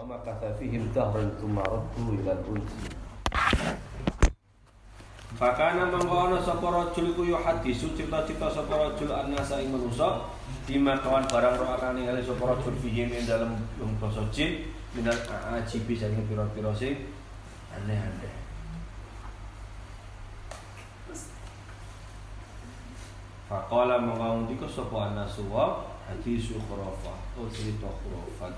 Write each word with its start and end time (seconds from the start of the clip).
ومكث 0.00 0.40
فيهم 0.58 0.92
دهرا 0.94 1.24
ثم 1.40 1.56
ردوا 1.58 2.10
إلى 2.20 2.32
الأنس 2.32 2.72
Fakana 5.36 5.92
mangko 5.92 6.16
ana 6.32 6.40
sapa 6.40 6.64
rajul 6.72 7.12
iku 7.12 7.28
yo 7.28 7.36
hadisu 7.36 7.92
cita-cita 7.92 8.48
sapa 8.48 8.72
rajul 8.72 9.12
annasa 9.12 9.60
ing 9.60 9.68
manusa 9.68 10.24
bima 10.64 10.96
kawan 10.96 11.28
barang 11.28 11.60
ro 11.60 11.76
akan 11.76 11.92
ningali 12.00 12.24
sapa 12.24 12.56
rajul 12.56 12.72
fihi 12.80 13.04
ing 13.04 13.28
dalem 13.28 13.52
wong 13.76 13.92
basa 14.00 14.24
jin 14.32 14.64
minal 14.96 15.12
ajibi 15.52 15.92
saking 15.92 16.24
pira-pira 16.24 16.72
sing 16.72 17.12
aneh-aneh. 17.68 18.32
Faqala 23.52 24.00
mangko 24.00 24.48
ndika 24.48 24.64
sapa 24.64 25.12
annasu 25.12 25.44
wa 25.52 25.84
hadisu 26.08 26.56
khurafah 26.64 27.36
oh 27.36 27.44
cerita 27.52 27.92
khurafat. 27.92 28.56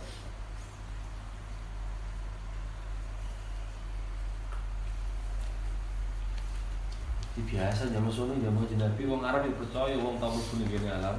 Biasa 7.34 7.90
zaman 7.90 8.14
sono 8.14 8.38
zaman 8.38 8.70
Nabi 8.78 9.10
wong 9.10 9.26
Arab 9.26 9.50
yang 9.50 9.58
percaya 9.58 9.98
wong 9.98 10.22
tamu 10.22 10.38
kuning 10.54 10.70
gini 10.70 10.86
alam 10.86 11.18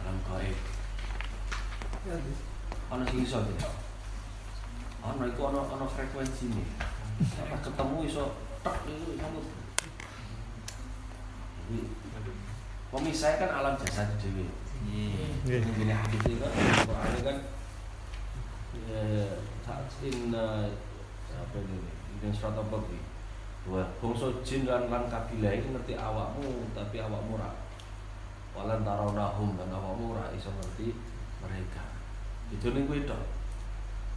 alam 0.00 0.16
gaib. 0.24 0.56
Ana 2.88 3.04
sing 3.04 3.24
iso 3.24 3.44
tidak? 3.44 3.72
Ana 5.04 5.28
iku 5.28 5.52
ana 5.52 5.60
ana 5.68 5.84
frekuensi 5.84 6.52
nih. 6.52 6.68
Pas 7.44 7.60
ketemu 7.60 7.96
iso 8.08 8.32
tek 8.64 8.76
itu. 8.88 9.12
Jadi 11.64 11.80
pemisahnya 12.92 13.40
kan 13.40 13.50
alam 13.52 13.74
jasa 13.80 14.08
dewi. 14.16 14.48
Nggih. 14.84 15.60
Ini 15.60 15.92
hadis 15.92 16.20
ini 16.28 16.40
kan 16.40 16.52
Quran 16.84 17.20
kan 17.24 17.36
ya, 18.84 19.00
saat 19.64 19.88
inna 20.04 20.68
apa 21.32 21.56
ini 21.56 21.78
ini 22.20 22.28
surat 22.36 22.56
apa 22.60 22.76
ini 22.84 23.00
Wah, 23.64 23.88
bangsa 23.96 24.28
jin 24.44 24.68
lan 24.68 24.92
lan 24.92 25.08
kabilah 25.08 25.56
iki 25.56 25.72
ngerti 25.72 25.96
awakmu 25.96 26.68
tapi 26.76 27.00
awakmu 27.00 27.40
ora. 27.40 27.48
Walan 28.52 28.84
tarawnahum 28.84 29.56
lan 29.56 29.72
awakmu 29.72 30.12
ora 30.12 30.28
iso 30.36 30.52
ngerti 30.52 30.92
mereka. 31.40 31.96
Itu 32.52 32.76
ning 32.76 32.84
kuwi 32.84 33.08
tok. 33.08 33.24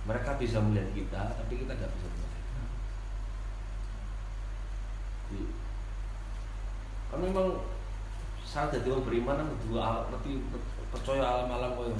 Mereka 0.03 0.36
bisa 0.36 0.59
melihat 0.59 0.92
kita 0.92 1.22
tapi 1.40 1.64
kita 1.64 1.80
tidak 1.80 1.95
bisa 1.95 2.08
melihat 2.12 2.28
mereka. 2.28 2.62
Jadi, 5.28 5.42
kan 7.08 7.20
memang 7.23 7.48
saat 8.44 8.75
jadi 8.75 8.92
orang 8.92 9.08
beriman 9.08 9.40
kan 9.40 9.50
dua 9.64 9.80
al- 9.80 10.08
ngerti 10.12 10.44
percaya 10.92 11.23
alam-alam 11.23 11.72
koyo. 11.80 11.95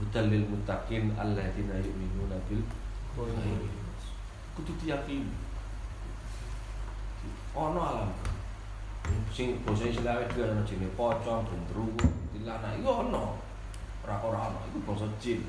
Hudal 0.00 0.32
lil 0.32 0.48
muttaqin 0.48 1.12
alladzina 1.12 1.76
yu'minuna 1.76 2.40
bil 2.48 2.64
ghaib. 3.20 3.68
Kudu 4.56 4.72
diyakini 4.80 5.49
ono 7.50 7.80
alam 7.82 8.10
sing 9.34 9.58
basa 9.66 9.90
juga 9.90 10.22
ono 10.22 10.62
jenenge 10.62 10.92
pocong, 10.94 11.42
gendruwo, 11.46 11.98
tilana 12.34 12.76
iku 12.78 12.88
ono. 13.06 13.38
Ora 14.06 14.16
ora 14.22 14.38
ono 14.52 14.58
iku 14.70 14.78
basa 14.86 15.06
jin. 15.18 15.42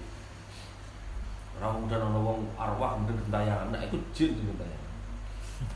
Ora 1.58 1.74
kemudian 1.76 2.02
ono 2.02 2.20
wong 2.26 2.40
arwah 2.58 2.98
kemudian 2.98 3.22
gentayangan, 3.28 3.68
nah 3.70 3.82
iku 3.86 3.98
jin 4.16 4.34
sing 4.34 4.48
gentayangan. 4.50 4.92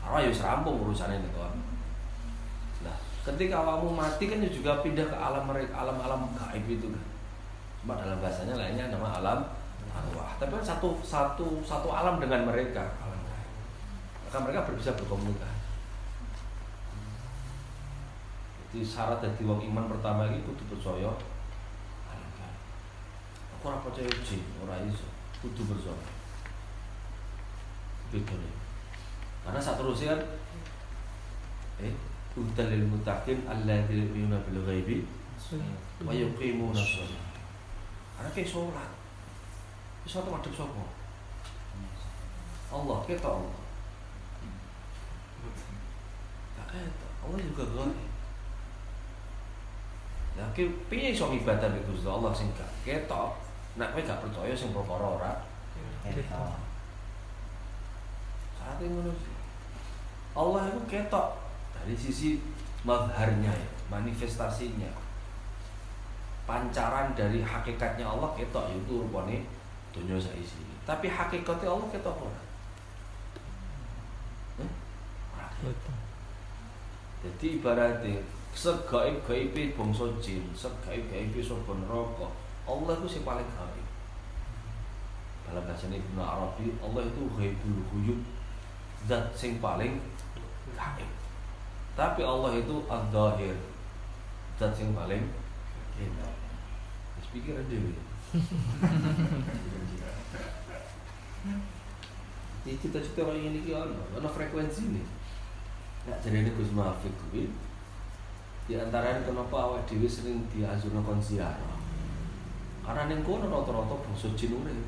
Arwah 0.02 0.18
ya 0.24 0.28
wis 0.32 0.42
rampung 0.42 0.82
urusane 0.82 1.22
nek 1.22 1.30
kon. 1.34 1.54
Nah, 2.82 2.96
ketika 3.22 3.62
awakmu 3.62 3.94
mati 3.94 4.24
kan 4.26 4.42
juga 4.42 4.82
pindah 4.82 5.06
ke 5.06 5.16
alam 5.16 5.46
mereka, 5.46 5.72
alam-alam 5.86 6.30
gaib 6.34 6.66
itu 6.66 6.90
kan. 6.90 7.04
Cuma 7.82 7.94
dalam 7.94 8.18
bahasanya 8.18 8.58
lainnya 8.58 8.90
nama 8.90 9.22
alam 9.22 9.38
arwah. 9.94 10.34
Tapi 10.42 10.50
kan 10.58 10.64
satu 10.66 10.98
satu 11.06 11.62
satu 11.62 11.88
alam 11.90 12.18
dengan 12.18 12.50
mereka, 12.50 12.82
alam. 12.98 13.20
Maka 14.26 14.38
mereka 14.42 14.66
bisa 14.74 14.90
berkomunikasi. 14.98 15.55
Jadi 18.76 18.84
syarat 18.84 19.24
dari 19.24 19.40
wong 19.40 19.56
iman 19.72 19.88
pertama 19.88 20.28
iki 20.28 20.44
kudu 20.44 20.76
percaya. 20.76 21.08
Aku 23.56 23.72
ora 23.72 23.80
percaya 23.80 24.04
jin, 24.20 24.44
ora 24.60 24.76
iso. 24.84 25.08
Kudu 25.40 25.64
percaya. 25.64 25.96
Beda 28.12 28.36
nih. 28.36 28.52
Karena 29.40 29.56
saat 29.56 29.80
terusnya 29.80 30.12
kan 30.12 30.20
eh 31.80 31.96
udal 32.36 32.68
lil 32.68 32.84
muttaqin 32.84 33.48
alladzina 33.48 34.04
yu'minuna 34.12 34.44
bil 34.44 34.60
ghaibi 34.68 35.08
wa 36.04 36.12
yuqimuna 36.12 36.76
shalah. 36.76 37.32
Karena 38.20 38.28
kayak 38.28 38.52
sholat. 38.52 38.92
Sholat 40.04 40.36
madhep 40.36 40.52
sapa? 40.52 40.84
Allah, 42.76 42.98
kita 43.08 43.24
Allah. 43.24 43.56
Tak. 46.60 46.76
Allah 47.24 47.40
juga 47.40 47.64
gaib. 47.72 48.15
Ya 50.36 50.44
ki 50.52 50.68
piye 50.92 51.16
iso 51.16 51.32
ibadah 51.32 51.64
mek 51.72 51.88
Gusti 51.88 52.04
Allah 52.04 52.28
sing 52.36 52.52
gak 52.52 52.68
ketok. 52.84 53.32
Nek 53.80 53.96
kowe 53.96 54.04
gak 54.04 54.20
percaya 54.20 54.52
sing 54.52 54.68
perkara 54.76 55.16
ora 55.16 55.32
ketok. 56.04 56.60
Saat 58.60 58.76
ini 58.84 58.92
ngono 58.92 59.12
sih. 59.16 59.32
Allah 60.36 60.68
itu 60.68 60.80
ketok 60.84 61.40
dari 61.72 61.96
sisi 61.96 62.36
mazharnya 62.84 63.48
ya, 63.48 63.70
manifestasinya. 63.88 64.92
Pancaran 66.44 67.16
dari 67.16 67.40
hakikatnya 67.40 68.04
Allah 68.04 68.36
ketok 68.36 68.68
itu 68.76 69.08
rupane 69.08 69.48
dunia 69.96 70.20
saisi. 70.20 70.60
Tapi 70.84 71.08
hakikatnya 71.08 71.72
Allah 71.72 71.88
ketok 71.88 72.28
ora. 72.28 72.40
Ketok. 75.64 75.96
Jadi 77.24 77.46
ibaratnya 77.56 78.20
segaib-gaibe 78.56 79.76
bangsa 79.76 80.08
jin, 80.16 80.40
segaib-gaibe 80.56 81.44
sapa 81.44 81.76
neraka. 81.76 82.32
Allah 82.64 82.96
itu 82.96 83.06
sing 83.06 83.22
paling 83.22 83.44
gaib. 83.44 83.86
Dalam 85.46 85.62
bahasa 85.68 85.86
Ibnu 85.92 86.18
Arabi, 86.18 86.72
Allah 86.80 87.04
itu 87.04 87.22
ghaibul 87.36 87.84
ghuyub. 87.92 88.20
Zat 89.04 89.36
sing 89.36 89.60
paling 89.60 90.00
gaib. 90.72 91.10
Tapi 91.92 92.20
Allah 92.24 92.56
itu 92.56 92.74
al-zahir. 92.88 93.54
Zat 94.56 94.72
sing 94.72 94.96
paling 94.96 95.28
enak. 96.00 96.34
Wis 97.20 97.28
pikir 97.36 97.60
dhewe. 97.68 97.92
Jadi 102.66 102.82
cita-cita 102.82 103.22
orang 103.22 103.46
ini 103.54 103.62
ono, 103.70 104.02
ono 104.18 104.26
frekuensi 104.26 104.90
nih. 104.90 105.06
Nek 106.10 106.18
jarene 106.24 106.50
Gus 106.50 106.74
Mahfud 106.74 107.14
kuwi 107.30 107.46
di 108.66 108.74
antara 108.74 109.22
kenapa 109.22 109.54
awak 109.54 109.86
dhewe 109.86 110.10
sering 110.10 110.42
diazurno 110.50 110.98
kon 111.06 111.22
ziarah. 111.22 111.78
Karena 112.82 113.06
ning 113.06 113.22
kono 113.22 113.46
rata-rata 113.46 113.94
bangsa 114.02 114.30
jin 114.34 114.58
urip. 114.58 114.78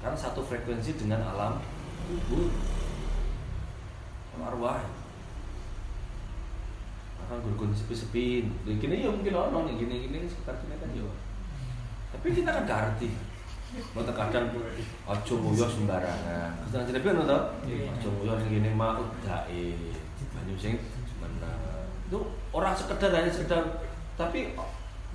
Karena 0.00 0.16
satu 0.16 0.40
frekuensi 0.40 0.96
dengan 0.96 1.20
alam 1.20 1.60
kubur. 2.04 2.48
Sama 4.32 4.52
arwah. 4.52 4.80
Akan 7.24 7.40
gurgun 7.44 7.76
sepi-sepi. 7.76 8.48
Ya 8.68 8.72
gini 8.76 9.04
ya 9.04 9.12
mungkin 9.12 9.36
ono 9.36 9.68
nih 9.68 9.80
gini-gini 9.80 10.24
sekitar 10.24 10.56
kini 10.60 10.80
kan 10.80 10.92
ya. 10.96 11.08
Tapi 12.12 12.32
kita 12.32 12.52
kan 12.52 12.64
gak 12.68 12.80
ngerti. 12.88 13.08
Mau 13.92 14.06
kadang 14.06 14.48
ojo 15.08 15.34
nguyo 15.40 15.66
sembarangan. 15.66 16.52
Terus 16.72 16.88
jadi 16.88 17.00
to? 17.00 17.38
Ojo 17.68 18.08
nguyo 18.16 18.32
ning 18.40 18.48
kene 18.48 18.70
mah 18.76 19.00
udae. 19.00 19.76
Banyu 20.36 20.54
sing 20.60 20.76
bener. 20.76 20.93
Itu 22.14 22.22
orang 22.54 22.78
sekedar 22.78 23.10
hanya 23.10 23.26
sekedar 23.26 23.82
tapi 24.14 24.54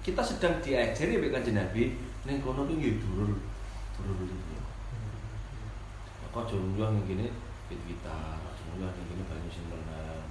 kita 0.03 0.19
sedang 0.19 0.59
diajari 0.59 1.15
mek 1.15 1.31
Kanjeng 1.31 1.55
Nabi 1.55 1.95
ning 2.27 2.43
kono 2.43 2.67
ki 2.67 2.75
nggih. 2.75 2.99
Maka 6.27 6.43
ojo 6.43 6.59
nguyo 6.59 6.91
ning 6.91 7.07
kene 7.07 7.31
wit-witan, 7.71 8.35
ojo 8.43 8.61
nguyo 8.75 8.91
ning 8.91 9.05
kene 9.15 9.23
banyu 9.31 9.47
sing 9.47 9.63
bener. 9.71 10.27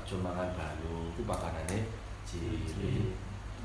Ojo 0.00 0.24
mangan 0.24 0.56
banyu, 0.56 1.12
itu 1.12 1.20
makanannya 1.28 1.84
jin 2.24 3.12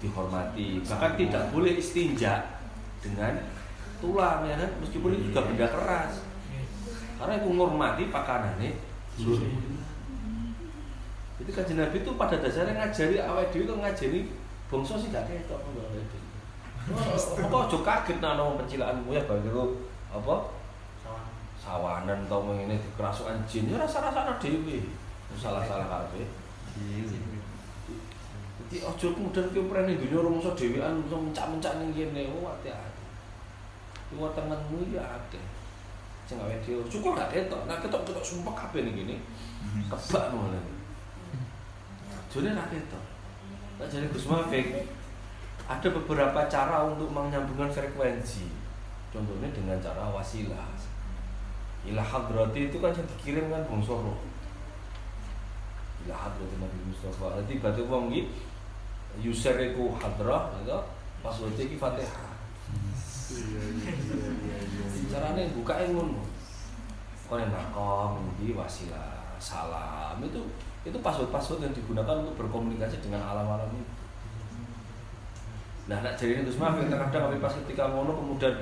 dihormati. 0.04 0.83
Bahkan 0.83 1.15
tidak 1.15 1.56
boleh 1.56 1.80
istinja 1.80 2.60
dengan 3.00 3.48
tulang 4.04 4.44
ya 4.44 4.60
kan 4.60 4.72
meskipun 4.83 5.15
itu 5.15 5.31
juga 5.31 5.48
benda 5.48 5.68
keras 5.72 6.27
karena 7.19 7.36
itu 7.39 7.48
menghormati 7.51 8.04
pakanannya 8.12 8.75
jadi 11.39 11.51
kan 11.56 11.65
Nabi 11.71 11.97
itu 12.03 12.12
pada 12.19 12.36
dasarnya 12.36 12.75
ngajari 12.75 13.15
awal 13.24 13.47
dhewe 13.47 13.63
kok 13.63 13.80
ngajari 13.80 14.19
bangsa 14.68 14.94
sih 15.00 15.07
gak 15.07 15.24
ketok 15.25 15.59
kok 15.59 15.71
awake 15.71 16.03
dhewe 16.12 16.27
kok 17.51 17.62
aja 17.63 17.77
kaget 17.80 18.18
nang 18.19 18.36
wong 18.36 18.56
pencilakanmu 18.59 19.09
ya 19.15 19.24
bagi 19.24 19.47
itu 19.47 19.63
apa 20.12 20.36
sawanan 21.59 22.19
tau 22.27 22.44
ngene 22.44 22.75
dikerasukan 22.75 23.39
jin 23.47 23.71
ya 23.71 23.80
rasa-rasane 23.80 24.36
dhewe 24.41 24.83
salah-salah 25.38 25.88
karepe 25.88 26.25
Jadi 28.69 28.86
ojo 28.86 29.07
kemudian 29.18 29.50
kowe 29.50 29.65
prene 29.74 29.97
dunya 29.97 30.21
rumangsa 30.21 30.53
dhewean 30.53 31.01
iso 31.01 31.18
mencak-mencak 31.18 31.74
kene. 31.89 32.30
Oh 32.38 32.45
hati-hati. 32.45 33.03
Luar 34.13 34.30
temenmu 34.38 34.94
ya. 34.94 35.01
Sing 36.30 36.38
gawe 36.38 36.53
dhewe. 36.62 36.86
Syukur 36.86 37.18
gak 37.18 37.33
ketok. 37.33 37.65
Nah 37.65 37.81
ketok-ketok 37.81 38.21
sumpah 38.21 38.53
kabeh 38.53 38.86
ning 38.86 38.94
kene. 38.94 39.15
Kebak 39.89 40.38
ngono. 40.38 40.78
Jone 42.29 42.53
ra 42.53 42.65
ketok. 42.69 43.05
Nah 43.81 43.87
jadi 43.89 44.05
Gus 44.13 44.29
Mafik 44.29 44.85
ada 45.69 45.87
beberapa 45.89 46.39
cara 46.45 46.85
untuk 46.85 47.09
menyambungkan 47.09 47.73
frekuensi. 47.73 48.45
Contohnya 49.09 49.49
dengan 49.49 49.81
cara 49.81 50.13
wasilah. 50.13 50.69
Ilah 51.87 52.05
hadrati 52.05 52.69
itu 52.69 52.77
kan 52.77 52.93
yang 52.93 53.07
dikirim 53.17 53.49
kan 53.49 53.65
bangsa 53.65 53.97
roh. 53.97 54.19
Ilah 56.05 56.29
hadrati 56.29 56.55
Nabi 56.61 56.79
Mustafa. 56.85 57.41
Jadi 57.41 57.53
batu 57.57 57.89
wong 57.89 58.13
iki 58.13 58.29
user 59.25 59.57
iku 59.57 59.97
hadrah 59.97 60.53
gitu. 60.61 60.77
Password 61.25 61.57
iki 61.57 61.75
Fatihah. 61.81 62.29
Carane 65.09 65.49
buka 65.57 65.73
ngono. 65.89 66.21
Kowe 67.29 67.45
makom 67.45 68.25
iki 68.41 68.57
wasilah, 68.57 69.37
salam 69.37 70.17
itu 70.25 70.41
itu 70.87 70.97
password-password 71.03 71.67
yang 71.67 71.73
digunakan 71.75 72.23
untuk 72.23 72.39
berkomunikasi 72.39 73.03
dengan 73.03 73.19
alam-alam 73.23 73.67
itu. 73.75 73.93
Nah, 75.89 76.05
nak 76.05 76.15
jadi 76.15 76.45
itu 76.45 76.53
semua 76.53 76.77
kadang 76.77 77.09
kami 77.09 77.41
pas 77.41 77.51
ketika 77.51 77.89
ngono 77.89 78.13
kemudian 78.13 78.53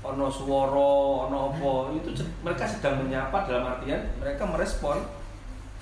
ono 0.00 0.26
suara, 0.32 0.90
ono 1.28 1.52
apa, 1.52 1.72
itu 1.96 2.10
mereka 2.40 2.64
sedang 2.64 3.04
menyapa 3.04 3.44
dalam 3.44 3.76
artian 3.76 4.00
mereka 4.16 4.48
merespon 4.48 5.04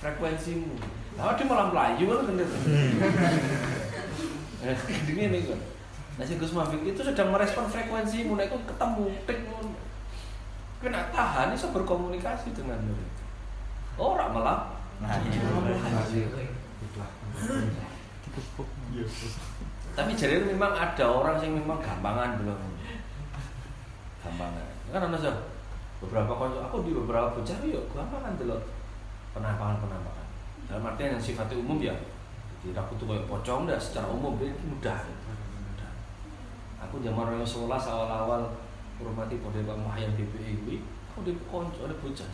frekuensimu. 0.03 0.75
Nah, 1.15 1.33
dia 1.33 1.47
malah 1.47 1.71
melayu 1.71 2.11
kan 2.11 2.27
kan 2.27 2.35
itu. 2.43 2.57
Ini 5.15 5.23
nih 5.31 5.41
kan. 5.47 5.59
Nah, 6.13 6.23
si 6.27 6.37
Gus 6.37 6.53
Mafik 6.53 6.83
itu 6.85 7.01
sedang 7.01 7.33
merespon 7.33 7.65
frekuensimu, 7.65 8.37
nah 8.37 8.45
itu 8.45 8.59
ketemu, 8.69 9.05
tik. 9.25 9.39
Kena 10.83 11.07
tahan, 11.15 11.55
bisa 11.55 11.71
berkomunikasi 11.71 12.51
dengan 12.51 12.75
murid. 12.83 13.11
Orang 13.95 14.35
malah 14.35 14.82
Nah, 15.01 15.17
Tapi 19.93 20.11
jadi 20.17 20.41
memang 20.41 20.73
ada 20.73 21.05
orang 21.05 21.37
yang 21.41 21.53
memang 21.57 21.77
gampangan 21.81 22.41
belum. 22.41 22.59
Gampangan. 24.25 24.65
Kan 24.93 25.09
ana 25.09 25.17
sih 25.17 25.33
beberapa 26.03 26.35
konco 26.35 26.59
aku 26.59 26.83
di 26.83 26.91
beberapa 26.91 27.31
bocah 27.33 27.57
yo 27.63 27.81
gampangan 27.93 28.37
delok 28.37 28.61
penampakan-penampakan. 29.33 30.27
Dalam 30.69 30.89
artian 30.93 31.17
yang 31.17 31.23
sifatnya 31.23 31.57
umum 31.57 31.81
ya. 31.81 31.95
Jadi 32.61 32.77
aku 32.77 32.95
tuh 32.95 33.05
kayak 33.09 33.27
pocong 33.27 33.67
dah 33.67 33.77
secara 33.81 34.07
umum 34.07 34.37
dia 34.39 34.53
mudah. 34.65 34.97
mudah. 35.03 35.91
Aku 36.87 37.01
zaman 37.03 37.27
orang 37.33 37.45
sekolah 37.45 37.81
awal-awal 37.81 38.41
hormati 39.01 39.35
pada 39.41 39.59
Pak 39.65 39.77
Mahyan 39.77 40.13
BPI 40.15 40.79
aku 41.13 41.21
di 41.21 41.33
konco 41.45 41.85
ada 41.85 41.93
bocah. 42.01 42.25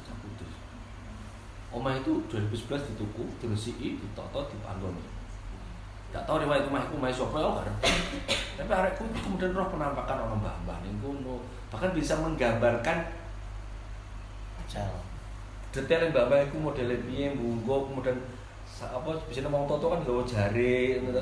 Omah 1.70 1.94
itu 2.02 2.18
2011 2.26 2.90
dituku, 2.94 3.24
diresiki, 3.38 4.02
ditoto, 4.02 4.50
dipanggoni. 4.50 5.20
Gak 6.10 6.26
tahu 6.26 6.42
riwayat 6.42 6.66
rumah 6.66 6.82
itu 6.90 6.98
main 6.98 7.14
sopo 7.14 7.38
ya 7.38 7.50
kan. 7.62 7.70
Tapi 8.58 8.72
arekku 8.74 9.06
itu 9.06 9.20
kemudian 9.22 9.54
roh 9.54 9.70
penampakan 9.70 10.26
orang 10.26 10.42
mbah-mbah 10.42 10.78
ning 10.82 10.98
kono. 10.98 11.46
Bahkan 11.70 11.94
bisa 11.94 12.18
menggambarkan 12.18 12.98
Jal. 14.70 14.90
detail 15.70 16.10
mbah-mbah 16.10 16.50
itu 16.50 16.58
model 16.58 16.90
piye 17.06 17.30
mbunggo 17.38 17.90
kemudian 17.90 18.18
apa 18.82 19.12
bisa 19.30 19.46
ngomong 19.46 19.70
toto 19.70 19.94
kan 19.94 20.02
gawa 20.02 20.26
jari 20.26 20.98
ngono 20.98 21.22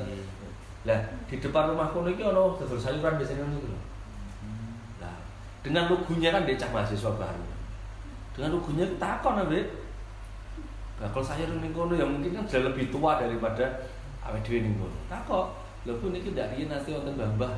Lah 0.88 1.00
di 1.28 1.36
depan 1.36 1.68
rumah 1.68 1.92
kono 1.92 2.08
iki 2.08 2.24
ono 2.24 2.56
dodol 2.56 2.80
sayuran 2.80 3.20
biasanya 3.20 3.44
ngono 3.44 3.60
iku 3.60 3.68
lho. 3.68 3.80
Lah 5.04 5.16
dengan 5.60 5.92
lugunya 5.92 6.32
kan 6.32 6.48
dia 6.48 6.56
cah 6.56 6.72
mahasiswa 6.72 7.12
baru. 7.12 7.44
Dengan 8.32 8.56
lugunya 8.56 8.88
takon 8.96 9.44
ambek 9.44 9.68
bakal 10.98 11.22
sayur 11.22 11.46
ning 11.62 11.70
kono 11.70 11.94
yang 11.94 12.10
mungkin 12.10 12.34
kan 12.34 12.44
sudah 12.44 12.74
lebih 12.74 12.90
tua 12.90 13.22
daripada 13.22 13.86
awake 14.26 14.42
dhewe 14.42 14.66
ning 14.66 14.74
kono. 14.76 14.98
Takok, 15.06 15.46
lho 15.86 15.94
pun 16.02 16.10
iki 16.10 16.34
ndak 16.34 16.58
riyen 16.58 16.66
nanti 16.66 16.90
wonten 16.90 17.14
mbah-mbah 17.14 17.54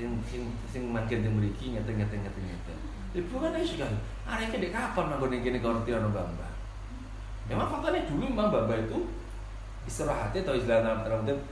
sing 0.00 0.08
sing 0.24 0.42
sing 0.72 0.82
mangkin 0.88 1.20
teng 1.20 1.36
mriki 1.36 1.76
ngeten 1.76 2.00
ngeten. 2.00 2.76
Ibu 3.12 3.34
kan 3.44 3.52
iso 3.60 3.76
kan, 3.76 3.92
arek 4.24 4.48
iki 4.48 4.64
dek 4.64 4.72
kapan 4.72 5.04
manggon 5.12 5.28
ning 5.28 5.44
kene 5.44 5.60
kok 5.60 5.84
ono 5.84 6.08
mbah-mbah. 6.08 6.50
Memang 7.52 7.68
faktanya 7.68 8.08
dulu 8.08 8.24
memang 8.32 8.48
mbah-mbah 8.48 8.88
itu 8.88 8.98
istirahatnya 9.84 10.40
atau 10.40 10.56
istilahnya 10.56 11.04
terang-terang 11.04 11.44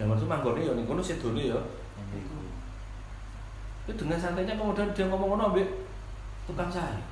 dan 0.00 0.08
maksud 0.08 0.24
manggone 0.24 0.64
ya 0.64 0.72
ning 0.72 0.88
kono 0.88 1.04
sedone 1.04 1.52
ya. 1.52 1.60
Itu 3.84 3.92
dengan 3.92 4.16
santainya 4.16 4.56
kemudian 4.56 4.88
dia 4.96 5.04
ngomong-ngomong 5.10 5.52
ambek 5.52 5.68
tukang 6.48 6.72
sayur. 6.72 7.11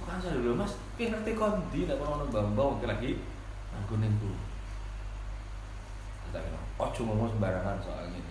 Tukang 0.00 0.16
sayur 0.16 0.40
lho 0.40 0.56
Mas, 0.56 0.72
ki 0.96 1.12
ngerti 1.12 1.36
kondi 1.36 1.84
nek 1.84 2.00
ono 2.00 2.24
mungkin 2.24 2.88
lagi 2.88 3.20
ning 3.20 3.84
kono. 3.84 4.32
Kata 6.24 6.38
bilang, 6.40 6.66
ojo 6.80 7.00
ngomong 7.04 7.28
sembarangan 7.36 7.76
soal 7.84 8.08
ini. 8.08 8.22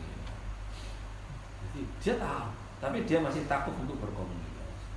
Jadi 1.70 1.80
dia 2.02 2.14
tahu, 2.18 2.50
tapi 2.82 3.06
dia 3.06 3.22
masih 3.22 3.46
takut 3.46 3.78
untuk 3.78 4.02
berkomunikasi. 4.02 4.88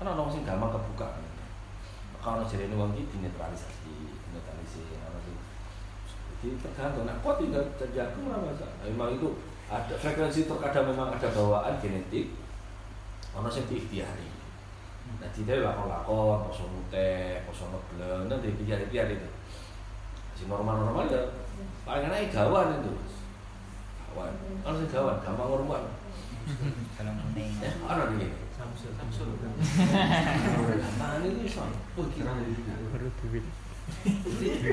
Karena 0.00 0.16
orang 0.16 0.32
sing 0.32 0.48
gampang 0.48 0.72
kebuka. 0.72 1.20
Kalau 2.22 2.42
jadi 2.42 2.66
uang 2.72 2.96
ini 2.96 3.06
dinetralisasi, 3.06 3.94
dinetralisasi, 4.08 4.94
orang 4.98 5.22
sing 5.26 5.38
jadi 6.40 6.56
tergantung. 6.62 7.04
Nah, 7.08 7.16
kok 7.20 7.42
tidak 7.42 7.64
terjadi 7.76 8.12
apa 8.12 8.38
masalah. 8.44 8.76
Memang 8.86 9.10
itu 9.14 9.28
ada 9.66 9.94
frekuensi 9.98 10.46
terkadang 10.46 10.86
memang 10.94 11.10
ada 11.10 11.28
bawaan 11.34 11.74
genetik, 11.82 12.30
orang 13.34 13.50
sing 13.50 13.66
diikhtiari. 13.66 14.35
Nah, 15.16 15.30
tidak 15.32 15.64
lakon-lakon, 15.64 16.38
kosong 16.50 16.70
mute, 16.70 17.40
kosong 17.48 17.70
ngebleng, 17.72 18.28
nanti 18.28 18.52
biar-biar 18.62 19.08
itu. 19.10 19.28
Si 20.36 20.44
normal-normal 20.44 21.08
ya 21.08 21.22
paling 21.88 22.10
enak 22.12 22.28
gawan 22.34 22.84
itu. 22.84 22.92
Gawan. 24.12 24.32
Kalau 24.60 24.76
sing 24.76 24.88
gawan, 24.92 25.16
gampang 25.24 25.48
ngurungan. 25.48 25.82
Kalau 26.94 27.12
kuning. 27.16 27.52
Ya, 27.58 27.70
ana 27.88 28.04
iki. 28.14 28.28
Samsul. 28.54 28.92
Samsul. 29.00 29.28
Gampang 29.40 31.24
itu 31.24 31.40
iso. 31.48 31.64
Oh, 31.96 32.06
kira 32.12 32.36
baru 32.92 33.08
duit 33.22 33.44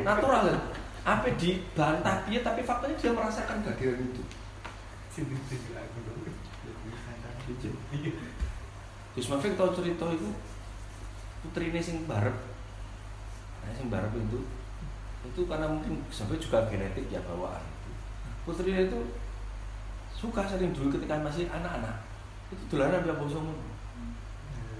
natural 0.03 0.41
kan. 0.49 0.59
Apa 1.03 1.27
dibantah 1.35 2.25
dia 2.25 2.39
tapi 2.41 2.61
faktanya 2.65 2.95
dia 2.97 3.11
merasakan 3.13 3.61
kehadiran 3.63 4.03
itu. 4.11 4.23
Gus 9.13 9.29
Mafik 9.29 9.53
tahu 9.53 9.69
cerita 9.77 10.09
itu 10.09 10.27
putrinya 11.45 11.77
sing 11.77 12.09
barep. 12.09 12.33
Nah, 13.61 13.71
sing 13.77 13.87
barep 13.93 14.13
itu 14.17 14.39
itu 15.23 15.41
karena 15.47 15.69
mungkin 15.69 16.03
sampai 16.09 16.41
juga 16.41 16.65
genetik 16.67 17.07
ya 17.13 17.21
bawaan. 17.23 17.61
Putrinya 18.43 18.89
itu 18.89 18.99
suka 20.11 20.43
sering 20.49 20.73
dulu 20.73 20.97
ketika 20.97 21.19
masih 21.21 21.47
anak-anak 21.51 22.03
itu 22.51 22.63
dolanan 22.69 23.03
dia 23.03 23.15
bosong 23.17 23.49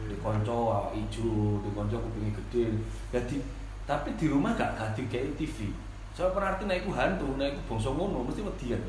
di 0.04 0.16
konco 0.20 0.92
ijo, 0.92 1.62
di 1.64 1.70
konco 1.72 1.96
kupingnya 1.96 2.32
gede. 2.42 2.66
Jadi 3.14 3.38
tapi 3.84 4.16
di 4.16 4.26
rumah 4.32 4.56
gak 4.56 4.80
gak 4.80 4.96
kayak 5.12 5.36
TV. 5.36 5.72
Soalnya 6.14 6.38
penarti 6.38 6.64
naikku 6.70 6.94
hantu, 6.94 7.36
naikku 7.36 7.62
bongso 7.66 7.98
ngono, 7.98 8.22
mesti 8.24 8.46
wedi 8.46 8.70
kan. 8.70 8.82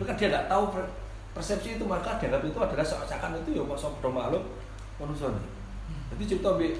Tapi 0.00 0.04
kan 0.08 0.16
dia 0.16 0.32
gak 0.32 0.48
tahu 0.48 0.64
per- 0.72 0.92
persepsi 1.36 1.76
itu 1.76 1.84
maka 1.84 2.16
dianggap 2.16 2.40
itu 2.48 2.56
adalah 2.56 2.80
seakan 2.80 3.36
itu 3.44 3.60
ya 3.60 3.62
kok 3.68 4.08
makhluk 4.08 4.40
manusia. 5.00 5.28
Jadi 6.14 6.22
cerita 6.24 6.56
ambek 6.56 6.72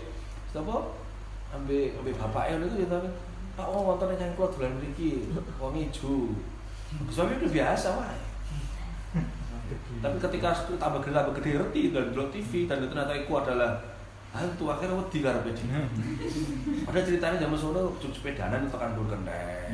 sapa? 0.50 0.76
Ambek 1.54 2.00
ambek 2.00 2.14
bapaknya 2.18 2.66
itu 2.66 2.86
tapi 2.88 3.08
Pak 3.56 3.72
oh 3.72 3.88
wonten 3.88 4.12
yang 4.20 4.36
keluar 4.36 4.52
dolan 4.52 4.76
mriki, 4.76 5.32
wong 5.56 5.72
ijo. 5.80 6.36
Soalnya 7.08 7.40
itu 7.40 7.48
biasa 7.56 7.88
wae. 7.96 8.20
Tapi 9.98 10.16
ketika 10.20 10.52
tambah 10.76 11.00
gede 11.00 11.16
tambah 11.16 11.34
gede 11.40 11.50
reti 11.58 11.82
dan 11.90 12.12
delok 12.12 12.28
TV 12.30 12.68
dan 12.68 12.84
ternyata 12.84 13.16
itu 13.16 13.32
adalah 13.32 13.80
hantu 14.36 14.68
akhirnya 14.68 15.00
wedi 15.00 15.18
karepe 15.24 15.50
dia. 15.56 15.80
Ada 16.84 17.00
ceritanya 17.00 17.40
zaman 17.40 17.56
sono 17.56 17.96
juk 17.96 18.12
sepedanan 18.12 18.68
itu 18.68 18.76
kan 18.76 18.92
dur 18.92 19.08
kendek. 19.08 19.72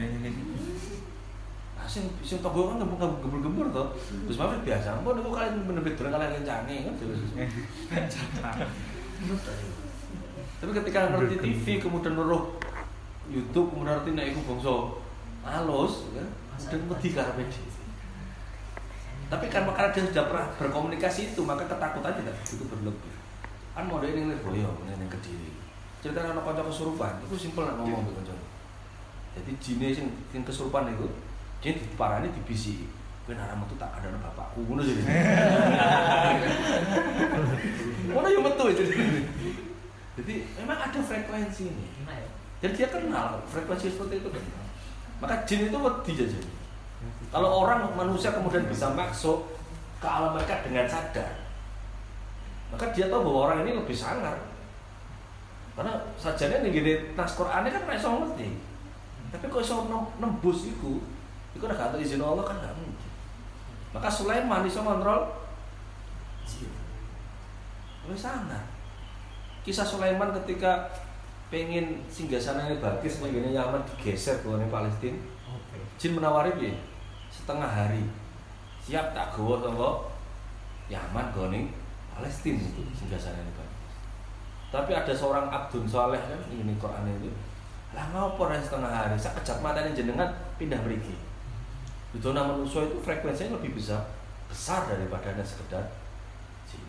Sing 1.92 2.08
sing 2.24 2.40
tonggo 2.40 2.72
kan 2.72 2.80
gembur 2.80 2.96
gembur 3.20 3.40
gembur 3.44 3.66
to. 3.68 3.84
Terus 4.24 4.40
malah 4.40 4.64
biasa, 4.64 5.04
mbok 5.04 5.12
niku 5.20 5.28
kalian 5.36 5.60
durung 5.68 5.84
kalian 5.84 6.32
kencane 6.40 6.76
kan 6.88 6.94
terus. 6.96 7.20
Tapi 10.62 10.70
ketika 10.78 11.10
ngerti 11.12 11.36
TV 11.42 11.66
kemudian 11.82 12.16
nuruh 12.16 12.56
YouTube 13.28 13.76
kemudian 13.76 14.00
ngerti 14.00 14.10
nek 14.16 14.26
iku 14.32 14.40
bangsa 14.48 14.72
halus 15.44 16.08
kan, 16.16 16.28
kemudian 16.56 16.88
wedi 16.96 17.08
karepe. 17.12 17.44
Tapi 19.32 19.46
kan 19.48 19.64
karena 19.64 19.88
dia 19.92 20.04
sudah 20.04 20.24
pernah 20.28 20.46
berkomunikasi 20.60 21.32
itu, 21.32 21.40
maka 21.44 21.64
ketakutan 21.64 22.12
tidak 22.20 22.36
begitu 22.44 22.64
berlebih. 22.68 23.12
Kan 23.72 23.88
mau 23.88 24.04
ini 24.04 24.28
Lirboyo, 24.28 24.68
ini 24.84 25.08
kediri. 25.08 25.50
Cerita 26.04 26.20
anak 26.20 26.44
kanca 26.44 26.60
kesurupan, 26.68 27.24
itu 27.24 27.36
simpel 27.40 27.64
nak 27.64 27.80
ngomong 27.80 28.04
tuh 28.04 28.14
kanca. 28.20 28.36
Jadi 29.32 29.52
jine 29.56 29.88
sing, 29.88 30.06
sing 30.28 30.44
kesurupan 30.44 30.92
itu, 30.92 31.08
Jin 31.62 31.78
diparani 31.78 32.28
dibisi. 32.34 32.90
Kowe 33.22 33.38
nek 33.38 33.46
ora 33.46 33.54
metu 33.54 33.78
tak 33.78 33.94
kandhane 33.94 34.18
bapakku 34.18 34.66
ngono 34.66 34.82
jadi. 34.82 35.02
Ngono 38.10 38.26
yo 38.26 38.40
metu 38.42 38.64
jadi. 38.74 38.94
Jadi 40.18 40.34
memang 40.58 40.76
ada 40.76 40.98
frekuensi 41.00 41.70
ini. 41.70 41.86
Dan 42.58 42.70
dia 42.74 42.90
kenal 42.90 43.38
frekuensi 43.46 43.94
seperti 43.94 44.18
itu 44.18 44.28
kenal. 44.28 44.66
Maka 45.22 45.46
jin 45.46 45.70
itu 45.70 45.78
wedi 45.78 46.12
jajan. 46.18 46.46
Kalau 47.30 47.62
orang 47.62 47.94
manusia 47.94 48.34
kemudian 48.34 48.66
bisa 48.66 48.90
masuk 48.92 49.46
ke 50.02 50.06
alam 50.10 50.34
mereka 50.34 50.60
dengan 50.66 50.84
sadar, 50.84 51.30
maka 52.74 52.90
dia 52.90 53.06
tahu 53.06 53.30
bahwa 53.30 53.40
orang 53.48 53.62
ini 53.62 53.78
lebih 53.78 53.94
sangar. 53.94 54.34
Karena 55.78 55.94
sajane 56.18 56.66
nih 56.66 56.70
gini 56.74 56.92
nas 57.16 57.32
Quran 57.38 57.64
kan 57.64 57.82
nggak 57.86 57.96
iso 57.96 58.10
ngerti. 58.10 58.48
Tapi 59.32 59.44
kok 59.48 59.62
iso 59.64 59.88
nem- 59.88 60.12
nembus 60.20 60.68
itu, 60.68 61.00
itu 61.62 61.70
udah 61.70 61.78
kata 61.78 61.94
izin 62.02 62.18
Allah 62.18 62.42
kan 62.42 62.58
nggak 62.58 62.74
mungkin. 62.74 63.10
Maka 63.94 64.10
Sulaiman 64.10 64.66
iso 64.66 64.82
kontrol 64.82 65.30
jin. 66.42 66.66
Lebih 68.02 68.18
sangar. 68.18 68.66
Kisah 69.62 69.86
Sulaiman 69.86 70.34
ketika 70.42 70.90
pengen 71.54 72.02
singgasananya 72.10 72.82
Balkis 72.82 73.22
menggini 73.22 73.54
Yaman 73.54 73.78
digeser 73.86 74.42
ke 74.42 74.50
Palestina 74.66 75.14
Jin 76.02 76.18
menawari 76.18 76.50
piye? 76.58 76.74
Setengah 77.30 77.70
hari. 77.70 78.02
Siap 78.82 79.14
tak 79.14 79.30
gawa 79.38 79.62
sangka 79.62 79.90
Yaman 80.90 81.30
gone 81.30 81.70
Palestina 82.10 82.58
itu 82.58 82.82
singgasananya 82.90 83.54
Balkis. 83.54 83.94
Tapi 84.74 84.90
ada 84.98 85.14
seorang 85.14 85.46
Abdun 85.46 85.86
Soleh 85.86 86.18
kan 86.18 86.42
ini 86.50 86.74
Quran 86.74 87.06
itu. 87.06 87.30
Lah 87.94 88.10
ngopo 88.10 88.50
setengah 88.50 88.90
hari? 88.90 89.14
Sak 89.14 89.38
kejap 89.38 89.62
matanya 89.62 89.94
jenengan 89.94 90.26
pindah 90.58 90.82
mriki. 92.12 92.20
Itu 92.20 92.28
manusia 92.32 92.80
itu 92.84 92.96
frekuensinya 93.00 93.56
lebih 93.56 93.76
besar 93.80 94.04
besar 94.52 94.84
daripada 94.84 95.32
hanya 95.32 95.40
sekedar 95.40 95.80
jin. 96.68 96.84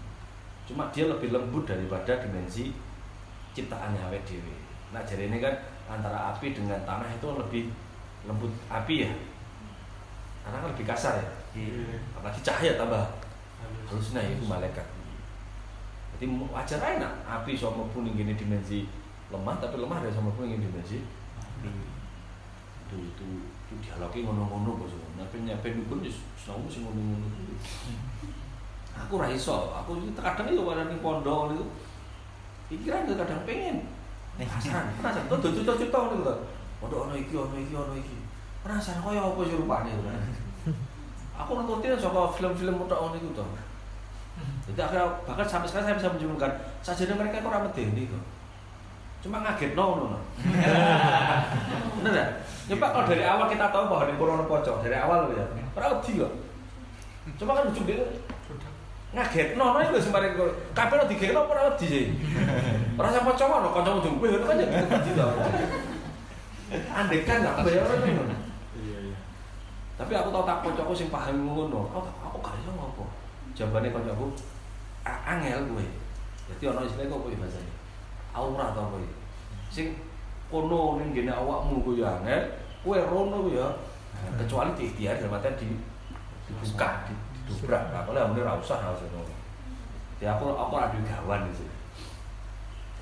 Cuma 0.68 0.92
dia 0.92 1.08
lebih 1.08 1.32
lembut 1.32 1.64
daripada 1.64 2.20
dimensi 2.20 2.76
ciptaannya 3.56 4.04
awet 4.04 4.28
dewi. 4.28 4.52
Nah 4.92 5.00
jadi 5.08 5.32
ini 5.32 5.40
kan 5.40 5.56
antara 5.88 6.36
api 6.36 6.52
dengan 6.52 6.84
tanah 6.84 7.08
itu 7.08 7.28
lebih 7.40 7.72
lembut 8.28 8.52
api 8.68 9.08
ya. 9.08 9.12
Karena 10.44 10.60
kan 10.60 10.70
lebih 10.76 10.84
kasar 10.84 11.24
ya. 11.24 11.28
Apalagi 12.20 12.44
cahaya 12.44 12.76
tambah 12.76 13.04
halusnya 13.88 14.20
itu 14.28 14.44
malaikat. 14.44 14.84
Jadi 16.20 16.30
wajar 16.52 16.80
aja 16.84 17.00
nak 17.00 17.14
api 17.26 17.56
sama 17.56 17.88
pun 17.96 18.06
gini 18.06 18.36
dimensi 18.36 18.86
lemah 19.32 19.56
tapi 19.58 19.82
lemah 19.82 20.04
dari 20.04 20.14
sama 20.14 20.30
pun 20.36 20.46
gini 20.46 20.62
dimensi 20.62 21.02
itu 22.94 23.02
itu 23.10 23.26
itu 23.50 23.74
dialognya 23.82 24.30
ngono-ngono 24.30 24.78
bos. 24.78 24.94
Tapi 25.18 25.50
nyampe 25.50 25.74
dukun 25.74 26.06
ya 26.06 26.12
selalu 26.38 26.70
sih 26.70 26.80
ngono-ngono. 26.86 27.28
Aku 28.94 29.18
ra 29.18 29.26
iso, 29.34 29.74
aku 29.74 29.98
itu 30.06 30.22
kadang 30.22 30.54
itu 30.54 30.62
pada 30.62 30.86
ning 30.86 31.02
pondok 31.02 31.58
itu 31.58 31.66
pikiran 32.70 33.10
tuh 33.10 33.18
kadang 33.18 33.42
pengen. 33.50 33.90
Penasaran 34.38 34.94
penasaran 35.02 35.26
tuh 35.26 35.38
tuh 35.42 35.66
tuh 35.66 35.76
tuh 35.82 36.38
pondok 36.78 37.10
ono 37.10 37.14
iki 37.18 37.34
ono 37.34 37.58
iki 37.58 37.74
ono 37.74 37.98
iki. 37.98 38.16
Penasaran 38.62 39.02
kaya 39.02 39.26
apa 39.26 39.42
sih 39.42 39.58
rupanya 39.58 39.92
itu 39.98 40.06
aku 41.34 41.52
nontonin 41.58 41.98
soal 41.98 42.30
film-film 42.30 42.78
udah 42.86 42.98
ono 43.10 43.18
itu 43.18 43.30
tuh 43.34 43.46
jadi 44.70 44.80
akhirnya 44.90 45.08
bahkan 45.26 45.46
sampai 45.46 45.68
sekarang 45.70 45.86
saya 45.90 45.98
bisa 46.00 46.10
menyimpulkan 46.14 46.52
saja 46.82 47.14
mereka 47.14 47.44
kok 47.44 47.54
ramah 47.54 47.74
ini 47.78 48.10
kok 48.10 48.24
cuma 49.24 49.40
ngaget 49.40 49.72
no 49.72 49.86
no 49.96 50.06
no 50.12 50.20
bener 52.04 52.14
ya? 52.14 52.26
Nyoba 52.64 52.88
kalau 52.92 53.08
dari 53.08 53.24
awal 53.24 53.48
kita 53.48 53.72
tahu 53.72 53.88
bahwa 53.88 54.08
di 54.08 54.16
Purwono 54.16 54.44
Pocong 54.44 54.84
dari 54.84 54.96
awal 54.96 55.28
loh 55.28 55.36
ya 55.36 55.44
pernah 55.72 55.96
wedi 55.96 56.20
kok. 56.20 56.32
Cuma 57.40 57.56
kan 57.56 57.72
ujung 57.72 57.88
dia 57.88 58.04
ngaget 59.14 59.56
no 59.56 59.72
no 59.72 59.80
itu 59.80 60.00
sembari 60.00 60.36
kok 60.36 60.48
kabeh 60.72 60.96
lo 61.00 61.06
digekno 61.08 61.42
ora 61.44 61.72
wedi 61.72 61.86
sih? 61.88 62.06
Ora 62.96 63.10
sampe 63.10 63.32
cowok 63.32 63.58
no 63.60 63.70
kanca 63.72 63.92
ujung 64.00 64.16
kowe 64.20 64.28
kan 64.44 64.60
jadi 64.60 64.76
wedi 64.84 65.12
to 65.16 65.28
andekan 66.90 67.44
gak 67.44 67.64
bayar 67.64 67.86
ngono. 67.86 68.36
Tapi 69.94 70.12
aku 70.18 70.30
tau 70.32 70.44
tak 70.44 70.66
kancaku 70.66 70.92
sing 70.92 71.08
paham 71.08 71.46
ngono 71.46 71.88
aku 71.92 72.00
aku 72.20 72.38
gak 72.40 72.56
iso 72.60 72.72
ngopo. 72.72 73.06
Jawabane 73.54 73.88
kancaku 73.88 74.26
"A- 75.04 75.24
angel 75.32 75.64
kowe 75.68 75.86
jadi 76.48 76.64
ono 76.70 76.84
istilah 76.84 77.08
kok 77.08 77.20
kowe 77.24 77.36
bahasane 77.36 77.72
aura 78.34 78.74
to 78.74 78.82
kowe 78.82 79.06
sing 79.70 79.94
kono 80.50 80.98
ning 80.98 81.14
gene 81.14 81.32
awakmu 81.32 81.86
kowe 81.86 81.94
ya 81.94 82.18
angel 82.20 82.42
kowe 82.82 82.98
rono 82.98 83.48
ya. 83.54 83.70
Nah, 84.14 84.40
kecuali 84.40 84.72
di 84.78 84.84
ikhtiar 84.90 85.20
dalam 85.20 85.36
artian 85.38 85.58
di 85.58 85.68
dibuka 86.48 87.06
di- 87.10 87.18
didobrak. 87.44 87.92
Nah 87.92 88.02
kalau 88.06 88.20
yang 88.20 88.36
ora 88.38 88.60
usah 88.60 88.80
harus 88.82 89.06
ngono 89.10 89.34
jadi 90.20 90.32
aku 90.32 90.56
aku 90.56 90.74
adu 90.80 90.98
gawan 91.04 91.50
di 91.50 91.52
sini 91.52 91.76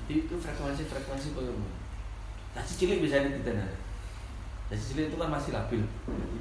jadi 0.02 0.12
itu 0.26 0.34
frekuensi 0.34 0.82
frekuensi 0.90 1.30
koyo 1.36 1.54
ngono 1.54 1.78
nah 2.52 2.62
si 2.66 2.74
cilik 2.82 3.06
bisa 3.06 3.22
dititen 3.22 3.62
nah 3.62 4.74
si 4.74 4.96
cilik 4.96 5.12
itu 5.12 5.16
kan 5.20 5.28
masih 5.28 5.52
labil. 5.52 5.84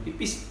Tipis 0.07 0.49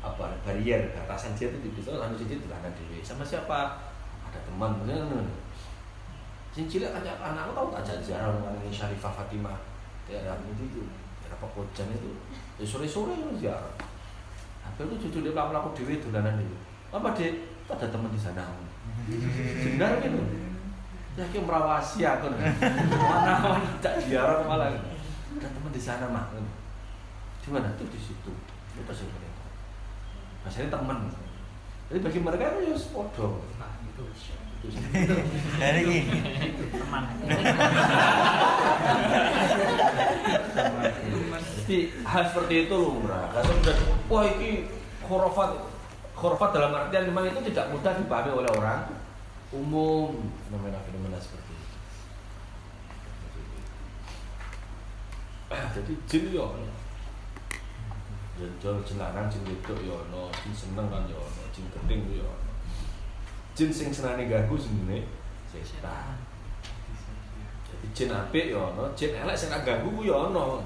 apa 0.00 0.32
barrier 0.42 0.90
batasan 0.96 1.36
dia 1.38 1.52
itu 1.52 1.60
tipis. 1.60 1.86
Oh 1.86 2.00
lalu 2.00 2.18
cilik 2.18 2.40
itu 2.42 2.48
dewi 2.50 2.98
sama 3.04 3.22
siapa? 3.22 3.78
Ada 4.26 4.40
teman 4.48 4.82
ngono 6.50 6.66
si 6.66 6.66
cilik 6.66 6.90
anak 6.90 7.46
aku 7.46 7.52
tahu 7.54 7.68
ajak 7.78 7.96
jarang 8.02 8.42
dengan 8.42 8.74
Syarifah 8.74 9.12
Fatimah 9.14 9.58
daerah 10.10 10.34
itu 10.42 10.66
itu 10.66 10.82
daerah 11.22 11.38
Pekojan 11.38 11.94
itu 11.94 12.10
ya 12.58 12.64
sore-sore 12.66 13.14
itu 13.14 13.46
ziarah 13.46 13.74
Hampir 14.60 14.84
itu 14.92 15.08
cucu 15.08 15.18
dia 15.24 15.32
pelaku 15.32 15.72
dewi 15.72 16.04
dolanan 16.04 16.36
itu. 16.36 16.56
Apa 16.92 17.16
dek? 17.16 17.32
Itu 17.64 17.70
ada 17.72 17.86
teman 17.88 18.12
di 18.12 18.20
sana. 18.20 18.44
Benar 19.64 20.04
gitu. 20.04 20.20
Ya 21.16 21.24
kayak 21.26 21.44
merawasi 21.48 22.04
aku. 22.04 22.28
Mana 22.30 23.32
mana 23.40 23.70
tak 23.80 24.04
ziarah 24.04 24.44
malah. 24.44 24.70
Ada 25.40 25.48
teman 25.48 25.72
di 25.72 25.80
sana 25.80 26.06
mah. 26.12 26.28
Di 27.40 27.48
mana 27.48 27.72
di 27.72 28.00
situ. 28.00 28.32
Itu 28.76 28.80
pasti 28.84 29.08
mereka. 29.08 29.44
Masih 30.44 30.68
teman. 30.68 31.08
Jadi 31.90 31.98
bagi 32.04 32.20
mereka 32.20 32.60
itu 32.60 32.70
ya 32.70 32.76
podo. 32.92 33.42
Itu 33.90 34.04
sih. 34.14 34.39
Dari 34.60 35.80
ini. 35.88 36.00
Jadi 41.70 41.76
hal 42.02 42.22
seperti 42.28 42.54
itu 42.66 42.74
lumrah. 42.74 43.30
Kalau 43.30 43.46
sudah 43.62 43.76
wah 44.10 44.26
ini 44.26 44.66
khurafat 45.06 45.50
khurafat 46.18 46.50
dalam 46.52 46.74
artian 46.74 47.08
memang 47.08 47.30
itu 47.30 47.40
tidak 47.48 47.70
mudah 47.72 47.94
dipahami 47.94 48.30
oleh 48.34 48.50
orang 48.58 48.90
umum 49.54 50.30
fenomena-fenomena 50.46 51.16
seperti 51.16 51.50
itu. 51.54 51.76
Jadi 55.50 55.92
jin 56.10 56.24
yo 56.34 56.52
ono. 56.52 56.74
Jelarang 58.60 59.26
jin 59.28 59.44
wedok 59.44 59.78
yo 59.84 60.00
ono, 60.08 60.32
jin 60.42 60.54
seneng 60.56 60.88
kan 60.88 61.04
yo 61.06 61.20
ono, 61.20 61.42
jin 61.54 61.64
geting 61.70 62.02
yo 62.12 62.26
ono. 62.26 62.39
Jin 63.60 63.68
sing 63.68 63.92
senane 63.92 64.24
ganggu 64.24 64.56
jenenge 64.56 65.04
setan. 65.52 66.16
Jadi 67.68 67.86
jin 67.92 68.08
apik 68.08 68.48
yo 68.48 68.72
ono, 68.72 68.88
jin 68.96 69.12
elek 69.12 69.36
sing 69.36 69.52
gak 69.52 69.68
ganggu 69.68 69.92
ku 69.92 70.00
yo 70.00 70.32
ono. 70.32 70.64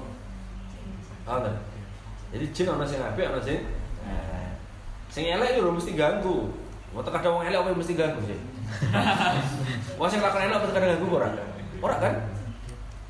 Ana. 1.27 1.51
Jadi 2.31 2.55
jin 2.55 2.71
ono 2.71 2.87
sing 2.87 3.03
apik 3.03 3.27
ono 3.27 3.43
sing. 3.43 3.67
Sing 5.11 5.27
elek 5.27 5.59
yo 5.59 5.67
ora 5.67 5.75
mesti 5.75 5.91
ganggu. 5.91 6.55
Mau 6.95 7.03
kadang 7.03 7.35
wong 7.35 7.43
elek 7.43 7.59
apa 7.59 7.75
yang 7.75 7.79
mesti 7.83 7.99
ganggu 7.99 8.19
sih? 8.23 8.39
Wong 9.99 10.07
sing 10.07 10.23
lakon 10.23 10.47
elek 10.47 10.55
apa 10.55 10.71
kadang 10.71 10.95
ganggu 10.95 11.19
ora? 11.19 11.29
Ora 11.83 11.95
kan? 11.99 12.15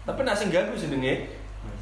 Tapi 0.10 0.20
nek 0.26 0.34
sing 0.34 0.50
ganggu 0.50 0.74
jenenge 0.74 1.30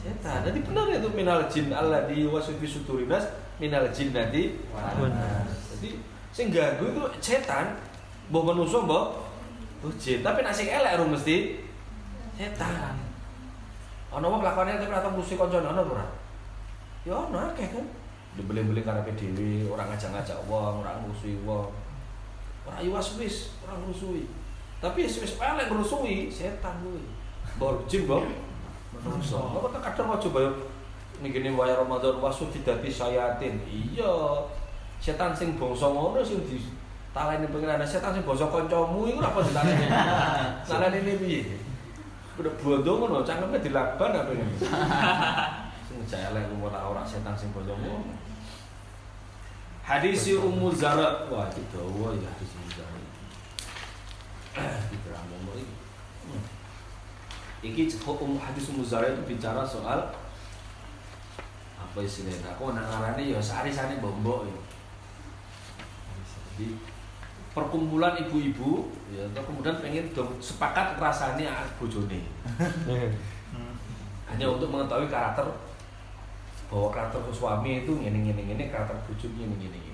setan. 0.03 0.43
Jadi 0.43 0.60
benar 0.60 0.91
itu 0.91 1.07
minal 1.15 1.48
jin 1.48 1.72
alladzi 1.72 2.27
wasufi 2.27 2.67
suturinas 2.67 3.31
minal 3.63 3.88
wan 3.88 5.12
nas. 5.15 5.55
Jadi 5.72 6.03
sing 6.36 6.51
ganggu 6.51 6.91
itu 6.91 7.00
setan. 7.24 7.92
Manusa 8.31 8.79
mbok 8.83 9.05
mbok 9.83 9.93
jin. 9.99 10.23
Tapi 10.23 10.39
sing 10.55 10.71
elek 10.71 10.95
ora 10.95 11.05
mesti 11.09 11.59
setan. 12.39 12.95
Ana 14.13 14.29
wong 14.29 14.45
lakone 14.45 14.77
tapi 14.77 14.93
ora 14.93 15.03
tau 15.03 15.11
musuh 15.11 15.35
kancane 15.35 15.67
ana 15.67 15.81
ora? 15.83 16.05
Ya 17.03 17.17
ono 17.17 17.35
akeh 17.51 17.67
kan. 17.67 17.85
Dibeli-beli 18.33 18.81
karepe 18.81 19.13
dhewe, 19.13 19.69
ora 19.69 19.85
ngajak-ngajak 19.85 20.49
wong, 20.49 20.81
ora 20.81 20.97
ngrusuhi 21.03 21.37
wong. 21.45 21.69
Ora 22.65 22.81
iwas 22.81 23.19
wis, 23.21 23.53
ora 23.61 23.77
ngrusuhi. 23.77 24.25
Tapi 24.79 25.05
wis 25.05 25.35
elek 25.37 25.67
ngrusuhi 25.69 26.31
setan 26.31 26.79
kuwi. 26.81 27.03
Mbok 27.59 27.85
jin 27.91 28.07
mbok 28.07 28.23
menungso. 28.93 29.37
Apa 29.57 29.67
tak 29.73 29.93
kadang 29.93 30.15
aja 30.15 30.29
bayo 30.29 30.49
kene 31.23 31.55
waya 31.55 31.75
Ramadan 31.77 32.21
wasu 32.21 32.47
didati 32.49 32.89
sayatin. 32.89 33.59
Iya. 33.67 34.47
Setan 35.03 35.35
sing 35.35 35.59
bangsa 35.59 35.91
ngono 35.91 36.23
sing 36.23 36.39
di 36.47 36.57
taleni 37.13 37.46
pengen 37.46 37.77
ada 37.77 37.86
setan 37.86 38.17
sing 38.17 38.25
bangsa 38.25 38.50
kancamu 38.50 39.05
iku 39.05 39.22
apa 39.22 39.39
ditaleni? 39.46 39.86
Taleni 40.65 41.13
piye? 41.22 41.41
Udah 42.34 42.53
bondo 42.58 42.91
ngono, 42.98 43.22
cangkeme 43.22 43.62
dilaban 43.62 44.17
apa 44.17 44.34
ini? 44.34 44.58
Sing 45.86 46.01
ngejak 46.01 46.34
elek 46.34 46.50
ora 46.58 46.82
ora 46.89 47.05
setan 47.05 47.38
sing 47.38 47.53
boyo 47.53 47.77
ngomong. 47.77 48.17
Hadis 49.86 50.34
Ummu 50.34 50.74
Zara, 50.74 51.29
wah 51.29 51.46
itu 51.53 51.62
dawa 51.70 52.15
ya 52.17 52.25
hadis 52.34 52.50
Ummu 52.58 52.70
Zara. 52.74 53.00
Kita 54.89 55.22
ngomong 55.29 55.62
iki. 55.62 55.75
Iki 57.70 57.84
hukum 58.01 58.41
hadis 58.41 58.74
Ummu 58.74 58.82
Zara 58.82 59.13
itu 59.13 59.22
bicara 59.29 59.62
soal 59.62 60.10
apa 61.77 62.00
istilahnya? 62.01 62.58
Aku 62.58 62.74
nak 62.74 62.89
ngarani 62.89 63.29
ya 63.29 63.38
sehari-hari 63.38 64.01
bombok 64.01 64.50
ya. 64.50 64.58
Jadi 66.53 66.92
perkumpulan 67.53 68.17
ibu-ibu 68.17 68.89
ya 69.13 69.29
atau 69.29 69.45
kemudian 69.45 69.77
pengen 69.77 70.10
dong 70.12 70.33
sepakat 70.41 70.98
rasanya 70.98 71.69
bojone. 71.77 72.25
Hanya 74.29 74.50
untuk 74.50 74.74
mengetahui 74.74 75.07
karakter 75.13 75.45
bahwa 76.74 76.89
karakter 76.89 77.22
suami 77.29 77.86
itu 77.86 77.93
ini 78.01 78.33
ini 78.33 78.43
ini 78.50 78.63
karakter 78.74 78.98
bojo 79.05 79.29
ini 79.38 79.45
ini 79.45 79.77
ini 79.77 79.93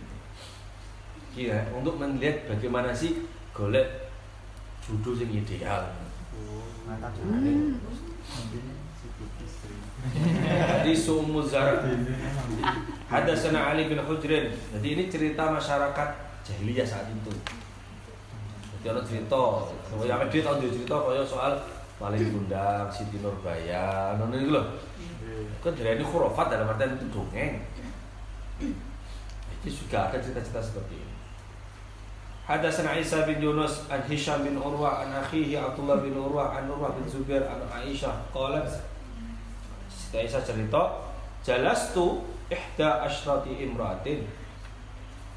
iya 1.35 1.67
untuk 1.75 1.99
melihat 1.99 2.47
bagaimana 2.47 2.95
sih 2.95 3.27
golek 3.51 4.09
jodoh 4.79 5.19
yang 5.19 5.43
ideal. 5.43 5.83
Di 10.81 10.93
Sumu 10.95 11.43
Zara 11.43 11.83
Hadasana 13.11 13.75
Ali 13.75 13.91
bin 13.91 13.99
Hujrin. 14.01 14.49
Jadi 14.73 14.87
ini 14.87 15.03
cerita 15.11 15.51
masyarakat 15.51 16.28
jahiliyah 16.49 16.87
saat 16.89 17.05
itu. 17.13 17.29
Jadi 18.79 18.95
ada 18.95 19.03
cerita 19.03 19.41
Yang 20.07 20.31
dia 20.31 20.41
tahu 20.47 20.55
dia 20.63 20.71
cerita 20.71 20.95
kaya 21.03 21.23
soal 21.27 21.53
Paling 21.99 22.31
Gundang, 22.31 22.87
Siti 22.87 23.19
Nurbaya 23.19 24.15
Nah 24.15 24.23
ini 24.31 24.47
loh 24.47 24.71
Kan 25.59 25.75
jadi 25.75 25.99
ini 25.99 26.03
khurafat 26.07 26.47
dalam 26.55 26.71
artian 26.71 26.95
itu 26.95 27.11
dongeng 27.11 27.59
Jadi 28.59 29.67
juga 29.67 30.07
ada 30.07 30.15
cerita-cerita 30.15 30.63
seperti 30.63 30.95
ini. 30.95 31.15
Hadasana 32.47 32.95
Isa 32.95 33.27
bin 33.27 33.43
Yunus 33.43 33.91
an 33.91 34.01
Hisham 34.07 34.47
bin 34.47 34.55
Urwah 34.55 35.03
an 35.03 35.19
akhihi 35.19 35.59
Abdullah 35.59 35.99
bin 35.99 36.15
Urwah 36.15 36.55
an 36.55 36.71
Urwah 36.71 36.95
bin 36.95 37.03
Zubair 37.05 37.43
an 37.43 37.61
Aisyah 37.67 38.31
qalat. 38.31 38.65
Siti 39.91 40.25
Aisyah 40.25 40.41
cerita 40.41 41.11
jalastu 41.43 42.23
ihda 42.47 43.03
asyrati 43.03 43.67
imratin 43.67 44.25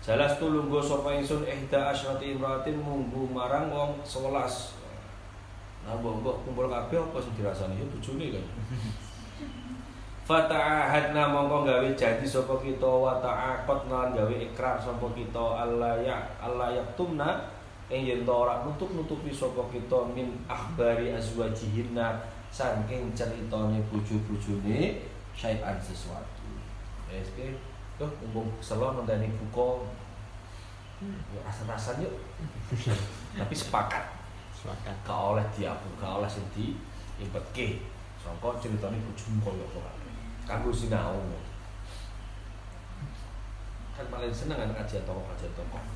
jalastu 0.02 0.50
lungguh 0.50 0.82
sapa 0.82 1.14
ingsun 1.14 1.47
ihda 1.47 1.94
asyrati 1.94 2.35
imratin 2.35 2.82
munggu 2.82 3.30
marang 3.30 3.71
wong 3.71 4.02
11 4.02 4.82
nah 5.82 5.99
mbok 5.99 6.47
kumpul 6.47 6.71
kabeh 6.71 6.94
apa 6.94 7.18
sing 7.18 7.35
dirasani? 7.35 7.75
Ya 7.75 7.87
bojone 7.90 8.26
kan. 8.30 8.44
Fata'ahadna 10.23 11.35
mongko 11.35 11.66
gawe 11.66 11.88
janji 11.99 12.23
sapa 12.23 12.54
kita 12.62 12.87
wa 12.87 13.18
ta'aqadna 13.18 14.14
gawe 14.14 14.35
ikrar 14.38 14.78
sapa 14.78 15.11
kita 15.11 15.42
Allah 15.42 15.99
ya 15.99 16.14
Allah 16.38 16.71
yaktumna 16.71 17.50
ing 17.90 18.06
yen 18.06 18.23
ora 18.23 18.62
nutup-nutupi 18.62 19.35
sapa 19.35 19.66
kita 19.75 20.06
min 20.14 20.38
akhbari 20.47 21.11
azwajihinna 21.11 22.23
saking 22.54 23.11
ceritane 23.18 23.82
bojo-bojone 23.90 25.02
syai'an 25.35 25.82
sesuatu. 25.82 26.47
Wes 27.11 27.26
ke, 27.35 27.59
tuh 28.02 28.11
umpung 28.26 28.50
selo 28.59 28.99
ngendani 28.99 29.30
buka. 29.38 29.87
Ya 31.30 31.40
rasa-rasan 31.47 32.02
yuk. 32.02 32.14
Tapi 33.38 33.54
sepakat. 33.54 34.02
Sepakat. 34.54 34.94
Gak 35.06 35.21
oleh 35.35 35.47
diaku, 35.54 35.88
gak 36.02 36.18
oleh 36.18 36.30
sing 36.30 36.42
di 36.50 36.75
impetke. 37.23 37.87
Sangka 38.18 38.59
ceritane 38.59 38.99
bojomu 38.99 39.38
koyo 39.42 39.66
kok. 39.71 39.94
Kanggo 40.47 40.75
sinau. 40.75 41.18
Kan 43.94 44.06
paling 44.11 44.35
seneng 44.35 44.59
kan 44.59 44.75
kajian 44.82 45.06
toko 45.06 45.23
kajian 45.30 45.52
toko. 45.54 45.78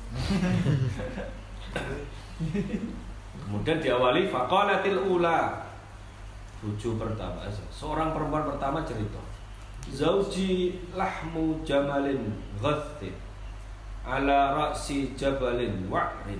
Kemudian 3.37 3.79
diawali 3.79 4.27
faqalatil 4.31 4.97
ula 5.03 5.67
Buju 6.57 6.97
pertama, 6.97 7.45
seorang 7.69 8.17
perempuan 8.17 8.49
pertama 8.49 8.81
cerita 8.81 9.21
Zauji 9.91 10.75
lahmu 10.95 11.63
jamalin 11.63 12.33
ghathin 12.59 13.15
Ala 14.07 14.55
ra'si 14.55 15.11
jabalin 15.19 15.87
wa'rin. 15.91 16.39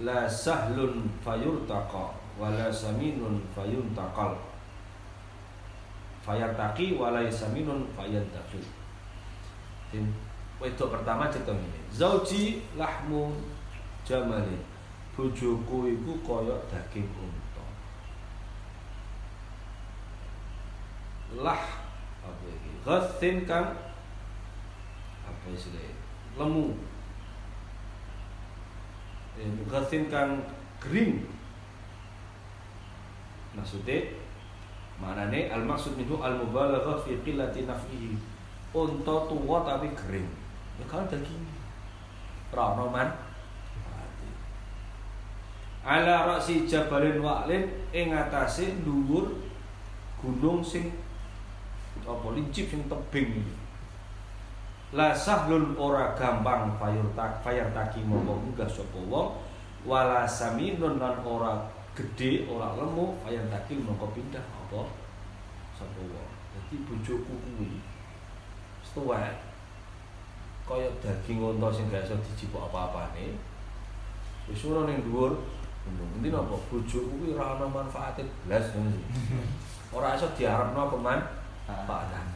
La 0.00 0.28
sahlun 0.28 1.08
fayurtaqa 1.24 2.12
Wala 2.36 2.68
saminun 2.72 3.40
fayuntaqal 3.56 4.36
Fayartaqi 6.20 6.98
wala 6.98 7.24
saminun 7.30 7.86
fayantaqi. 7.96 8.60
Wedok 10.60 10.88
pertama 11.00 11.30
cerita 11.32 11.52
ini. 11.54 11.80
Zauji 11.92 12.64
lahmu 12.76 13.32
jamalin 14.04 14.60
Bujuku 15.16 15.96
iku 15.96 16.12
koyok 16.20 16.68
daging 16.68 17.08
unta. 17.08 17.64
Lah 21.40 21.85
ghathin 22.86 23.42
kang 23.42 23.74
apa 25.26 25.46
istilahnya 25.50 25.98
lemu. 26.38 26.78
Eh, 29.42 29.50
ghathin 29.66 30.06
kang 30.06 30.46
kering 30.78 31.26
maksudnya 33.58 34.14
maknanya 35.02 35.58
al 35.58 35.66
maksud 35.66 35.98
itu 35.98 36.14
al 36.22 36.38
mubalaghah 36.38 37.02
fi 37.02 37.18
qillati 37.26 37.66
naf'ihi. 37.66 38.14
Unta 38.70 39.16
tua 39.26 39.66
tapi 39.66 39.90
kering 39.98 40.28
ya 40.78 40.84
kalau 40.86 41.10
daging 41.10 41.42
rano 42.54 42.86
man. 42.86 43.10
Ala 45.86 46.26
ra'si 46.26 46.66
jabalin 46.66 47.22
wa'lin 47.22 47.62
ing 47.94 48.10
atase 48.10 48.74
gunung 48.82 50.58
sing 50.58 50.90
apa 52.06 52.26
lincip 52.38 52.70
sing 52.70 52.86
tebing 52.86 53.42
iki. 53.42 53.54
La 54.94 55.10
sahlun 55.10 55.74
ora 55.74 56.14
gampang 56.14 56.70
fayur 56.78 57.10
tak 57.18 57.42
fayar 57.42 57.74
taki 57.74 58.06
mongko 58.06 58.38
munggah 58.38 58.70
sapa 58.70 59.02
wong 59.02 59.34
wala 59.82 60.22
saminun 60.22 61.02
lan 61.02 61.18
ora 61.26 61.58
gede 61.98 62.46
ora 62.46 62.78
lemu 62.78 63.18
fayar 63.26 63.50
taki 63.50 63.82
mongko 63.82 64.06
pindah 64.14 64.46
apa 64.46 64.86
sapa 65.74 66.00
wong. 66.00 66.30
Dadi 66.54 66.76
bojoku 66.86 67.34
kuwi. 67.34 67.82
Kaya 70.66 70.90
daging 70.98 71.38
unta 71.38 71.70
sing 71.70 71.86
gak 71.92 72.02
iso 72.08 72.18
dijipuk 72.18 72.58
apa-apane. 72.70 73.38
Wis 74.48 74.64
ora 74.66 74.86
ning 74.86 75.02
dhuwur. 75.04 75.34
Endi 75.86 76.30
napa 76.30 76.58
bojoku 76.70 77.10
kuwi 77.20 77.34
ora 77.34 77.58
ana 77.58 77.66
manfaate 77.70 78.22
blas 78.46 78.70
ngono. 78.74 78.98
Ora 79.96 80.18
iso 80.18 80.26
diharapno 80.34 80.90
apa 80.90 80.96
man? 81.66 81.86
Padan. 81.86 82.26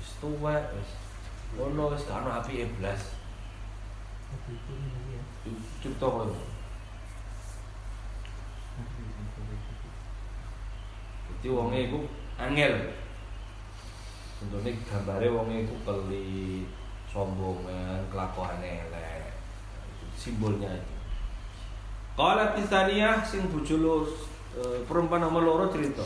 Wis 0.00 0.10
tuwek 0.20 0.64
wis. 0.74 0.90
Ono 1.60 1.92
wis 1.92 2.04
gak 2.08 2.24
ono 2.24 2.30
apike 2.40 2.66
blas. 2.80 3.16
Cipta 5.80 6.06
koyo. 6.06 6.36
Dadi 11.28 11.48
wonge 11.48 11.78
iku 11.88 12.00
angel. 12.40 12.74
Tentunya 14.38 14.70
gambare 14.86 15.26
wonge 15.30 15.66
iku 15.66 15.74
pelit, 15.86 16.68
sombongan, 17.10 18.04
kelakuan 18.10 18.62
elek. 18.62 19.34
Itu 19.96 20.06
simbolnya 20.14 20.70
itu. 20.78 20.94
Qala 22.18 22.54
tisaniyah 22.58 23.22
sing 23.22 23.46
bojo 23.46 23.74
lo 23.78 23.94
e, 24.58 24.82
perempuan 24.90 25.22
nomor 25.22 25.42
loro 25.42 25.64
cerita. 25.70 26.02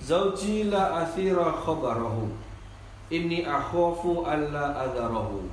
Zauji 0.00 0.64
la 0.72 1.04
athira 1.04 1.52
khabarahu. 1.52 2.32
Inni 3.10 3.44
akhafu 3.44 4.24
alla 4.24 4.72
adharahu. 4.80 5.44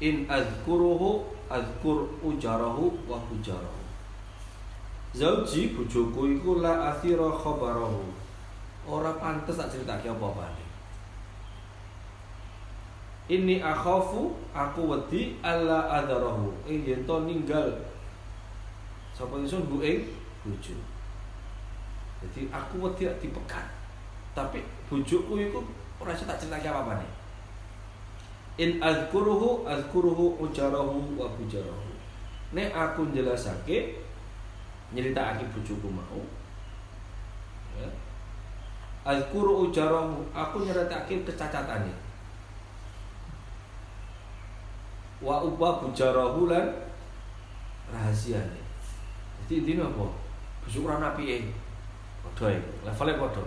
In 0.00 0.30
azkuruhu 0.30 1.26
azkur 1.50 2.06
ujarahu 2.22 2.94
wa 3.10 3.18
hujarahu. 3.18 3.82
Zauji 5.14 5.74
bojoku 5.74 6.38
iku 6.38 6.62
la 6.62 6.94
athira 6.94 7.34
khabarahu. 7.34 8.14
Ora 8.86 9.12
pantes 9.18 9.58
tak 9.58 9.74
critake 9.74 10.06
apa-apane. 10.06 10.64
Inni 13.30 13.58
akhafu 13.58 14.38
aku 14.54 14.86
wedi 14.86 15.34
alla 15.42 15.90
adharahu. 15.90 16.54
Ing 16.70 16.86
yen 16.86 17.02
ninggal 17.26 17.74
sapa 19.14 19.34
ingsun 19.38 19.66
bu 19.66 19.82
bojo. 20.46 20.78
Jadi 22.22 22.46
aku 22.54 22.86
wedi 22.86 23.10
dipekat. 23.18 23.79
Tapi 24.34 24.62
bojoku 24.86 25.38
iku 25.38 25.60
ora 26.00 26.14
tak 26.14 26.38
critake 26.40 26.68
apa-apane. 26.70 27.06
In 28.58 28.78
azkuruhu 28.82 29.66
azkuruhu 29.66 30.38
ujarahu 30.38 31.18
wa 31.18 31.26
hujarahu. 31.34 31.90
Nek 32.52 32.74
aku 32.74 33.10
njelasake 33.10 34.00
nyeritakake 34.94 35.46
bojoku 35.54 35.88
mau. 35.90 36.22
Ya. 37.78 37.88
Azkuru 39.00 39.70
ujarahu, 39.70 40.28
aku 40.34 40.60
nyeritake 40.66 41.24
kecacatane. 41.24 41.94
Wa 45.20 45.44
ubwa 45.44 45.80
bujarahu 45.80 46.48
lan 46.48 46.68
rahasiane. 47.92 48.60
Jadi 49.44 49.64
intinya 49.64 49.88
apa? 49.88 50.06
Ora 50.68 51.00
apike. 51.00 51.52
Padha 52.20 52.52
iku, 52.52 52.72
levelnya 52.84 53.20
padha. 53.20 53.44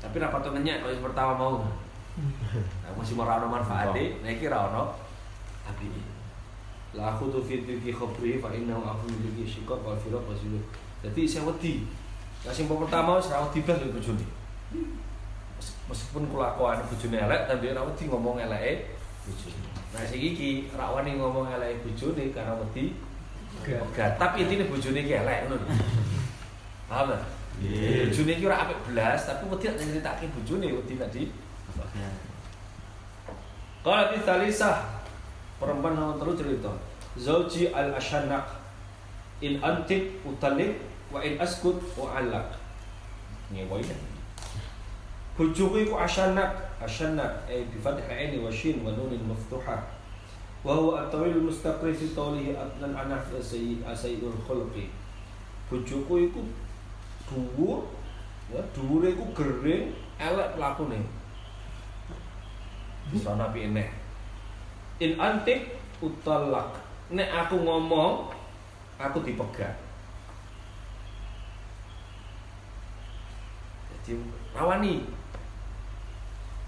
Tapi 0.00 0.16
ra 0.18 0.28
patok 0.28 0.54
ngenyek 0.54 0.82
kaya 0.82 0.94
yang 0.94 1.04
pertama 1.04 1.32
mau. 1.34 1.54
Nah, 2.84 2.90
masih 2.94 3.18
mau 3.18 3.26
ono 3.26 3.46
manfaate, 3.50 4.22
nek 4.22 4.38
iki 4.38 4.46
ra 4.46 4.70
ono 4.70 4.94
apike. 5.66 6.02
La 6.94 7.10
khudu 7.18 7.42
fi 7.42 7.66
tilki 7.66 7.90
khabri 7.90 8.38
fa 8.38 8.54
innahu 8.54 8.86
afu 8.86 9.10
tilki 9.10 9.42
shiqaq 9.42 9.82
wal 9.82 9.98
firaq 9.98 10.22
wasilu. 10.24 10.62
Jadi 11.02 11.26
saya 11.26 11.42
wedi. 11.44 11.82
Nah, 12.46 12.54
sing 12.54 12.70
pertama 12.70 13.18
ra 13.18 13.42
wedi 13.42 13.66
blas 13.66 13.82
lho 13.82 13.90
bojone. 13.90 14.24
Mes- 15.58 15.74
Meskipun 15.84 16.30
kelakuan 16.30 16.80
bojone 16.86 17.16
elek, 17.18 17.40
tapi 17.50 17.74
ra 17.74 17.82
wedi 17.82 18.04
ngomong 18.06 18.38
eleke 18.38 18.94
bojone. 19.26 19.58
Nah, 19.90 20.02
sing 20.06 20.20
iki 20.22 20.70
ra 20.70 20.94
wani 20.94 21.18
ngomong 21.18 21.50
eleke 21.50 21.82
bojone 21.82 22.30
karena 22.30 22.54
wedi 22.62 22.94
pegat. 23.58 24.14
Tapi 24.14 24.46
intine 24.46 24.70
bojone 24.70 25.02
iki 25.02 25.14
elek 25.18 25.50
ngono 25.50 25.56
lho. 25.58 25.66
Paham 26.86 27.10
ta? 27.54 27.62
Iya. 27.62 28.10
Bojone 28.10 28.32
iki 28.34 28.44
ora 28.46 28.58
apik 28.66 28.80
blas, 28.90 29.20
tapi 29.26 29.46
wedi 29.46 29.66
nek 29.70 29.78
nyritake 29.78 30.24
bojone 30.34 30.66
wedi 30.74 30.94
nek 30.98 31.10
di 31.14 31.22
Kalau 33.84 34.08
di 34.10 34.18
Talisah 34.24 35.04
perempuan 35.60 35.92
nomor 35.92 36.16
terus 36.16 36.40
cerita 36.40 36.72
Zauji 37.20 37.68
al 37.68 37.92
ashanak 37.92 38.64
in 39.44 39.60
antik 39.60 40.24
utalik 40.24 40.80
wa 41.12 41.20
in 41.20 41.36
askut 41.36 41.78
wa 41.94 42.16
alak 42.16 42.56
Ini 43.52 43.68
apa 43.68 43.74
ini? 43.76 43.96
Bujuku 45.36 45.84
iku 45.84 46.00
ashanak 46.00 46.74
Ashanak 46.80 47.44
eh 47.46 47.68
bi 47.68 47.76
fathah 47.76 48.08
aini 48.08 48.40
wa 48.40 48.48
shin 48.48 48.80
wa 48.80 48.90
nunin 48.96 49.20
maftuhah 49.28 49.84
wa 50.64 50.72
huwa 50.80 51.04
at-tawil 51.04 51.44
mustaqri 51.44 51.92
fi 51.92 52.16
tawlihi 52.16 52.56
adnan 52.56 52.96
anaf 52.96 53.28
asayyidul 53.36 54.40
khulqi 54.48 54.88
Bujuku 55.68 56.32
iku 56.32 56.40
dhuwur 57.30 57.88
ya 58.52 58.60
dhuwure 58.76 59.08
iku 59.12 59.24
gering 59.32 59.96
elek 60.20 60.48
pelakune. 60.56 61.00
Bisa 63.12 63.36
nabi 63.36 63.68
ini 63.68 64.04
in 65.02 65.18
antik 65.18 65.74
utalak 65.98 66.78
nek 67.10 67.28
aku 67.30 67.58
ngomong 67.58 68.30
aku 69.00 69.18
dipegat. 69.26 69.74
Jadi 73.90 74.20
rawani. 74.54 75.02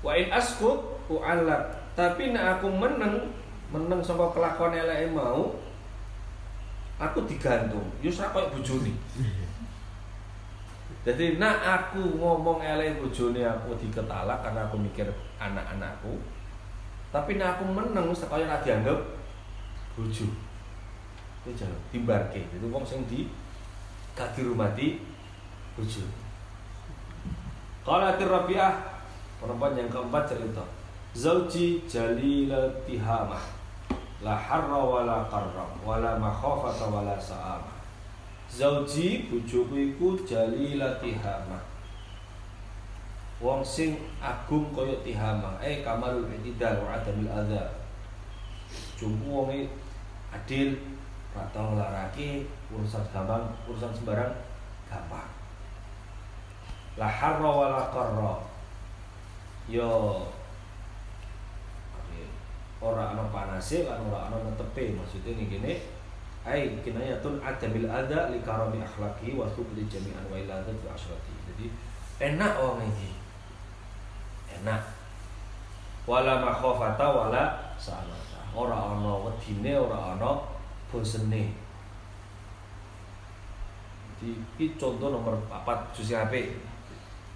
Wa 0.02 0.12
in 0.18 0.28
askut 0.34 0.78
u'alak 1.06 1.94
tapi 1.94 2.34
nek 2.34 2.58
aku 2.58 2.68
meneng 2.70 3.30
meneng 3.70 4.00
sama 4.02 4.30
kelakuan 4.34 4.74
eleke 4.74 5.14
mau 5.14 5.54
aku 6.98 7.24
digantung. 7.30 7.86
Yus 8.02 8.18
ra 8.18 8.32
koyo 8.34 8.50
bojone 8.50 8.92
jadi 11.06 11.38
nak 11.38 11.62
aku 11.62 12.18
ngomong 12.18 12.58
elek 12.58 12.98
bojone 12.98 13.46
aku 13.46 13.78
diketalak 13.78 14.42
karena 14.42 14.66
aku 14.66 14.74
mikir 14.74 15.06
anak-anakku. 15.38 16.18
Tapi 17.14 17.38
nak 17.38 17.54
aku 17.62 17.70
meneng 17.70 18.10
wis 18.10 18.26
kaya 18.26 18.42
ora 18.42 18.58
dianggap 18.58 18.98
bojo. 19.94 20.26
Itu 21.46 21.50
jangan 21.54 21.78
timbarke. 21.94 22.50
Itu 22.50 22.66
wong 22.74 22.82
sing 22.82 23.06
di 23.06 23.30
gak 24.18 24.34
dirumati 24.34 24.98
bojo. 25.78 26.02
Qala 27.86 28.18
Rabi'ah 28.18 28.74
perempuan 29.38 29.78
yang 29.78 29.86
keempat 29.86 30.26
cerita. 30.26 30.66
Zauji 31.14 31.86
jalilal 31.86 32.82
tihamah. 32.82 33.54
La 34.26 34.34
harra 34.34 34.82
wala 34.82 35.22
qarra 35.30 35.70
wala 35.86 36.18
makhafata 36.18 36.90
wala 36.90 37.14
sa'amah. 37.14 37.75
Zauji 38.46 39.26
bojoku 39.26 39.74
iku 39.74 40.16
jalila 40.22 40.96
tihamah. 41.02 41.64
Wong 43.37 43.61
sing 43.61 44.00
agung 44.22 44.72
kaya 44.72 44.96
tihamah, 45.04 45.61
eh 45.61 45.85
kamalul 45.85 46.24
i'tidal 46.30 46.80
wa 46.87 46.96
adamil 46.96 47.28
adza. 47.28 47.68
Jumpu 48.96 49.28
wonge 49.28 49.68
adil, 50.32 50.72
ora 51.37 51.44
tau 51.52 51.76
nglarake 51.76 52.48
urusan 52.72 53.04
gampang, 53.12 53.52
urusan 53.68 53.92
sembarang 53.92 54.32
gampang. 54.88 55.28
La 56.96 57.12
harra 57.12 57.50
wala 57.52 57.92
qarra. 57.92 58.40
Yo 59.68 60.24
ora 62.80 63.12
ana 63.12 63.28
panase 63.28 63.85
lan 63.85 64.00
ora 64.09 64.32
ana 64.32 64.48
netepe 64.48 64.96
maksudnya 64.96 65.37
nih 65.37 65.76
gini 66.46 66.54
ai 66.54 66.78
kinayatun 66.78 67.42
adabil 67.42 67.90
ada 67.90 68.30
li 68.30 68.38
karami 68.46 68.78
akhlaqi 68.78 69.35
wa 69.35 69.50
subli 69.50 69.82
jami'an 69.90 70.22
wa 70.30 70.38
ila 70.38 70.62
fi 70.62 70.87
asyrati 70.87 71.35
jadi 71.50 71.66
enak 72.22 72.52
orang 72.62 72.87
ini. 72.87 73.11
Enak. 74.62 74.82
Wala 76.06 76.38
makhafata 76.38 77.06
wala 77.11 77.74
sanata 77.74 78.46
ora 78.54 78.94
ana 78.94 79.26
wedine 79.26 79.74
ora 79.74 80.14
ana 80.14 80.38
bosene. 80.87 81.50
Jadi 84.16 84.28
iki 84.56 84.78
contoh 84.78 85.12
nomor 85.12 85.35
4 85.50 85.92
jus 85.92 86.14
HP 86.14 86.56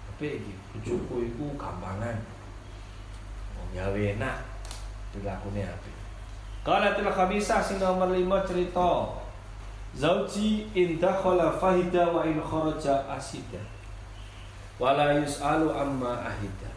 HP 0.07 0.19
iki 0.39 0.53
bojoku 0.71 1.29
iku 1.29 1.45
gampangan. 1.59 2.15
Wong 3.59 3.69
gawe 3.75 4.01
enak 4.17 4.39
dilakune 5.11 5.61
HP 5.67 6.00
Qalatil 6.61 7.09
khabisah 7.09 7.57
sing 7.65 7.81
nomor 7.81 8.13
5 8.13 8.21
cerita 8.45 9.17
Zauji 9.91 10.71
in 10.71 11.01
dakhala 11.01 11.51
fahida 11.51 12.07
wa 12.13 12.23
in 12.23 12.39
kharaja 12.39 13.03
asida. 13.11 13.59
Wala 14.79 15.19
yus'alu 15.19 15.67
amma 15.67 16.23
ahida. 16.23 16.71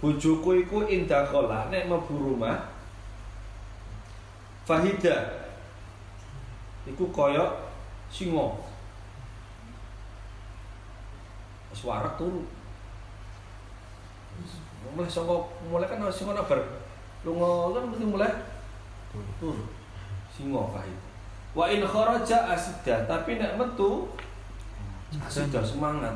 Bojoku 0.00 0.64
iku 0.64 0.88
in 0.88 1.04
dakhala 1.04 1.68
nek 1.68 1.84
mlebu 1.84 2.16
rumah 2.16 2.64
fahida. 4.64 5.44
Iku 6.88 7.12
kaya 7.12 7.44
singa. 8.08 8.56
Wis 11.68 11.84
warak 11.84 12.16
turu. 12.16 12.48
Mulai 14.96 15.12
saka 15.12 15.44
mulai 15.68 15.84
kan 15.84 16.00
singa 16.08 16.32
nak 16.32 16.48
lunga 17.26 17.76
kan 17.76 17.84
mesti 17.92 18.04
mulai. 18.04 18.32
Turu 19.42 19.66
singa 20.30 20.62
fahid 20.70 20.96
wa 21.50 21.66
in 21.66 21.82
kharaja 21.82 22.54
asida 22.54 23.04
tapi 23.10 23.36
nek 23.36 23.58
metu 23.58 24.06
asida 25.18 25.60
semangat. 25.60 26.14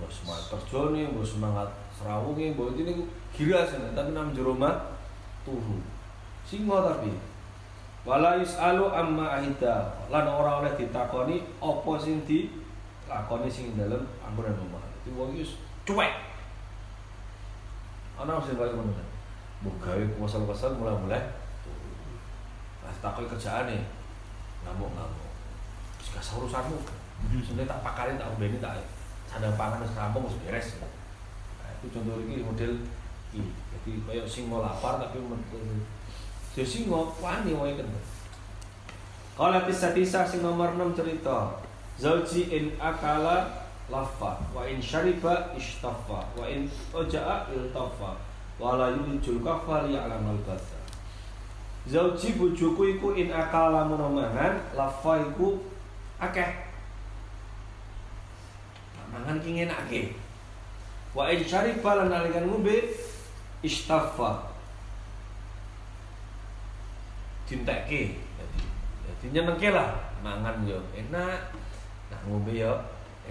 Mbok 0.00 0.12
semangat. 0.12 0.44
Kerjane 0.48 1.12
mbok 1.12 1.24
semangat. 1.24 1.68
Serawunge 1.96 2.52
mbok 2.52 2.76
ini 2.76 3.08
giras 3.32 3.72
tapi 3.72 4.10
nang 4.12 4.32
jero 4.36 4.56
turu. 5.44 5.80
Singa 6.44 6.92
tapi. 6.92 7.12
Wala 8.04 8.40
yusalu 8.40 8.88
amma 8.88 9.40
ahida. 9.40 9.92
Lan 10.08 10.24
ora 10.24 10.64
oleh 10.64 10.72
ditakoni 10.76 11.44
apa 11.60 11.92
sing 12.00 12.24
dilakoni 12.24 13.48
sing 13.48 13.76
dalem 13.76 14.04
anggonan 14.24 14.56
omah 14.56 14.84
itu 15.00 15.16
wong 15.16 15.32
cuek 15.88 16.12
ana 18.20 18.36
sing 18.44 18.60
kaya 18.60 18.76
ngono 18.76 18.92
kan? 18.92 19.08
Mbok 19.64 19.76
gawe 19.80 20.02
kuasal-kuasal 20.20 20.76
mulai-mulai. 20.76 21.20
Nah, 22.84 22.92
takoi 23.00 23.28
kerjaane 23.28 23.88
ngamuk-ngamuk. 24.64 25.28
Wis 26.00 26.08
gak 26.12 26.24
urusanmu. 26.36 26.78
Sebenarnya 27.44 27.68
tak 27.68 27.84
pakarin 27.84 28.20
tak 28.20 28.32
umbeni 28.32 28.56
tak 28.60 28.80
sandang 29.28 29.56
pangan 29.56 29.84
wis 29.84 29.96
rampung 29.96 30.24
wis 30.28 30.36
beres. 30.44 30.80
Nah, 30.80 31.70
itu 31.80 31.86
contoh 31.92 32.20
iki 32.24 32.44
model 32.44 32.72
iki. 33.32 33.40
Jadi 33.48 33.90
kayak 34.04 34.26
singa 34.28 34.60
lapar 34.60 35.00
tapi 35.00 35.20
Ya 36.56 36.64
singa 36.66 37.00
wani 37.20 37.52
wae 37.56 37.72
kan. 37.78 37.88
Qala 39.38 39.64
tisa-tisa 39.64 40.26
sing 40.28 40.44
nomor 40.44 40.76
6 40.76 40.92
cerita. 40.96 41.56
Zauji 42.00 42.52
in 42.52 42.64
akala 42.76 43.59
lafa 43.90 44.38
wa 44.54 44.62
in 44.64 44.78
syariba 44.78 45.50
istaffa 45.58 46.22
wa 46.38 46.46
in 46.46 46.70
oja'a 46.94 47.50
iltaffa. 47.50 48.16
Wa 48.60 48.76
la 48.76 48.92
yulijul 48.92 49.40
kafa 49.40 49.88
liya'lamal 49.88 50.36
bata. 50.44 50.78
Zauji 51.88 52.36
bojoku 52.36 52.96
iku 52.96 53.16
in 53.16 53.32
akala 53.32 53.88
mangan 53.88 54.60
lafa 54.76 55.12
iku 55.26 55.58
akeh. 56.20 56.70
Mangan 59.10 59.42
ki 59.42 59.50
ngenake. 59.58 60.14
Wa 61.16 61.32
in 61.32 61.42
syariba 61.42 62.04
lan 62.04 62.14
nalikan 62.14 62.46
ngombe 62.46 62.94
istaffa 63.64 64.54
dintekke. 67.50 68.14
Jadi 68.14 68.60
jadi 69.02 69.26
nyenengke 69.34 69.74
lah. 69.74 69.90
Mangan 70.22 70.62
yo 70.68 70.78
enak. 70.94 71.50
Nah 72.12 72.20
ngombe 72.28 72.54
yo 72.54 72.76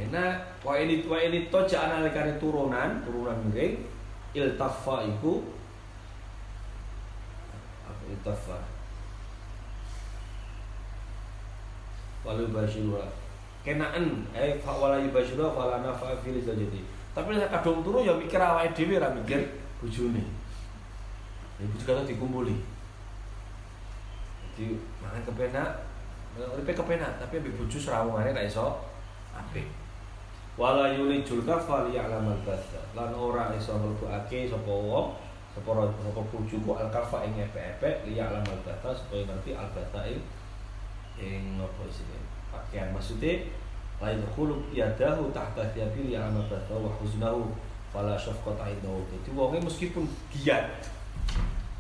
enak 0.07 0.63
wa 0.63 0.73
ini 0.79 1.03
wa 1.03 1.17
ini 1.19 1.51
toja 1.51 1.91
analikane 1.91 2.39
turunan 2.39 3.03
turunan 3.03 3.35
miring 3.51 3.83
iltafa 4.31 5.03
iku 5.03 5.43
apa 7.83 8.03
iltafa 8.07 8.59
walau 12.23 12.47
basyura 12.53 13.11
kenaan 13.65 14.23
eh 14.31 14.61
wala 14.63 15.01
yubasyura 15.03 15.51
fala 15.51 15.83
nafa 15.83 16.15
fil 16.23 16.39
jadi 16.39 16.99
tapi 17.19 17.35
nek 17.35 17.51
kadung 17.51 17.81
turu 17.83 18.05
ya 18.05 18.13
mikir 18.15 18.39
awake 18.39 18.71
dhewe 18.77 19.01
ra 19.01 19.09
mikir 19.11 19.43
bojone. 19.81 20.23
Ibu 21.59 21.75
juga 21.75 22.07
dikumpuli. 22.07 22.55
Jadi 24.55 24.79
mangan 25.03 25.21
kepenak? 25.27 25.69
Uripe 26.39 26.71
kepenak 26.71 27.19
tapi 27.19 27.41
ambek 27.43 27.59
bojo 27.59 27.75
serawungane 27.75 28.31
ra 28.31 28.45
iso 28.45 28.79
wala 30.59 30.91
yulijul 30.91 31.47
kafa 31.47 31.87
liya'lamal 31.87 32.35
basa 32.43 32.83
lan 32.91 33.15
ora 33.15 33.55
iso 33.55 33.79
mlebokake 33.79 34.51
sapa 34.51 34.67
wong 34.67 35.15
sapa 35.55 35.87
sapa 35.87 36.21
bojo 36.27 36.55
kok 36.59 36.77
al 36.83 36.89
kafa 36.91 37.23
ing 37.31 37.39
epek-epek 37.39 38.03
liya'lamal 38.03 38.59
basa 38.67 38.91
supaya 38.91 39.23
ngerti 39.23 39.55
al 39.55 39.71
basa 39.71 40.03
ing 40.03 40.19
ing 41.15 41.55
apa 41.63 41.81
isine 41.87 42.19
pakaian 42.51 42.91
maksudnya 42.91 43.47
lain 44.03 44.19
khuluq 44.35 44.67
yadahu 44.75 45.31
tahta 45.31 45.63
thiyabi 45.71 46.11
liya'lamal 46.11 46.43
basa 46.51 46.75
wa 46.75 46.91
huznahu 46.99 47.55
fala 47.95 48.19
syafqata 48.19 48.67
indahu 48.67 48.99
jadi 49.07 49.29
wongnya 49.31 49.63
meskipun 49.63 50.03
giat 50.35 50.83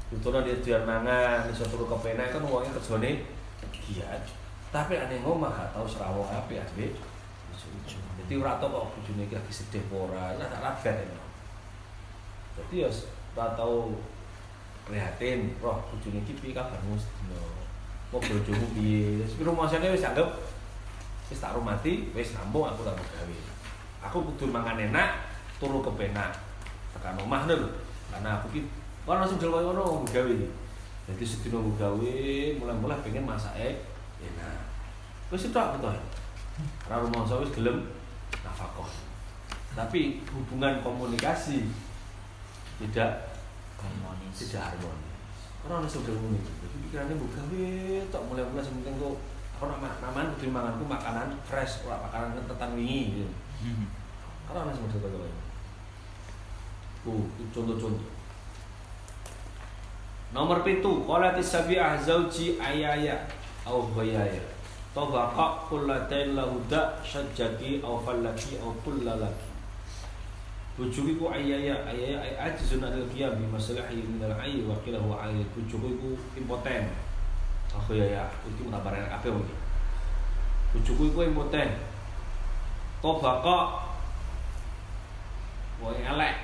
Contohnya 0.09 0.41
dia 0.41 0.57
jual 0.57 0.81
mangan, 0.89 1.45
iso 1.53 1.61
turu 1.69 1.85
kepenak 1.85 2.33
kan 2.33 2.41
wongnya 2.41 2.73
kerjane 2.81 3.29
giat. 3.85 4.25
Tapi 4.73 4.97
aneh 4.97 5.21
ngomong 5.21 5.53
gak 5.53 5.69
tau 5.69 5.85
serawong 5.85 6.25
api 6.25 6.57
asbe. 6.57 6.97
Jadi 8.19 8.33
ora 8.37 8.61
kok 8.61 8.69
bojone 8.69 9.25
lagi 9.25 9.53
sedih 9.53 9.81
apa 9.89 9.95
ora, 9.95 10.23
tak 10.37 10.61
ragat 10.61 10.95
ya. 11.01 11.19
Jadi 12.59 12.75
ya 12.85 12.89
ora 13.33 13.57
tau 13.57 13.95
prihatin, 14.85 15.57
roh 15.61 15.81
bojone 15.89 16.21
iki 16.21 16.33
piye 16.37 16.53
kabarmu. 16.53 16.93
Mau 18.09 18.17
bojomu 18.17 18.65
piye? 18.73 19.21
Wis 19.21 19.37
rumasane 19.37 19.93
wis 19.93 20.05
anggap 20.05 20.29
wis 21.29 21.37
tak 21.37 21.53
rumati, 21.53 22.09
wis 22.13 22.33
rampung 22.33 22.65
aku 22.65 22.81
tak 22.81 22.97
gawe. 22.97 23.37
Aku 24.09 24.25
kudu 24.33 24.49
mangan 24.49 24.81
enak, 24.81 25.29
turu 25.61 25.85
kepenak. 25.85 26.33
Tekan 26.93 27.21
omah 27.21 27.45
lho. 27.45 27.69
Karena 28.09 28.41
aku 28.41 28.49
ki 28.49 28.61
Orang 29.09 29.25
langsung 29.25 29.41
kono 29.41 29.81
wong 29.81 30.05
gawe. 30.05 30.37
Jadi 31.09 31.23
sedina 31.25 31.57
gawe, 31.57 32.13
mulai-mulai 32.61 33.01
pengen 33.01 33.25
masake 33.25 33.81
enak. 34.21 34.61
Wis 35.33 35.49
itu 35.49 35.57
aku 35.57 35.81
toh. 35.81 35.93
Ora 36.87 37.05
rumangsa 37.05 37.41
wis 37.41 37.53
gelem 37.53 37.91
nafkah. 38.41 38.91
Tapi 39.77 40.25
hubungan 40.33 40.81
komunikasi 40.81 41.69
tidak 42.79 43.35
harmonis 43.77 44.35
tidak 44.35 44.73
harmonis. 44.73 45.09
Karena 45.59 45.83
ana 45.83 45.87
sudah 45.87 46.15
ngene. 46.15 46.39
Jadi 46.39 46.75
pikirannya 46.87 47.15
gawe 47.19 47.65
tok 48.09 48.23
mulai-mulai 48.31 48.63
sing 48.63 48.75
penting 48.81 48.95
kok 48.95 49.15
aku 49.59 49.63
nama 49.67 50.31
kudu 50.39 50.47
manganku 50.49 50.87
makanan 50.87 51.35
fresh, 51.43 51.83
ora 51.83 51.99
makanan 51.99 52.47
tetan 52.47 52.75
wingi 52.79 53.19
gitu. 53.19 53.31
Karena 54.47 54.59
ana 54.65 54.71
sing 54.71 54.87
sudah. 54.87 55.11
Uh, 57.07 57.23
itu 57.39 57.47
contoh-contoh. 57.55 58.11
Nomor 60.35 60.61
pitu, 60.67 61.07
qalatis 61.07 61.47
sabi'ah 61.47 61.95
zauji 61.95 62.59
ayaya 62.59 63.23
au 63.63 63.87
ghayaya. 63.95 64.43
Tabaqa 64.95 65.69
kullatain 65.69 66.33
lahu 66.33 66.57
da 66.69 66.97
syajjaki 67.05 67.81
au 67.85 68.01
fallaki 68.01 68.57
au 68.61 68.73
kullalaki. 68.81 69.47
Bujuki 70.77 71.19
ku 71.19 71.27
ayaya 71.29 71.75
ayaya 71.85 72.23
ay 72.23 72.33
ajzun 72.49 72.81
anil 72.81 73.05
qiyam 73.11 73.35
bi 73.35 73.45
masalahi 73.51 73.99
min 73.99 74.23
al 74.23 74.33
ayy 74.39 74.63
wa 74.63 74.73
qila 74.81 74.97
huwa 74.97 75.27
ayy. 75.27 75.43
Bujuki 75.51 75.99
ku 75.99 76.17
impoten. 76.39 76.89
Aku 77.69 77.93
ya 77.93 78.05
ya, 78.05 78.25
iki 78.49 78.65
mutabaran 78.65 79.05
apa 79.05 79.29
iki? 79.29 79.55
Bujuki 80.73 81.13
ku 81.13 81.19
impoten. 81.21 81.69
Tabaqa 83.03 83.89
Wah 85.79 85.95
elek 85.95 86.35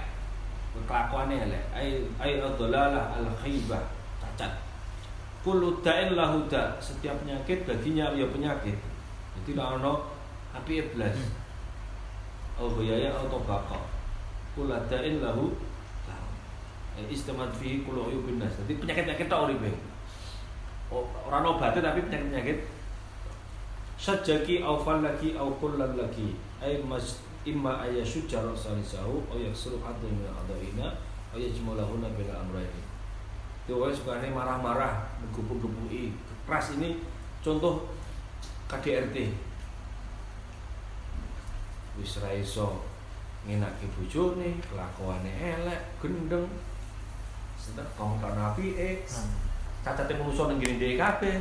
kelakuannya 0.88 1.44
elek 1.48 1.64
ai 1.76 2.04
ai 2.20 2.40
adlalah 2.40 3.20
al 3.20 3.28
khibah 3.40 3.84
cacat 4.24 4.52
kullu 5.46 5.78
da'in 5.86 6.18
lahu 6.18 6.50
da. 6.50 6.74
Setiap 6.82 7.22
penyakit 7.22 7.70
baginya 7.70 8.10
ya 8.18 8.26
penyakit. 8.26 8.82
Jadi 9.38 9.54
ora 9.54 9.78
ono 9.78 10.10
api 10.58 10.82
iblis. 10.82 11.18
Au 12.58 12.74
bayaya 12.74 13.14
atau 13.14 13.46
baqa 13.46 13.86
kullu 14.58 14.74
da'in 14.90 15.22
lahu 15.22 15.54
istimat 17.12 17.54
fi 17.54 17.86
kullu 17.86 18.10
uyubin 18.10 18.42
nas. 18.42 18.58
Jadi 18.66 18.82
penyakit-penyakit 18.82 19.30
tak 19.30 19.46
uripe. 19.46 19.70
Ora 20.90 21.44
ono 21.44 21.62
obatnya 21.62 21.94
tapi 21.94 22.02
penyakit-penyakit. 22.10 22.66
Sajaki 23.96 24.66
au 24.66 24.82
fallaki 24.82 25.38
au 25.38 25.56
kullal 25.62 25.94
laki. 25.94 26.36
Ai 26.64 26.80
mas 26.82 27.22
imma 27.46 27.84
ayashujja 27.84 28.42
rasalisahu 28.42 29.22
aw 29.30 29.38
yaksuru 29.38 29.78
hadda 29.84 30.08
min 30.10 30.26
adaina 30.26 30.98
aw 31.30 31.38
yajmalahuna 31.38 32.10
bil 32.16 32.32
amrayni. 32.32 32.85
Itu 33.66 33.82
wae 33.82 33.90
sukane 33.90 34.30
marah-marah, 34.30 35.18
menggebu-gebui. 35.26 36.14
Keras 36.46 36.78
ini 36.78 37.02
contoh 37.42 37.90
KDRT. 38.70 39.34
Wis 41.98 42.22
ra 42.22 42.30
iso 42.30 42.86
ngenake 43.50 43.90
bojone, 43.98 44.62
kelakuane 44.62 45.34
elek, 45.34 45.98
gendeng. 45.98 46.46
Sedek 47.58 47.90
kong 47.98 48.22
kan 48.22 48.38
apike. 48.54 49.02
Cacate 49.82 50.14
manusa 50.14 50.46
ning 50.46 50.62
ngene 50.62 50.78
dhewe 50.78 50.96
kabeh. 51.02 51.36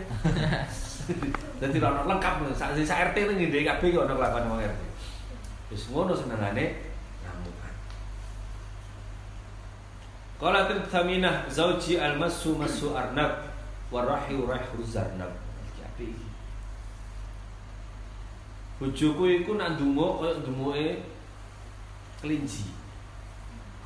Dadi 1.60 1.78
lengkap 1.80 2.34
sak 2.56 2.72
RT 3.12 3.16
ning 3.28 3.36
ngene 3.36 3.52
dhewe 3.52 3.68
kabeh 3.68 3.88
kok 3.92 4.08
ana 4.08 4.16
kelakuan 4.16 4.48
wong 4.48 4.60
RT. 4.64 4.82
Wis 5.68 5.92
ngono 5.92 6.16
senengane 6.16 6.93
Qala 10.34 10.66
tsaminah 10.66 11.46
zauji 11.46 11.96
al-masu 11.96 12.58
masu 12.58 12.90
arnab 12.90 13.46
wa 13.90 14.02
rahi 14.02 14.34
rahu 14.34 14.82
zarnab. 14.82 15.30
Iki. 15.94 16.10
Bojoku 18.82 19.30
iku 19.30 19.54
nak 19.54 19.78
ndonga 19.78 20.08
kaya 20.18 20.32
ndongoe 20.42 20.86
kelinci. 22.18 22.74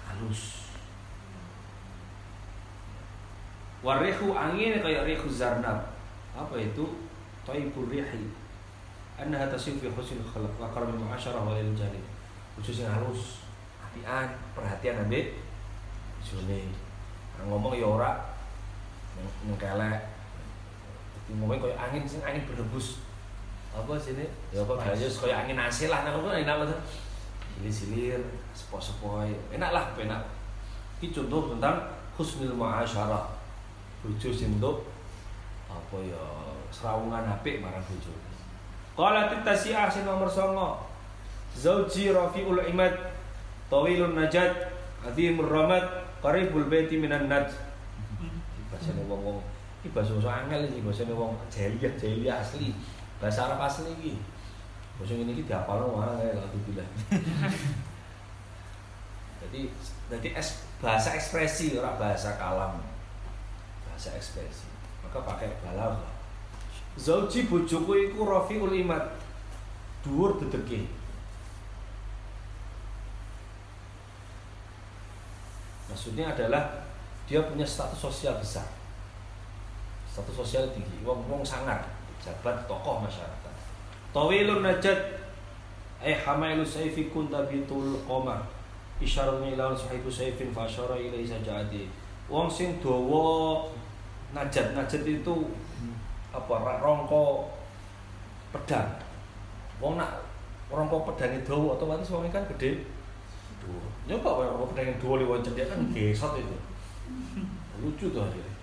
Halus. 0.09 0.73
Warehu 3.85 4.33
angin 4.33 4.81
kayak 4.81 5.05
rehu 5.05 5.29
zarnab. 5.29 5.93
Apa 6.33 6.57
itu? 6.57 6.89
Taibur 7.45 7.93
rihi. 7.93 8.33
Annaha 9.21 9.53
tasif 9.53 9.77
fi 9.85 9.93
husnil 9.93 10.25
khalq 10.25 10.57
wa 10.57 10.73
karamil 10.73 10.97
mu'asyarah 10.97 11.45
wa 11.45 11.53
lil 11.61 11.77
jari. 11.77 12.01
Khususnya 12.57 12.89
halus, 12.91 13.45
apian, 13.85 14.33
perhatian 14.57 15.05
ambek 15.07 15.37
bojone. 16.19 16.75
Ngomong 17.47 17.75
ya 17.79 17.87
ora 17.87 18.11
nengkelek. 19.47 20.03
Dadi 21.15 21.31
ngomong 21.39 21.63
kayak 21.63 21.79
angin 21.79 22.03
sing 22.05 22.21
angin 22.27 22.43
berhembus. 22.51 23.03
Apa 23.71 23.95
sini? 23.95 24.27
Ya 24.51 24.67
apa 24.67 24.75
gayus 24.83 25.23
kayak 25.23 25.47
angin 25.47 25.59
asil 25.63 25.89
lah 25.89 26.03
nang 26.03 26.19
enak 26.27 26.57
banget. 26.67 26.81
Silir-silir, 27.59 28.23
sepoi-sepoi. 28.55 29.35
Enak 29.55 29.71
lah, 29.75 29.85
enak. 29.99 30.23
Ini 31.03 31.11
contoh 31.11 31.55
tentang 31.55 31.91
husnul 32.15 32.55
mu'asyarah. 32.55 33.35
Bojo 34.03 34.31
sing 34.31 34.63
apa 35.69 35.97
ya 36.01 36.23
serawungan 36.71 37.27
apik 37.35 37.59
marang 37.59 37.83
bojo. 37.83 38.15
Qala 38.95 39.31
tasi'ah 39.43 39.91
sing 39.91 40.07
nomor 40.07 40.31
9. 40.31 40.55
Zauji 41.59 42.15
rafi'ul 42.15 42.63
imad 42.71 42.95
tawilun 43.67 44.15
najat 44.15 44.71
adhimur 45.03 45.51
ramad 45.51 45.83
qaribul 46.21 46.67
baiti 46.67 46.99
minan 46.99 47.27
nad. 47.31 47.51
Bahasane 48.69 49.03
wong-wong 49.09 49.41
iki 49.81 49.95
bahasa 49.95 50.13
bahasa 50.19 50.45
angel 50.45 50.69
iki 50.69 50.85
bahasane 50.85 51.13
wong 51.15 51.33
jahiliyah 51.49 51.93
jahiliyah 51.97 52.37
asli. 52.43 52.75
Bahasa 53.23 53.49
Arab 53.49 53.61
asli 53.65 53.91
iki. 53.97 54.13
Bahasa 54.99 55.15
ini 55.15 55.33
iki 55.33 55.49
diapalno 55.49 55.99
kae 55.99 56.35
lagu 56.35 56.59
bilang. 56.69 56.91
Jadi 59.39 59.71
jadi 60.11 60.29
es, 60.35 60.67
bahasa 60.83 61.15
ekspresi 61.15 61.79
ora 61.79 61.95
bahasa 61.95 62.35
kalam. 62.37 62.83
Bahasa 63.87 64.19
ekspresi. 64.19 64.67
Maka 65.07 65.23
pakai 65.23 65.55
balaghah. 65.63 66.11
Zauji 66.99 67.47
bojoku 67.47 68.11
iku 68.11 68.27
rafiul 68.27 68.75
imad. 68.75 69.15
Dhuwur 70.03 70.43
dedeke. 70.43 70.98
Maksudnya 75.99 76.31
adalah 76.31 76.63
dia 77.27 77.43
punya 77.43 77.67
status 77.67 77.99
sosial 77.99 78.39
besar. 78.39 78.63
Status 80.07 80.31
sosial 80.31 80.71
tinggi, 80.71 81.03
wong 81.03 81.27
wong 81.27 81.43
sangar, 81.43 81.91
jabat 82.23 82.55
tokoh 82.71 83.03
masyarakat. 83.03 83.55
Tawilun 84.15 84.63
najat 84.63 85.19
Eh 85.99 86.15
hamailu 86.15 86.63
sayfi 86.63 87.11
kunta 87.11 87.43
bitul 87.51 87.99
qamar. 88.07 88.47
Isyaratnya 89.03 89.59
ila 89.59 89.75
sahibu 89.75 90.07
sayfin 90.07 90.55
fa 90.55 90.63
asyara 90.63 90.95
ilaihi 90.95 91.27
sajati. 91.27 91.91
Wong 92.31 92.47
sing 92.47 92.79
dawa 92.79 93.67
najat 94.31 94.79
najat 94.79 95.03
itu 95.03 95.51
apa 96.31 96.79
rongko 96.79 97.51
pedang. 98.55 99.03
Wong 99.83 99.99
nak 99.99 100.23
rongko 100.71 101.03
pedang 101.11 101.35
itu 101.35 101.51
dawa 101.51 101.75
otomatis 101.75 102.15
wong 102.15 102.31
kan 102.31 102.47
gede. 102.55 102.87
Dhuwur. 103.61 103.85
Nyoba 104.09 104.31
wae 104.41 104.47
rongko 104.49 104.67
pedang 104.73 104.97
dawa 105.03 105.15
liwat 105.21 105.41
cedek 105.45 105.67
kan 105.69 105.81
gesot 105.93 106.33
itu. 106.41 106.57
Lucu 107.79 108.07
tuh 108.11 108.23
akhirnya. 108.25 108.55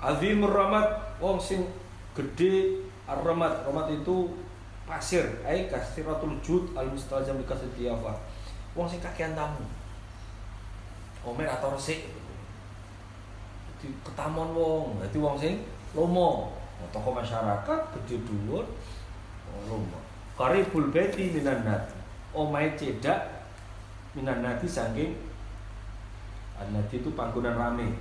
Azimur 0.00 0.52
ramat 0.52 1.16
wong 1.18 1.40
sing 1.40 1.64
gede 2.12 2.84
ar-ramat. 3.08 3.64
Ramat 3.64 3.88
itu 3.90 4.32
pasir, 4.84 5.24
ai 5.42 5.66
kasiratul 5.66 6.36
jud 6.44 6.76
al 6.76 6.92
mustajam 6.92 7.40
bi 7.40 7.44
kasri 7.48 7.68
diafa. 7.72 8.12
Wong 8.76 8.84
sing 8.84 9.00
kakean 9.00 9.32
tamu. 9.32 9.64
Omer 11.24 11.48
atau 11.48 11.72
resik. 11.72 12.04
Jadi 13.80 13.88
ketamon 14.04 14.52
wong, 14.52 15.00
dadi 15.00 15.18
wong 15.18 15.36
sing 15.40 15.64
lomo. 15.96 16.52
Oh, 16.52 16.88
tokoh 16.92 17.16
masyarakat 17.16 17.80
gede 17.96 18.20
dhuwur 18.28 18.64
oh, 19.48 19.60
lomo. 19.68 19.98
Qaribul 20.36 20.92
baiti 20.92 21.32
minan 21.32 21.64
nati. 21.64 21.96
Omahe 22.34 22.74
cedak 22.74 23.33
minan 24.14 24.40
nati 24.40 24.70
saking 24.70 25.34
An-nati 26.54 27.02
itu 27.02 27.10
panggonan 27.18 27.58
rame. 27.58 27.98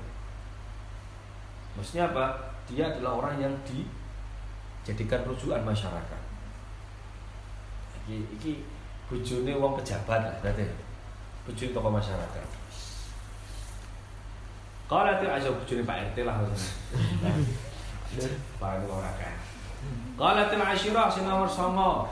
Maksudnya 1.73 2.13
apa? 2.13 2.53
Dia 2.69 2.93
adalah 2.93 3.17
orang 3.17 3.41
yang 3.41 3.53
dijadikan 3.65 5.25
rujukan 5.25 5.65
masyarakat. 5.65 6.21
Iki, 8.03 8.17
iki 8.37 8.51
wong 9.57 9.73
pejabat 9.81 10.19
lah 10.21 10.35
berarti. 10.37 10.69
Bojone 11.43 11.75
tokoh 11.75 11.91
masyarakat. 11.91 12.45
Kalau 14.85 15.03
nanti 15.09 15.25
aja 15.25 15.49
bojone 15.49 15.83
Pak 15.83 15.97
RT 16.13 16.17
lah. 16.23 16.35
Pak 18.61 18.69
RT 18.79 18.83
orang 18.85 19.15
kan. 19.17 19.35
Kalau 20.13 20.33
nanti 20.37 20.55
asyirah 20.55 21.09
sing 21.09 21.25
nomor 21.25 21.49
sama. 21.49 22.05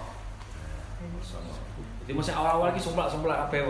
Nomor. 1.00 1.71
Jadi 2.02 2.14
masih 2.14 2.34
awal-awal 2.34 2.72
ki 2.72 2.82
somplak-somplak 2.82 3.38
apa 3.48 3.54
ya? 3.56 3.66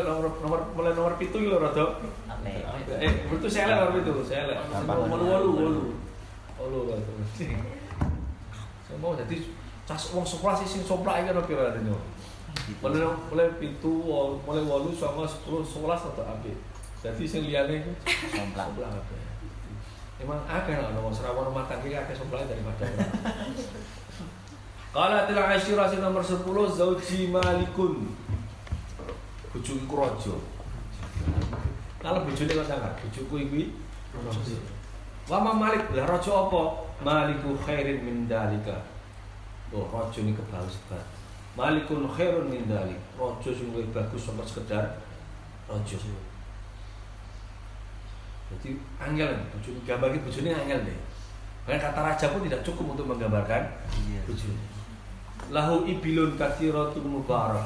nomor 0.00 0.26
nomor 0.40 0.58
mulai 0.72 0.92
nomor 0.92 1.12
pitu 1.14 1.36
lho 1.38 1.60
rada 1.60 2.00
Aneh. 2.26 2.64
Eh, 2.96 3.12
itu 3.28 3.46
saya 3.46 3.68
lek 3.68 3.76
nomor 3.78 4.00
itu, 4.00 4.12
saya 4.24 4.48
lek. 4.48 4.56
Gampang. 4.66 5.04
Nomor. 5.04 5.20
Wolu 6.56 6.80
lah 6.88 6.96
terus. 6.96 7.30
Saya 8.80 8.96
mau 8.98 9.12
jadi 9.12 9.36
cas 9.84 10.02
wong 10.10 10.24
sekolah 10.24 10.56
sih 10.56 10.68
sing 10.68 10.82
somplak 10.82 11.20
iki 11.20 11.30
ono 11.30 11.44
pira 11.44 11.72
dene. 11.72 11.92
Mulai 12.80 13.04
mulai 13.28 13.48
pitu, 13.56 13.92
wol- 14.00 14.40
mulai 14.42 14.60
wolu 14.60 14.90
sama 14.90 15.22
sepuluh, 15.24 15.60
sebelas 15.60 16.02
atau 16.02 16.24
apik. 16.24 16.56
Jadi 17.00 17.24
sing 17.24 17.44
liyane 17.44 17.80
iku 17.80 17.92
Somplak. 18.30 18.72
somplak 18.72 18.90
kabeh. 18.92 19.20
Emang 20.20 20.40
akeh 20.44 20.76
lah 20.76 20.92
nomor 20.92 21.08
serawan 21.08 21.48
rumah 21.48 21.64
tangga 21.64 21.84
iki 21.84 21.96
akeh 21.96 22.12
somplak 22.12 22.44
daripada 22.44 22.84
orang. 24.94 25.10
Qala 25.10 25.26
til 25.26 25.38
asyira 25.38 25.90
sing 25.90 26.00
nomor 26.00 26.22
10 26.22 26.76
zauji 26.76 27.28
malikun. 27.30 28.16
Bojoku 29.54 29.96
raja. 29.96 30.34
Kalau 32.00 32.24
bojone 32.24 32.54
kok 32.54 32.66
sangat, 32.66 32.92
bojoku 33.02 33.36
iki 33.38 33.72
raja. 34.14 34.56
Wa 35.28 35.38
ma 35.40 35.52
malik, 35.52 35.90
lah 35.94 36.06
raja 36.06 36.32
apa? 36.32 36.62
Maliku 37.04 37.56
khairin 37.66 38.04
min 38.04 38.28
dalika. 38.28 38.82
Oh, 39.72 39.86
raja 39.92 40.20
ini 40.22 40.34
kebagus 40.34 40.78
banget. 40.90 41.06
Malikun 41.58 42.06
khairun 42.08 42.50
min 42.50 42.66
dalik. 42.66 42.98
Raja 43.18 43.50
sing 43.50 43.74
luwih 43.74 43.86
bagus 43.94 44.22
sama 44.26 44.42
sekedar 44.46 44.98
raja. 45.68 45.98
Jadi 48.50 48.74
angel 48.98 49.30
bojone 49.54 49.78
gambar 49.86 50.10
iki 50.10 50.24
bojone 50.26 50.50
angel 50.54 50.80
deh. 50.82 50.98
Bahkan 51.66 51.78
kata 51.78 52.00
raja 52.02 52.26
pun 52.34 52.42
tidak 52.42 52.66
cukup 52.66 52.98
untuk 52.98 53.06
menggambarkan 53.06 53.62
Iya. 53.94 54.26
bojone. 54.26 54.69
Lahu 55.48 55.88
ibilun 55.88 56.36
kathiratun 56.36 57.08
mubarak. 57.08 57.64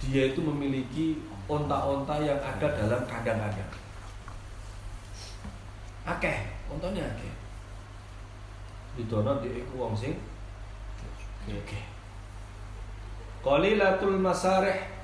Dia 0.00 0.32
itu 0.32 0.40
memiliki 0.40 1.20
onta-onta 1.44 2.16
yang 2.24 2.40
ada 2.40 2.66
dalam 2.72 3.04
kandang-kandang. 3.04 3.72
Akeh, 6.08 6.48
ontanya 6.72 7.04
akeh. 7.04 7.32
Didono 8.96 9.42
dia 9.44 9.60
iku 9.60 9.84
wong 9.84 9.94
sing 9.98 10.16
oke. 11.50 11.80
Qalilatul 13.44 14.16
masarih 14.16 14.94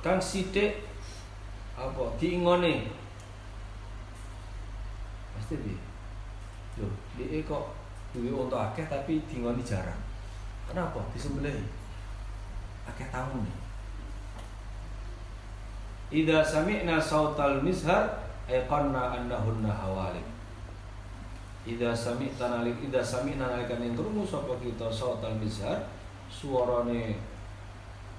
Kang 0.00 0.16
sidik 0.16 0.80
apa 1.76 2.16
diingone 2.16 2.88
pasti 5.36 5.56
di 5.60 5.74
Loh, 5.76 5.89
dia 7.28 7.44
kok 7.44 7.76
duwe 8.14 8.30
unta 8.32 8.70
akeh 8.70 8.86
tapi 8.88 9.20
dingoni 9.26 9.60
jarang. 9.60 9.98
Kenapa? 10.70 11.02
Disembelih. 11.10 11.66
Akeh 12.86 13.06
tamu 13.10 13.42
nih. 13.42 13.58
Idza 16.10 16.42
sami'na 16.42 16.98
sautal 16.98 17.62
mizhar 17.62 18.26
ayqanna 18.50 19.14
annahunna 19.14 19.70
hawalik. 19.70 20.26
Idza 21.62 21.94
sami'ta 21.94 22.50
nalik 22.50 22.82
idza 22.82 22.98
sami'na 22.98 23.46
nalikan 23.46 23.78
yang 23.78 23.94
krungu 23.94 24.26
sapa 24.26 24.58
kita 24.58 24.90
sautal 24.90 25.38
mizhar 25.38 25.86
suarane 26.26 27.14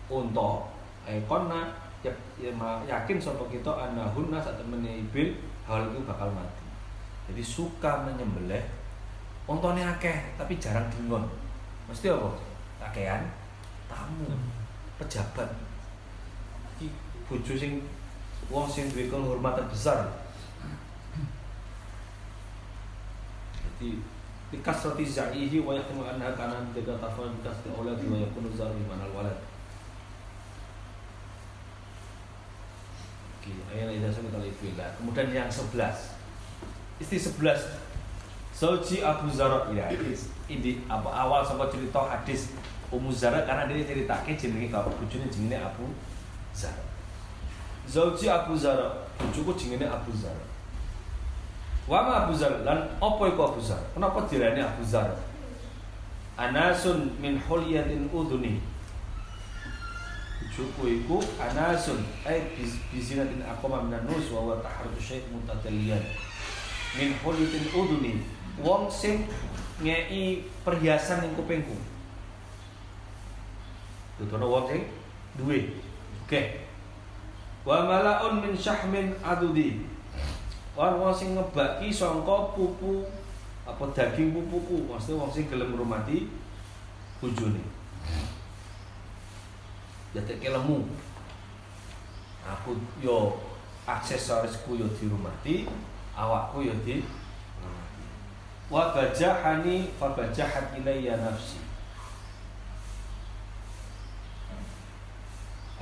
unta 0.07 0.71
ayqanna 1.03 1.75
ya, 1.99 2.11
ya, 2.39 2.51
yakin 2.87 3.19
sapa 3.19 3.43
kita 3.51 3.71
annahunna 3.71 4.39
sak 4.39 4.55
temene 4.55 5.03
ibil 5.03 5.35
hal 5.67 5.91
itu 5.91 5.99
bakal 6.07 6.31
mati. 6.31 6.63
Jadi 7.27 7.43
suka 7.43 8.07
menyembelih 8.07 8.80
ontone 9.49 9.81
akeh 9.81 10.37
tapi 10.37 10.61
jarang 10.61 10.89
dingon. 10.93 11.25
Mesti 11.89 12.13
apa? 12.13 12.29
Kakean 12.81 13.21
tamu, 13.89 14.29
pejabat. 15.01 15.49
Iki 16.77 16.87
bojo 17.27 17.53
sing 17.57 17.85
wong 18.49 18.67
sing 18.69 18.89
duwe 18.89 19.09
kehormatan 19.09 19.67
besar. 19.69 20.11
Jadi 23.59 24.01
bikas 24.51 24.83
roti 24.83 25.07
za'ihi 25.07 25.63
wa 25.63 25.71
yakunu 25.71 26.03
anha 26.03 26.35
kana 26.35 26.59
jaga 26.75 26.99
tafal 26.99 27.31
bikas 27.39 27.63
auladi 27.71 28.05
wa 28.07 28.17
yakunu 28.19 28.51
zaru 28.53 28.77
manal 28.85 29.11
walad. 29.15 29.39
Oke, 33.41 33.57
ayat 33.73 34.13
saya 34.13 34.21
kita 34.21 34.85
Kemudian 35.01 35.33
yang 35.33 35.49
11 35.49 35.73
istri 37.01 37.17
sebelas 37.17 37.57
Zauji 38.61 39.01
Abu 39.01 39.25
Zara 39.33 39.65
ya 39.73 39.89
ini 40.45 40.85
apa 40.85 41.09
awal 41.09 41.41
sama 41.41 41.65
cerita 41.65 41.97
hadis 42.05 42.53
Ummu 42.93 43.09
Zara 43.09 43.41
karena 43.41 43.65
dia 43.65 43.81
ceritake 43.81 44.37
jenenge 44.37 44.69
kalau 44.69 44.93
bojone 45.01 45.25
jenenge 45.33 45.57
Abu 45.57 45.89
Zara 46.53 46.77
Zauji 47.89 48.29
Abu 48.29 48.53
Zara 48.53 49.09
bojoku 49.17 49.57
jenenge 49.57 49.89
Abu 49.89 50.13
Zara 50.13 50.45
Wama 51.89 52.29
Abu 52.29 52.37
Zara 52.37 52.61
lan 52.61 52.85
apa 53.01 53.23
iku 53.33 53.41
Abu 53.49 53.57
Zara 53.65 53.81
kenapa 53.97 54.29
dirani 54.29 54.61
Abu 54.61 54.85
Zara 54.85 55.17
Anasun 56.37 57.17
min 57.21 57.41
hulyatin 57.41 58.09
udhuni. 58.13 58.61
Bojoku 60.37 60.85
iku 61.01 61.17
anasun 61.41 62.01
ay 62.25 62.45
bizinatin 62.93 63.41
aqama 63.41 63.85
minan 63.89 64.05
nus 64.05 64.29
wa 64.29 64.53
wa 64.53 64.55
taharru 64.61 64.97
syai' 65.01 65.25
mutataliyan 65.33 66.01
min 66.97 67.13
hulitin 67.23 67.65
uduni 67.71 68.21
wong 68.59 68.91
sing 68.91 69.29
ngei 69.79 70.43
perhiasan 70.67 71.23
ning 71.23 71.33
kupingku 71.39 71.91
Dudono 74.21 74.45
wong 74.53 74.65
sing 74.69 74.85
duwe. 75.33 75.81
Oke. 76.21 76.69
Wa 77.65 77.89
malaun 77.89 78.45
min 78.45 78.53
syahmin 78.53 79.17
adudi. 79.25 79.81
Wong 80.77 81.01
wong 81.01 81.09
sing 81.09 81.33
ngebaki 81.33 81.89
sangka 81.89 82.53
pupu 82.53 83.09
apa 83.65 83.81
daging 83.97 84.37
pupuku. 84.37 84.85
Maksudnya 84.85 85.25
wong 85.25 85.31
sing 85.33 85.49
gelem 85.49 85.73
ngurmati 85.73 86.29
bojone. 87.17 87.65
Jateke 90.13 90.53
lemu. 90.53 90.85
Aku 92.45 92.77
yo 93.01 93.41
aksesorisku 93.89 94.77
yo 94.77 94.85
dirumati 95.01 95.65
awakku 96.13 96.61
ya 96.61 96.77
di 96.85 97.01
wa 98.71 98.95
bajahani 98.95 99.91
fa 99.99 100.15
bajahat 100.15 100.71
ilayya 100.79 101.19
nafsi. 101.19 101.59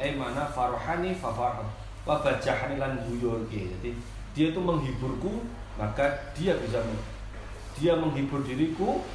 Eh 0.01 0.17
mana 0.17 0.49
farhani 0.49 1.13
fa 1.13 1.29
farhat 1.29 1.69
wa 2.01 2.17
bajahani 2.17 2.81
lan 2.81 2.97
guyurke. 3.05 3.69
Jadi 3.77 3.93
dia 4.33 4.49
itu 4.49 4.57
menghiburku 4.57 5.45
maka 5.77 6.33
dia 6.33 6.57
bisa 6.57 6.81
dia 7.77 7.93
menghibur 7.95 8.41
diriku 8.41 9.05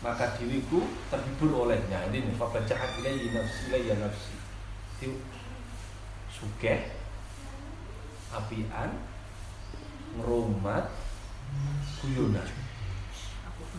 maka 0.00 0.32
diriku 0.40 0.88
terhibur 1.12 1.68
olehnya. 1.68 2.00
Ini 2.08 2.32
nih 2.32 2.34
fabajahat 2.40 2.96
ilayya 3.04 3.28
nafsi 3.36 3.60
ilayya 3.68 3.94
nafsi. 4.00 4.34
Itu 5.04 5.20
sugeh 6.32 6.96
apian 8.32 8.90
ngerumat 10.16 10.90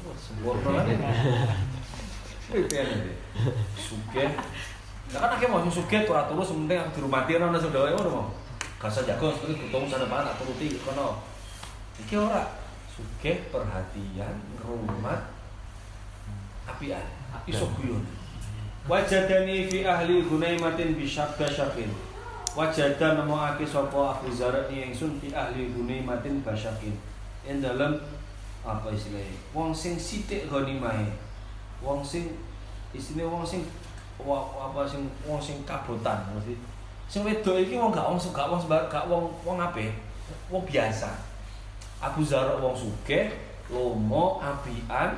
Wah, 0.06 0.18
sempurna 0.18 0.86
itu 2.46 2.74
ya 2.78 2.84
nih 2.86 3.18
sugeh 3.74 4.30
Nah 5.14 5.20
kan 5.22 5.30
akhirnya 5.38 5.54
mau 5.54 5.70
sugih 5.70 6.02
turah 6.06 6.26
turu 6.26 6.42
sementing 6.42 6.82
aku 6.82 6.98
dirumati 6.98 7.38
ana 7.38 7.54
nang 7.54 7.62
sedawa 7.62 7.94
ngono 7.94 8.10
mau. 8.10 8.28
Gak 8.82 8.90
usah 8.90 9.06
jago 9.06 9.30
seperti 9.30 9.70
ketemu 9.70 9.86
sana 9.86 10.10
tak 10.10 10.36
turuti 10.42 10.82
kono. 10.82 11.22
Iki 12.02 12.16
ora 12.18 12.42
sugih 12.90 13.38
perhatian 13.54 14.36
ngrumat 14.58 15.30
apian 16.66 17.06
iso 17.46 17.70
guyon. 17.78 18.02
Wajadani 18.90 19.70
fi 19.70 19.86
ahli 19.86 20.26
Gunaimatin 20.26 20.98
bi 20.98 21.06
syabda 21.06 21.46
syakin. 21.46 21.90
Wajada 22.58 23.22
nemokake 23.22 23.66
sapa 23.66 24.18
Abu 24.18 24.34
Zar 24.34 24.70
ni 24.70 24.90
ingsun 24.90 25.22
fi 25.22 25.34
ahli 25.34 25.70
Gunaimatin 25.70 26.42
basyakin. 26.42 26.98
Ing 27.46 27.62
dalam 27.62 28.02
apa 28.66 28.90
istilahnya? 28.90 29.38
Wong 29.54 29.70
sing 29.70 29.96
sithik 30.02 30.50
ghanimahe. 30.50 31.14
Wong 31.86 32.02
sing 32.02 32.34
isine 32.90 33.22
wong 33.26 33.46
sing 33.46 33.62
apa 34.18 34.82
sing 34.90 35.06
wong 35.30 35.38
sing 35.38 35.62
kabotan 35.62 36.26
mesti. 36.34 36.58
Sing 37.06 37.22
wedok 37.22 37.62
iki 37.62 37.78
wong 37.78 37.94
gak 37.94 38.10
wong 38.10 38.18
gak 38.18 38.50
wong 38.50 38.62
gak 38.66 39.06
wong 39.06 39.30
wong 39.46 39.58
apik. 39.62 39.94
Wong 40.50 40.66
biasa. 40.66 41.14
Abu 42.02 42.26
Zar 42.26 42.58
wong 42.58 42.74
sugih, 42.74 43.30
lomo, 43.70 44.42
apian, 44.42 45.14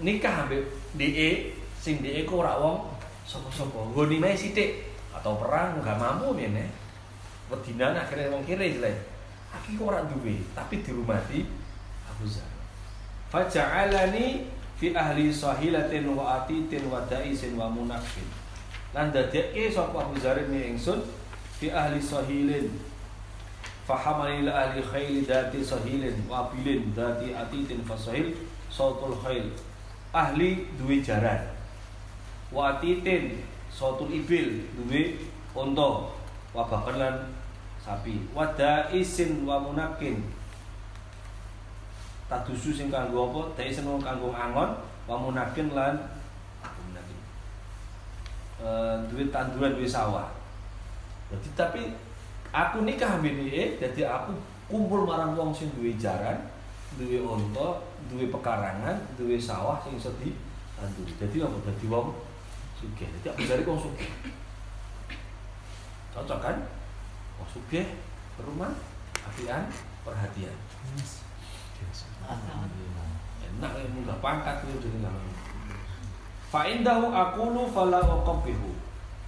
nikah 0.00 0.44
ambek 0.44 0.62
DE 0.96 1.56
sing 1.80 2.04
DE 2.04 2.28
ku 2.28 2.44
ora 2.44 2.60
wong 2.60 2.92
sapa-sapa. 3.24 3.96
Gonimae 3.96 4.36
sithik 4.36 4.92
atau 5.16 5.40
perang 5.40 5.80
nggak 5.80 5.96
mampu 5.96 6.36
mene. 6.36 6.68
Wedinan 7.48 7.96
akhirnya 7.96 8.28
wong 8.28 8.44
kiri 8.44 8.76
jelek. 8.76 9.15
Aki 9.56 9.80
kok 9.80 9.88
ora 9.88 10.04
duwe, 10.04 10.44
tapi 10.52 10.84
dirumati 10.84 11.48
Abu 12.04 12.28
Zar. 12.28 12.44
Faja'alani 13.32 14.52
fi 14.76 14.92
ahli 14.92 15.32
sahilatin 15.32 16.12
wa 16.12 16.44
atitin 16.44 16.92
wa 16.92 17.00
da'isin 17.08 17.56
wa 17.56 17.72
munafin. 17.72 18.28
Lan 18.92 19.08
dadekke 19.16 19.72
sapa 19.72 20.04
Abu 20.04 20.20
Zar 20.20 20.36
ni 20.52 20.76
ingsun 20.76 21.00
fi 21.56 21.72
ahli 21.72 21.96
sahilin. 21.96 22.68
Fahamani 23.88 24.44
ila 24.44 24.52
ahli 24.66 24.82
khayli 24.84 25.24
dati 25.24 25.64
sahilin 25.64 26.26
wa 26.28 26.50
abilin 26.50 26.92
dati 26.92 27.32
atitin 27.32 27.80
fasahil 27.86 28.36
sautul 28.68 29.16
khayl. 29.24 29.48
Ahli 30.12 30.68
duwe 30.76 31.00
jaran. 31.00 31.48
Wa 32.52 32.76
atitin 32.76 33.40
sautul 33.72 34.12
ibil 34.12 34.68
duwe 34.76 35.16
unta 35.56 36.12
wa 36.52 36.62
bahkan 36.68 37.32
sapi. 37.86 38.26
Wa 38.34 38.50
da'isin 38.58 39.46
wa 39.46 39.62
munakin. 39.62 40.26
Tadusu 42.26 42.74
sing 42.74 42.90
kanggo 42.90 43.30
apa? 43.30 43.54
Dai 43.54 43.70
sing 43.70 43.86
kanggo 43.86 44.34
angon 44.34 44.82
wa 45.06 45.14
munakin 45.22 45.70
lan 45.70 45.94
munakin. 46.66 47.20
Eh 48.58 48.94
duwe 49.06 49.30
tanduran 49.30 49.78
duwe 49.78 49.86
sawah. 49.86 50.34
Jadi 51.30 51.48
tapi 51.54 51.82
aku 52.50 52.82
nikah 52.82 53.22
dia 53.22 53.78
jadi 53.78 54.10
aku 54.10 54.34
kumpul 54.66 55.06
marang 55.06 55.38
wong 55.38 55.54
sing 55.54 55.70
duwe 55.78 55.94
jaran 55.94 56.50
duwe 56.98 57.22
unta 57.22 57.78
duwe 58.10 58.26
pekarangan 58.34 58.98
duwe 59.14 59.38
sawah 59.38 59.78
sing 59.86 59.94
iso 59.94 60.10
ditanduri. 60.18 61.14
Jadi 61.14 61.36
apa? 61.46 61.56
Dadi 61.70 61.86
wong 61.86 62.10
sugih. 62.74 63.06
Jadi 63.06 63.26
aku 63.30 63.40
jare 63.46 63.62
wong 63.62 63.78
sugih. 63.78 64.10
Cocok 66.10 66.42
kan 66.42 66.56
wong 67.38 67.48
sugih 67.52 67.86
rumah 68.40 68.72
apian 69.24 69.68
perhatian. 70.04 70.56
Enak 73.56 73.72
ya 73.72 73.88
munggah 73.92 74.18
pangkat 74.20 74.68
itu 74.68 74.88
jadi 74.88 75.06
nggak 75.06 75.14
fa 76.50 76.64
indahu 76.68 77.12
aqulu 77.12 77.68
fala 77.68 78.00
uqabbihu. 78.00 78.72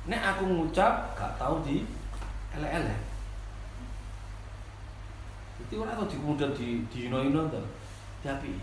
Nek 0.08 0.22
aku 0.24 0.48
ngucap 0.48 1.12
gak 1.12 1.36
tahu 1.36 1.60
di 1.60 1.84
elek-elek. 2.56 3.00
Itu 5.60 5.84
ora 5.84 5.92
tau 5.92 6.08
di 6.08 6.16
kemudian 6.16 6.50
di 6.56 6.80
di 6.88 7.12
ino-ino 7.12 7.44
to 7.52 7.60
tapi 8.24 8.56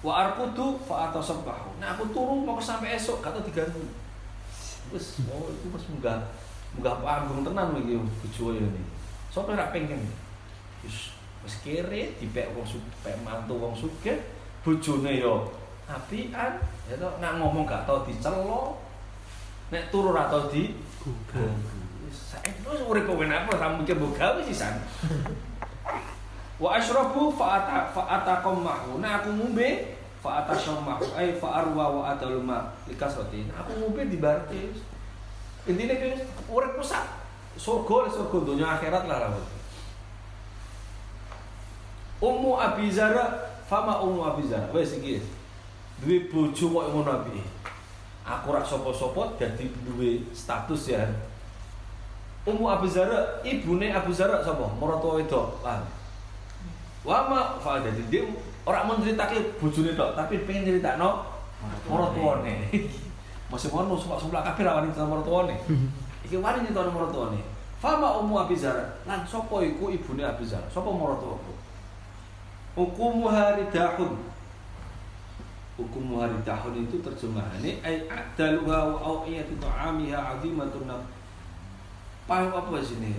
wa 0.00 0.12
arkutu 0.24 0.80
fa 0.88 1.12
atasabbahu. 1.12 1.76
Nek 1.76 1.98
aku 1.98 2.08
turu 2.16 2.40
mau 2.40 2.56
sampai 2.56 2.96
esok 2.96 3.20
gak 3.20 3.36
tau 3.36 3.44
diganti. 3.44 3.84
Wis 4.88 5.20
oh 5.28 5.52
itu 5.52 5.68
pas 5.68 5.84
munggah 5.92 6.18
munggah 6.76 6.96
panggung 7.04 7.44
tenan 7.44 7.76
iki 7.76 8.00
bojo 8.00 8.56
ini. 8.56 8.82
Sapa 9.28 9.52
ora 9.52 9.72
pengen? 9.72 10.00
Wis 10.84 11.12
wis 11.44 11.54
kere 11.60 12.16
dipek 12.16 12.54
wong 12.56 12.64
supek 12.64 13.16
mantu 13.26 13.58
wong 13.58 13.74
sugih 13.76 14.16
bojone 14.64 15.20
yo 15.20 15.52
apian. 15.88 16.60
Ya 16.88 16.94
to 16.96 17.08
nak 17.20 17.36
ngomong 17.40 17.68
gak 17.68 17.84
tau 17.84 18.04
dicelo. 18.04 18.80
Nek 19.72 19.92
turu 19.92 20.12
ora 20.12 20.28
tau 20.28 20.48
di 20.48 20.76
saiki 22.12 22.64
wis 22.68 22.82
urip 22.84 23.08
kok 23.08 23.24
enak 23.24 23.48
apa 23.48 23.52
ra 23.56 23.68
mikir 23.76 23.96
mbok 23.96 24.16
gawe 24.16 24.40
sisan. 24.44 24.80
Wa 26.62 26.78
asyrabu 26.78 27.34
fa 27.34 27.58
ata 27.58 27.90
fa 27.90 28.02
ataqam 28.20 28.62
mahu 28.62 29.02
nah 29.02 29.18
aku 29.18 29.34
ngombe 29.34 29.98
fa 30.22 30.46
atashammahu 30.46 31.18
ai 31.18 31.34
fa 31.34 31.58
arwa 31.58 31.84
wa 31.90 32.02
adalma 32.14 32.70
likasrati 32.86 33.50
aku 33.50 33.82
ngombe 33.82 34.06
di 34.06 34.22
barte 34.22 34.70
intine 35.68 35.94
ki 35.98 36.08
urip 36.50 36.74
pusat 36.74 37.06
surga 37.54 38.10
surga 38.10 38.38
dunia 38.42 38.66
akhirat 38.78 39.04
lah 39.06 39.18
lah 39.28 39.32
Ummu 42.22 42.54
Abi 42.54 42.86
Zara 42.86 43.58
fama 43.66 43.98
Ummu 43.98 44.22
Abi 44.22 44.46
Zara 44.46 44.70
wes 44.70 44.94
iki. 44.94 45.18
Duwe 45.98 46.30
bojo 46.30 46.70
kok 46.70 46.86
ngono 46.94 47.10
apike 47.10 47.42
aku 48.22 48.54
rak 48.54 48.62
sapa-sapa 48.62 49.34
dadi 49.42 49.66
duwe 49.82 50.22
status 50.30 50.94
ya. 50.94 51.02
Ummu 52.46 52.70
Abi 52.70 52.86
Zara 52.86 53.42
ibune 53.42 53.90
Abu 53.90 54.14
Zara 54.14 54.38
sapa? 54.38 54.70
Maratuwa 54.78 55.18
wedok 55.18 55.66
lah 55.66 55.82
wama 57.02 57.58
fa 57.58 57.82
dadi 57.82 58.06
dia 58.06 58.22
ora 58.62 58.86
mau 58.86 58.94
ceritake 59.02 59.58
bojone 59.58 59.98
tok 59.98 60.14
tapi 60.14 60.46
pengen 60.46 60.70
critakno 60.70 61.26
maratuwane 61.90 62.70
masih 63.52 63.68
mau 63.68 63.84
sumpah 63.92 64.16
sumpah 64.16 64.40
kabeh 64.40 64.64
ra 64.64 64.80
wani 64.80 64.88
sama 64.96 65.20
maratuwane 65.20 65.52
iki 66.24 66.40
wani 66.40 66.64
nyritano 66.64 66.88
maratuwane 66.88 67.44
fama 67.76 68.16
Ummu 68.24 68.48
Abi 68.48 68.56
Zara 68.56 68.96
lan 69.04 69.20
sapa 69.28 69.60
iku 69.60 69.92
ibune 69.92 70.24
Abi 70.24 70.48
Zara 70.48 70.64
sapa 70.72 70.88
maratuwaku 70.88 71.62
Hukum 72.72 73.28
haridahun. 73.28 74.16
Hukum 75.76 76.16
haridahun 76.16 76.88
itu 76.88 77.04
terjemahannya 77.04 77.84
ay 77.84 78.08
adaluha 78.08 78.96
wa 78.96 78.98
awiyatu 79.20 79.60
ta'amiha 79.60 80.16
azimatun 80.36 80.88
nam. 80.88 81.04
Paham 82.24 82.48
apa 82.48 82.80
sini? 82.80 83.12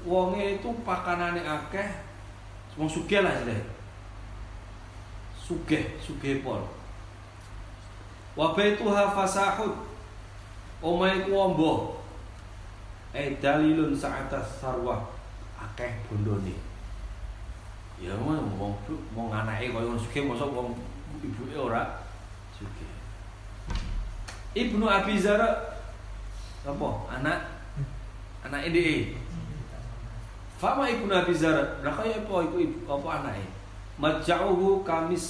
Wonge 0.00 0.56
itu 0.56 0.68
pakanane 0.80 1.44
akeh. 1.44 1.88
Wong 2.80 2.88
sugih 2.88 3.20
lah 3.20 3.36
istilahnya. 3.36 3.68
Sugih, 5.36 5.84
sugih 6.00 6.40
pol 6.40 6.64
Wa 8.36 8.52
baituha 8.52 9.16
fasahud 9.16 9.72
Omai 10.84 11.24
ku 11.24 11.32
ombo 11.32 11.96
Eh 13.16 13.40
dalilun 13.40 13.96
sa'atas 13.96 14.60
sarwah. 14.60 15.08
Akeh 15.56 16.04
bondone. 16.04 16.52
Ya 17.96 18.12
mau 18.20 18.36
wong 18.60 18.76
wong 19.16 19.32
anake 19.32 19.72
kaya 19.72 19.88
ngono 19.88 19.96
sugih 19.96 20.28
mosok 20.28 20.52
wong 20.52 20.76
ibuke 21.24 21.56
ora 21.56 22.04
sugih. 22.52 22.92
Ibnu 24.52 24.84
Abi 24.84 25.16
Zara 25.16 25.80
apa? 26.68 26.88
Anak? 27.08 27.40
Anak 28.44 28.68
ini 28.68 29.16
Fama 30.60 30.84
Ibnu 30.84 31.08
Abi 31.08 31.32
Zara 31.32 31.80
lah 31.80 31.96
kaya 31.96 32.20
apa 32.20 32.34
ibu 32.44 32.84
apa 32.84 33.08
anake? 33.24 33.48
Majauhu 33.96 34.84
kamis 34.84 35.24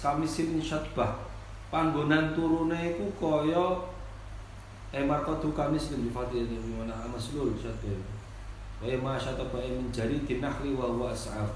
kamisin 0.00 0.56
syatbah 0.56 1.25
panggonan 1.76 2.32
turune 2.32 2.96
iku 2.96 3.04
kaya 3.20 3.84
eh 4.96 5.04
marqatu 5.04 5.52
kamis 5.52 5.92
bin 5.92 6.08
fatil 6.08 6.48
di 6.48 6.56
mana 6.72 7.04
amaslul 7.04 7.52
syatbah 7.52 8.00
wa 8.80 9.12
ma 9.12 9.20
syatbah 9.20 9.60
min 9.60 9.92
jari 9.92 10.24
dinahli 10.24 10.72
wa 10.72 10.88
huwa 10.88 11.12
as'af. 11.12 11.52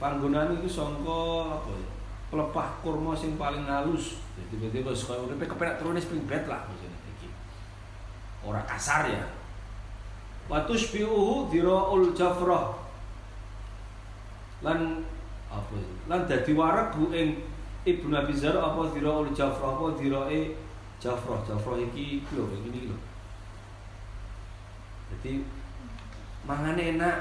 Panggonan 0.00 0.56
itu 0.56 0.64
sangka 0.64 1.60
apa 1.60 1.76
ya 1.76 1.90
pelepah 2.32 2.80
kurma 2.80 3.12
sing 3.12 3.36
paling 3.36 3.68
halus. 3.68 4.24
Jadi 4.40 4.56
tiba-tiba 4.56 4.96
suka 4.96 5.20
uripe 5.20 5.44
kepenak 5.44 5.76
turune 5.76 6.00
spring 6.00 6.24
bed 6.24 6.48
lah 6.48 6.64
maksudnya 6.64 6.96
iki 7.12 7.28
ora 8.40 8.64
kasar 8.64 9.04
ya. 9.04 9.28
Wa 10.48 10.64
tushbihu 10.64 11.52
dhira'ul 11.52 12.16
jafrah. 12.16 12.72
Lan 14.64 15.04
apa 15.52 15.76
itu? 15.76 15.94
Lan 16.08 16.24
dadi 16.24 16.52
waregu 16.56 17.12
ing 17.12 17.44
Ibnu 17.96 18.12
Abi 18.12 18.34
Zar 18.36 18.60
apa 18.60 18.92
ul 18.92 19.28
Jafrah 19.32 19.72
apa 19.72 19.96
dirae 19.96 20.52
Jafrah. 21.00 21.40
Jafrah 21.46 21.78
iki 21.80 22.20
lho, 22.34 22.44
iki 22.52 22.90
lho. 22.90 22.96
Jadi 25.08 25.32
mangane 26.44 26.98
enak. 26.98 27.16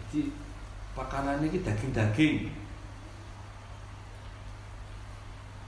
Jadi 0.00 0.32
pakanannya 0.96 1.50
iki 1.52 1.60
daging-daging. 1.60 2.36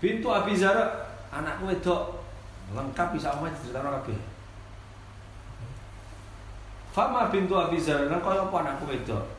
Bintu 0.01 0.29
Abi 0.33 0.57
Zar 0.57 0.77
anakku 1.29 1.69
wedok 1.69 2.25
lengkap 2.73 3.13
bisa 3.13 3.37
omah 3.37 3.53
diceritakan 3.53 4.01
kabeh. 4.01 4.19
Fama 6.97 7.29
bintu 7.29 7.53
Abi 7.61 7.77
Zar 7.77 8.09
nang 8.09 8.25
kaya 8.25 8.49
apa 8.49 8.57
anakku 8.65 8.89
wedok? 8.89 9.36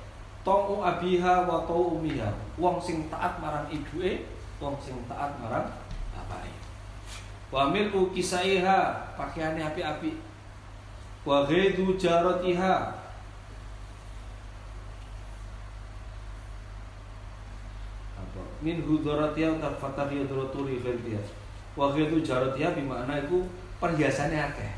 Tau 0.48 0.80
abiha 0.80 1.44
wa 1.44 1.68
tau 1.68 2.00
umiha. 2.00 2.32
Wong 2.56 2.80
sing 2.80 3.12
taat 3.12 3.44
marang 3.44 3.68
ibuke, 3.68 4.32
wong 4.64 4.80
sing 4.80 4.96
taat 5.04 5.36
marang 5.44 5.76
bapake. 6.16 6.56
Wa 7.52 7.68
milku 7.68 8.16
kisaiha, 8.16 9.12
pakaiane 9.20 9.60
api-api. 9.60 10.24
Wa 11.28 11.44
ghaidu 11.44 12.00
jaratiha. 12.00 12.96
Min 18.64 18.82
hudharatiha 18.88 19.60
tafatar 19.60 20.08
yadraturi 20.16 20.80
ghairiha. 20.80 21.22
Wa 21.76 21.92
ghaidu 21.92 22.24
jaratiha 22.24 22.72
bimakna 22.72 23.20
iku 23.20 23.52
perhiasane 23.84 24.40
akeh. 24.40 24.72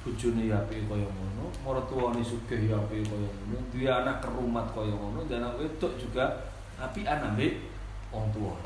Bojone 0.00 0.48
ya 0.48 0.56
apik 0.64 0.88
kaya 0.88 1.04
ngono, 1.04 1.52
maratuwane 1.60 2.24
sugih 2.24 2.72
ya 2.72 2.76
apik 2.80 3.04
kaya 3.04 3.28
ngono, 3.28 3.60
duwe 3.68 3.84
anak 3.84 4.24
kerumat 4.24 4.66
kaya 4.72 4.96
ngono, 4.96 5.20
dan 5.28 5.44
anak 5.44 5.60
wedok 5.60 5.92
juga 6.00 6.48
apian 6.80 7.20
ambek 7.20 7.68
wong 8.08 8.32
tuwa. 8.32 8.56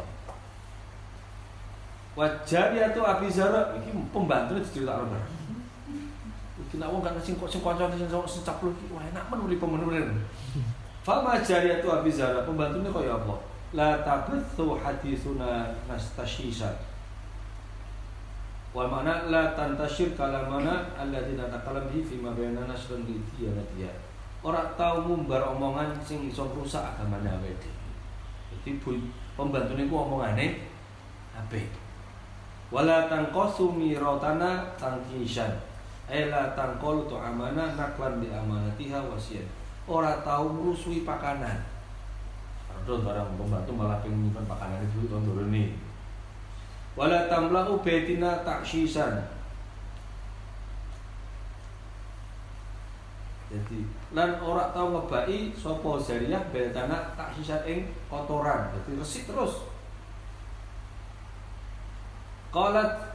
Wajar 2.14 2.70
ya 2.70 2.94
tuh 2.94 3.02
Abi 3.02 3.26
Zara 3.26 3.74
iki 3.74 3.90
pembantu 4.14 4.62
diceritakno 4.62 5.10
bar. 5.10 5.26
Iki 6.62 6.78
nak 6.78 6.94
wong 6.94 7.02
kan 7.02 7.18
sing 7.18 7.34
kok 7.34 7.50
sing 7.50 7.58
kancane 7.58 7.98
sing 7.98 8.06
sing 8.06 8.42
capluk 8.46 8.78
iki 8.78 8.94
wah 8.94 9.02
enak 9.02 9.26
men 9.26 9.42
uripe 9.42 9.66
menulen. 9.66 10.22
Fama 11.02 11.42
jariyatu 11.42 11.90
Abi 11.90 12.14
Zara 12.14 12.46
pembantune 12.46 12.86
kaya 12.94 13.18
apa? 13.18 13.34
La 13.74 14.06
tabthu 14.06 14.78
hadithuna 14.78 15.74
nastashisha 15.90 16.93
Wal 18.74 18.90
makna 18.90 19.30
la 19.30 19.54
tantashir 19.54 20.18
kalamana 20.18 20.90
alladzina 20.98 21.46
takalam 21.46 21.86
bihi 21.86 22.02
fima 22.02 22.34
bainana 22.34 22.74
nasran 22.74 23.06
li 23.06 23.22
diyanatiya. 23.38 23.86
Ora 24.42 24.74
tau 24.74 25.06
ngumbar 25.06 25.46
omongan 25.54 25.94
sing 26.02 26.26
iso 26.26 26.50
rusak 26.50 26.82
agamane 26.82 27.30
awake 27.30 27.54
dhewe. 27.62 27.90
Dadi 28.50 28.74
pembantune 29.38 29.86
ku 29.86 29.94
omongane 29.94 30.66
apik. 31.38 31.70
Wala 32.74 33.06
tanqasu 33.06 33.70
miratana 33.70 34.74
tangkishan. 34.74 35.54
Ela 36.10 36.52
tangqalu 36.58 37.06
tu 37.06 37.14
amana 37.14 37.78
naklan 37.78 38.18
di 38.18 38.34
amanatiha 38.34 39.06
wasiyan. 39.06 39.46
Ora 39.86 40.18
tau 40.26 40.50
ngrusui 40.50 41.06
pakanan. 41.06 41.62
Terus 42.84 43.06
barang 43.06 43.38
pembantu 43.38 43.70
malah 43.72 44.02
pengen 44.02 44.28
nyimpen 44.28 44.44
pakanan 44.50 44.82
itu 44.82 45.06
tahun 45.08 45.24
dulu 45.24 45.48
nih 45.54 45.93
wala 46.94 47.26
tamlahu 47.26 47.82
baitina 47.82 48.46
takshisan 48.46 49.34
jadi 53.54 53.78
lan 54.10 54.42
ora 54.42 54.74
tau 54.74 54.90
ngebaki 54.90 55.54
sapa 55.54 55.94
zariyah 56.02 56.42
baitana 56.50 57.14
takshisan 57.14 57.62
ing 57.70 57.86
kotoran. 58.10 58.74
Jadi 58.74 58.98
resik 58.98 59.30
terus. 59.30 59.62
Qalat 62.50 63.14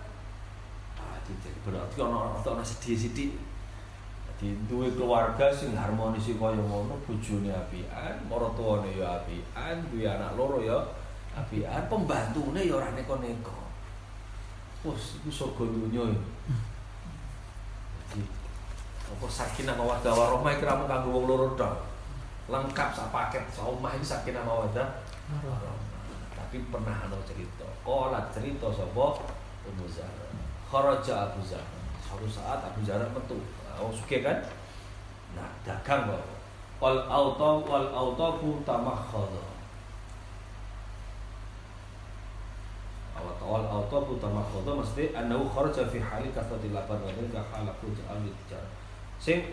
ah 0.96 1.20
titik 1.28 1.56
berarti 1.68 2.00
ana 2.00 2.40
ana 2.40 2.64
sedih-sedih. 2.64 3.36
Jadi 4.28 4.48
duwe 4.72 4.88
keluarga 4.96 5.52
sing 5.52 5.76
harmonis 5.76 6.32
kaya 6.32 6.56
ngono, 6.56 6.96
bojone 7.04 7.52
apian, 7.52 8.16
maratuwane 8.32 8.96
ya 8.96 9.20
apian, 9.20 9.76
duwe 9.92 10.08
anak 10.08 10.40
loro 10.40 10.64
ya 10.64 10.80
apian, 11.36 11.84
pembantune 11.92 12.64
ya 12.64 12.80
ora 12.80 12.96
neko-neko. 12.96 13.69
Wes 14.88 15.20
iku 15.20 15.30
surga 15.30 15.64
dunya 15.76 16.04
ya. 16.08 16.22
Jadi 18.10 18.24
apa 19.10 19.26
sakinah 19.28 19.76
mawaddah 19.76 20.14
warahmah 20.16 20.56
iki 20.56 20.64
ramu 20.64 20.88
kanggo 20.88 21.10
wong 21.12 21.26
loro 21.28 21.48
tok. 21.60 21.84
Lengkap 22.48 22.90
sak 22.96 23.12
paket 23.12 23.44
sak 23.52 23.68
omah 23.68 23.92
iki 24.00 24.08
sakinah 24.08 24.44
mawaddah. 24.48 25.04
Tapi 26.34 26.66
pernah 26.72 26.96
ana 27.06 27.20
cerita, 27.28 27.68
qala 27.86 28.32
cerita 28.32 28.72
sapa 28.74 29.08
Ummu 29.70 29.86
Zara. 29.86 30.26
Kharaja 30.66 31.30
Abu 31.30 31.46
Zara. 31.46 31.78
Suatu 32.02 32.26
saat 32.26 32.64
Abu 32.66 32.82
Zara 32.82 33.06
metu. 33.12 33.38
Oh 33.78 33.94
suke 33.94 34.26
kan? 34.26 34.42
Nah, 35.38 35.50
dagang 35.62 36.10
kok. 36.10 36.24
Wal 36.80 37.06
auto 37.06 37.62
wal 37.68 37.92
autobu 37.92 38.64
tamakhadha. 38.66 39.49
Awat 43.20 43.40
wal 43.44 43.68
autobu 43.68 44.16
tamakhadha 44.16 44.72
mesti 44.80 45.12
annahu 45.12 45.44
kharaja 45.52 45.84
fi 45.92 46.00
hali 46.00 46.32
kasratil 46.32 46.72
labar 46.72 46.96
wa 47.04 47.12
dzalika 47.12 47.44
halaku 47.52 47.92
ja'al 47.92 48.24
tijar. 48.24 48.64
Sing 49.20 49.44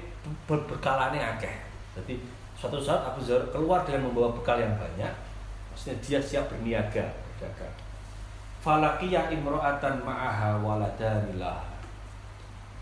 bekalane 0.47 1.19
akeh. 1.19 1.67
Jadi 1.99 2.23
suatu 2.55 2.79
saat 2.79 3.03
Abu 3.03 3.21
Zar 3.27 3.43
keluar 3.51 3.83
dengan 3.83 4.07
membawa 4.07 4.31
bekal 4.31 4.63
yang 4.63 4.79
banyak. 4.79 5.11
Maksudnya 5.75 5.97
dia 6.01 6.19
siap 6.23 6.47
berniaga, 6.49 7.05
berdagang. 7.11 7.75
Falaqiya 8.63 9.35
imra'atan 9.35 10.07
ma'aha 10.07 10.63
waladanilah. 10.63 11.67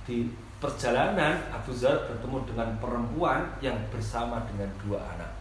Di 0.04 0.28
perjalanan 0.60 1.40
Abu 1.48 1.72
Zar 1.72 2.04
bertemu 2.06 2.44
dengan 2.52 2.68
perempuan 2.78 3.48
yang 3.64 3.76
bersama 3.88 4.44
dengan 4.44 4.68
dua 4.84 5.00
anak. 5.16 5.32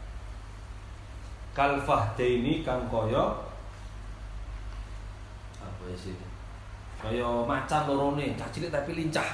Kalfahdaini 1.53 2.65
kang 2.65 2.89
koyo 2.89 3.52
ya? 5.89 6.27
Koyo 7.03 7.43
macan 7.43 7.89
lorone, 7.89 8.37
cah 8.39 8.47
cilik 8.47 8.71
tapi 8.71 8.95
lincah. 8.95 9.27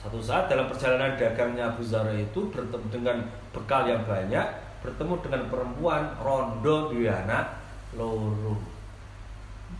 Satu 0.00 0.22
saat 0.22 0.48
dalam 0.48 0.70
perjalanan 0.70 1.18
dagangnya 1.18 1.74
Abu 1.74 1.82
Zar 1.84 2.08
itu 2.14 2.48
bertemu 2.48 2.86
dengan 2.88 3.16
bekal 3.50 3.84
yang 3.84 4.06
banyak, 4.06 4.46
bertemu 4.80 5.14
dengan 5.20 5.42
perempuan 5.50 6.02
rondo 6.22 6.94
dua 6.94 7.26
anak 7.26 7.58
loro. 7.98 8.56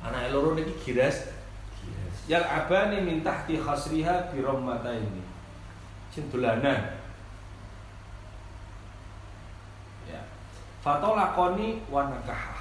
Anak 0.04 0.34
loro 0.34 0.58
niki 0.58 0.74
giras 0.82 1.38
yang 2.28 2.44
abani 2.44 3.00
min 3.00 3.24
tahti 3.24 3.56
khasriha 3.56 4.28
bi 4.28 4.44
mata 4.44 4.92
ini 4.92 5.24
cintulanan 6.12 7.00
ya 10.04 10.20
fatolakoni 10.84 11.88
wa 11.88 12.12
nakahah 12.12 12.57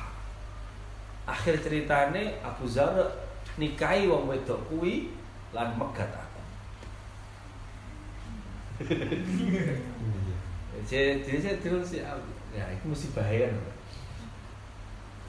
akhir 1.28 1.60
ceritane 1.60 2.40
Abu 2.40 2.64
Zar 2.64 2.96
nikahi 3.60 4.08
wong 4.08 4.32
wedok 4.32 4.64
kuwi 4.72 5.12
lan 5.52 5.76
megat 5.76 6.08
aku. 6.08 6.42
Jadi 10.88 11.20
jadi 11.28 11.60
terus 11.60 12.00
ya 12.00 12.64
itu 12.72 12.86
mesti 12.88 13.12
bahaya. 13.12 13.52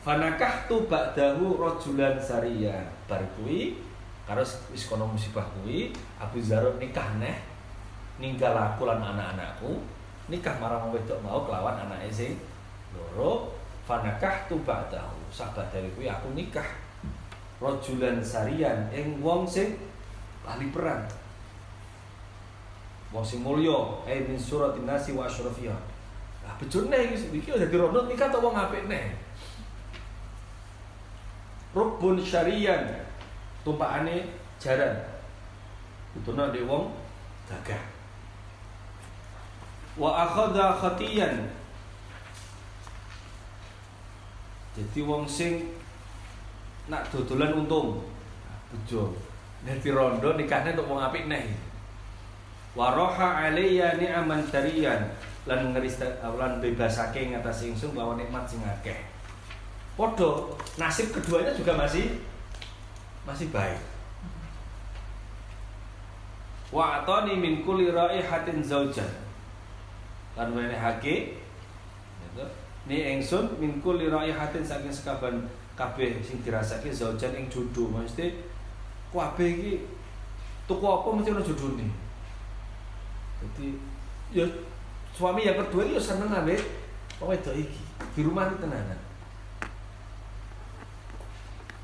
Fanakah 0.07 0.71
tu 0.71 0.87
ba'dahu 0.87 1.59
rojulan 1.59 2.17
sariya? 2.23 2.95
Bar 3.11 3.27
kuwi 3.35 3.83
karo 4.23 4.47
wis 4.71 4.87
kono 4.87 5.11
musibah 5.11 5.45
kuwi 5.59 5.91
Abu 6.23 6.39
Zar 6.39 6.63
nikah 6.79 7.19
neh 7.19 7.43
ninggal 8.23 8.55
aku 8.55 8.87
lan 8.87 9.03
anak-anakku 9.03 9.83
nikah 10.29 10.55
marang 10.61 10.87
wong 10.87 11.01
wedok 11.01 11.19
mau 11.25 11.43
kelawan 11.49 11.81
anake 11.89 12.13
sing 12.13 12.33
loro 12.93 13.58
fanakah 13.89 14.45
tu 14.45 14.61
ba'dahu. 14.61 15.33
Sabat 15.33 15.73
dari 15.73 15.89
kuwi 15.97 16.13
aku 16.13 16.37
nikah. 16.37 16.69
Rojulan 17.57 18.21
sarian 18.21 18.93
ing 18.93 19.25
wong 19.25 19.49
sing 19.49 19.81
ahli 20.49 20.71
perang 20.73 21.05
wong 23.13 23.25
sing 23.25 23.41
mulya 23.45 24.05
eh 24.09 24.25
min 24.25 24.39
suratin 24.39 24.85
nasi 24.89 25.13
wa 25.13 25.29
asyrafiyah 25.29 25.77
lah 26.45 26.53
bejone 26.57 26.97
iki 27.09 27.35
iki 27.37 27.51
dadi 27.53 27.77
rondo 27.77 28.09
nikah 28.09 28.33
to 28.33 28.39
wong 28.41 28.57
apik 28.57 28.89
neh 28.89 29.13
rukbun 31.77 32.17
syarian 32.23 33.05
tumpakane 33.63 34.25
jaran. 34.59 34.97
Utuna 36.17 36.51
de 36.51 36.65
wong 36.65 36.91
gagah. 37.47 37.79
Wa 39.95 40.27
akhadha 40.27 40.75
khatiyan 40.79 41.47
jadi 44.79 45.01
wong 45.03 45.27
sing 45.27 45.75
nak 46.87 47.11
dodolan 47.11 47.59
untung 47.59 48.07
bejo 48.71 49.11
dadi 49.67 49.91
rondo 49.91 50.39
nikahnya 50.39 50.79
untuk 50.79 50.95
wong 50.95 51.03
apik 51.03 51.27
neh 51.27 51.69
Waroha 52.79 53.51
alayya 53.51 53.99
ni'aman 53.99 54.47
tariyan 54.55 55.11
lan 55.51 55.75
ngeris 55.75 55.99
lan 56.23 56.63
bebasake 56.63 57.35
ngatasi 57.35 57.75
ingsun 57.75 57.91
bahwa 57.97 58.15
nikmat 58.15 58.47
sing 58.47 58.63
akeh. 58.63 58.95
Padha 59.99 60.55
nasib 60.79 61.11
keduanya 61.11 61.51
juga 61.59 61.75
masih 61.75 62.23
masih 63.27 63.51
baik. 63.51 63.83
Wa 66.71 67.03
atani 67.03 67.35
min 67.35 67.67
kulli 67.67 67.91
raihatin 67.91 68.63
zaujan. 68.63 69.11
Lan 70.39 70.55
wenehake. 70.55 71.41
Ni 72.87 73.19
ingsun 73.19 73.59
min 73.59 73.81
kulli 73.83 74.13
raihatin 74.13 74.63
saking 74.63 74.93
sekaban 74.93 75.49
kabeh 75.75 76.23
sing 76.23 76.39
dirasake 76.45 76.93
zaujan 76.93 77.35
ing 77.35 77.51
jodoh. 77.51 77.91
Mesti 77.91 78.39
kabeh 79.11 79.49
iki 79.59 79.73
tuku 80.69 80.85
apa 80.85 81.09
mesti 81.17 81.33
ono 81.33 81.43
jodone. 81.43 81.89
Jadi 83.39 83.67
ya 84.35 84.45
suami 85.17 85.49
yang 85.49 85.57
kedua 85.65 85.89
ini 85.89 85.97
ya 85.97 86.03
seneng 86.03 86.29
ambek 86.29 86.61
wong 87.19 87.33
wedok 87.33 87.57
iki. 87.57 87.83
Di 88.15 88.21
rumah 88.23 88.53
iki 88.53 88.61
tenanan. 88.61 89.01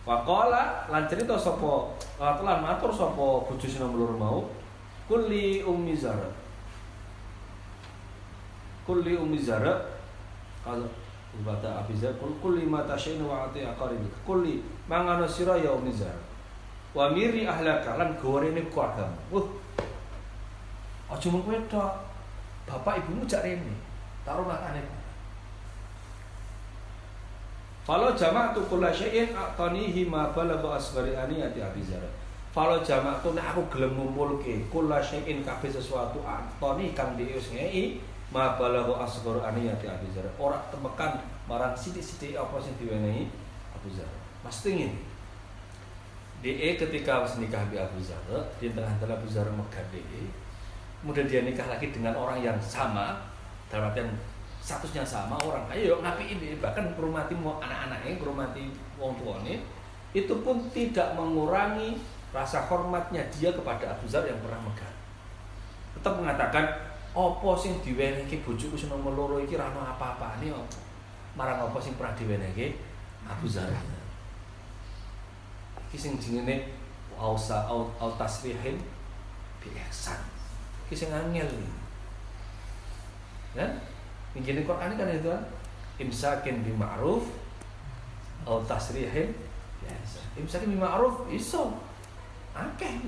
Waqala 0.04 0.84
lan 0.92 1.08
cerita 1.08 1.32
sapa 1.32 1.96
lan 2.20 2.58
matur 2.60 2.92
sapa 2.92 3.48
bojo 3.48 3.64
sing 3.64 3.80
nomor 3.80 4.12
mau 4.16 4.52
kulli 5.08 5.64
ummi 5.64 5.96
zara. 5.96 6.28
Kulli 8.84 9.16
ummi 9.16 9.40
zara 9.40 9.93
kalau 10.64 10.88
Ubata 11.34 11.82
Abi 11.82 11.98
Zar 11.98 12.14
kul 12.16 12.30
kulli 12.38 12.62
ma 12.62 12.86
tasyainu 12.86 13.26
wa 13.26 13.50
ati 13.50 13.66
aqaribik. 13.66 14.22
Kulli 14.22 14.62
mangano 14.86 15.26
sira 15.26 15.58
ya 15.58 15.74
ummi 15.74 15.90
zara. 15.90 16.22
Wa 16.94 17.10
miri 17.10 17.42
ahlaka 17.42 17.98
lan 17.98 18.14
gorene 18.22 18.62
keluargamu. 18.70 19.18
Wah. 19.34 19.46
Aja 21.10 21.26
mung 21.28 21.42
kowe 21.42 21.58
tok. 21.66 21.90
Bapak 22.70 23.02
ibumu 23.02 23.26
jak 23.26 23.42
rene. 23.42 23.74
Taruh 24.22 24.46
makane. 24.46 24.80
Kalau 27.84 28.16
jamak 28.16 28.56
tu 28.56 28.64
kula 28.64 28.88
syai'in 28.88 29.36
a'tanihi 29.36 30.08
ma 30.08 30.32
balagha 30.32 30.80
asghari 30.80 31.12
aniyati 31.12 31.60
Abi. 31.60 31.84
Kalau 32.54 32.80
jamak 32.80 33.20
tu 33.20 33.36
nek 33.36 33.52
aku 33.52 33.68
gelem 33.68 33.98
ngumpulke 33.98 34.70
kula 34.72 35.02
syai'in 35.02 35.44
kabeh 35.44 35.68
sesuatu 35.68 36.22
a'tani 36.24 36.94
kang 36.96 37.18
dius 37.18 37.52
ngei 37.52 38.00
ma 38.34 38.58
balagha 38.58 38.98
asghari 38.98 39.38
aniyati 39.38 39.86
Abi 39.86 40.10
Zar. 40.10 40.26
Ora 40.42 40.58
temekan 40.74 41.22
marang 41.46 41.78
sithik-sithik 41.78 42.34
apa 42.34 42.58
sing 42.58 42.74
diwenehi 42.82 43.30
Abu 43.70 43.88
Zar. 43.94 44.10
Mesti 44.42 44.70
ngene. 44.74 44.98
DE 46.42 46.76
ketika 46.76 47.22
harus 47.22 47.38
nikah 47.38 47.62
di 47.70 47.78
Abu 47.78 48.02
Zar, 48.02 48.20
di 48.58 48.74
tengah-tengah 48.74 49.16
Abu 49.16 49.30
Zar 49.30 49.46
megah 49.48 49.86
DE, 49.94 50.28
kemudian 51.00 51.30
dia 51.30 51.40
nikah 51.46 51.64
lagi 51.70 51.88
dengan 51.94 52.18
orang 52.18 52.42
yang 52.42 52.58
sama, 52.58 53.22
dalam 53.70 53.88
artian 53.88 54.10
statusnya 54.64 55.04
sama 55.04 55.36
orang 55.44 55.68
kaya 55.68 55.92
yuk 55.92 56.00
ngapi 56.00 56.24
ini 56.24 56.56
bahkan 56.56 56.88
kurmati 56.96 57.36
mau 57.36 57.60
anak-anaknya 57.60 58.16
kurmati 58.16 58.72
wong 58.96 59.12
tuane 59.20 59.60
itu 60.16 60.32
pun 60.40 60.56
tidak 60.72 61.12
mengurangi 61.12 62.00
rasa 62.32 62.64
hormatnya 62.64 63.20
dia 63.36 63.52
kepada 63.52 63.92
Abu 63.92 64.08
Zar 64.08 64.24
yang 64.24 64.40
pernah 64.40 64.56
megah 64.64 64.92
tetap 66.00 66.16
mengatakan 66.16 66.64
opo 67.14 67.54
sing 67.54 67.78
diwenehke 67.80 68.42
bojoku 68.42 68.74
sing 68.74 68.90
nomor 68.90 69.14
loro 69.14 69.36
iki 69.38 69.54
ra 69.54 69.70
ono 69.70 69.86
apa-apane 69.86 70.50
opo 70.50 70.78
marang 71.38 71.70
opo 71.70 71.78
sing 71.78 71.94
pernah 71.94 72.14
diwenehke 72.18 72.76
Abu 73.24 73.46
Zar 73.46 73.70
iki 75.88 75.96
sing 75.96 76.18
jenenge 76.18 76.74
ausa 77.14 77.70
au, 77.70 77.86
au 78.02 78.10
tasrihin 78.18 78.82
bi 79.62 79.68
ihsan. 79.86 80.18
Iki 80.86 80.94
sing 81.06 81.10
angel 81.14 81.46
kan 83.54 83.70
Mungkin 84.34 84.66
Quran 84.66 84.98
kan 84.98 85.06
itu 85.14 85.30
kan? 85.30 85.42
Imsakin 86.02 86.66
bi 86.66 86.74
ma'ruf 86.74 87.30
atau 88.42 88.58
tasrihin 88.66 89.30
biasa. 89.78 90.26
Imsakin 90.34 90.74
bi 90.74 90.78
ma'ruf 90.82 91.30
iso. 91.30 91.78
Akeh. 92.50 92.98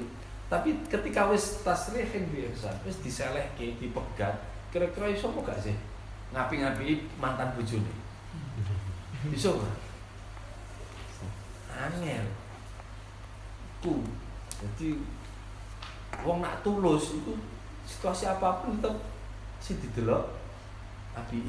Tapi 0.47 0.79
ketika 0.87 1.27
wis 1.31 1.67
tasrihin 1.67 2.31
bi 2.31 2.47
ihsan, 2.55 2.75
wis 2.87 3.03
diselehke, 3.03 3.79
dipegat, 3.83 4.39
kira-kira 4.71 5.11
iso 5.11 5.35
apa 5.35 5.55
gak 5.55 5.59
sih? 5.59 5.75
Ngapi-ngapi 6.31 7.19
mantan 7.19 7.51
bojone. 7.59 7.95
Iso 9.35 9.59
gak? 9.59 9.77
Angel. 11.75 12.27
Ku. 13.83 14.07
Jadi 14.57 15.03
wong 16.25 16.41
nak 16.41 16.63
tulus 16.65 17.13
itu 17.19 17.35
situasi 17.85 18.25
apa 18.31 18.63
pun 18.63 18.79
tetap 18.81 18.97
sih 19.61 19.77
didelok 19.83 20.33
api 21.17 21.43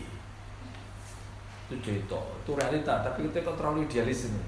itu 1.67 1.75
cerita 1.83 2.15
itu 2.15 2.51
realita 2.55 3.03
tapi 3.03 3.27
kita 3.27 3.43
kok 3.43 3.59
terlalu 3.59 3.83
idealis 3.87 4.31
ini 4.31 4.43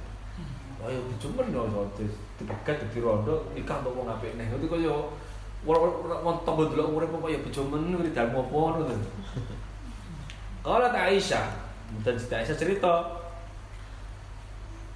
ayo 0.88 1.04
cuma 1.20 1.44
no 1.52 1.92
dipegat 2.40 2.80
di 2.90 3.00
rondo 3.04 3.52
nikah 3.52 3.84
mau 3.84 4.08
ngapain 4.08 4.40
nih 4.40 4.48
itu 4.48 4.66
kok 4.66 4.80
yo? 4.80 5.12
Wong 5.68 6.38
tambah 6.48 6.72
dulu 6.72 6.96
umurnya 6.96 7.12
kok 7.12 7.30
ya 7.30 7.40
bejomen 7.44 8.00
di 8.00 8.16
dalam 8.16 8.32
apa 8.32 8.56
ngono 8.56 8.96
kalau 10.64 10.88
tak 10.92 11.12
Aisyah 11.12 11.48
dan 12.04 12.16
Siti 12.16 12.36
Aisyah 12.36 12.56
cerita 12.56 12.94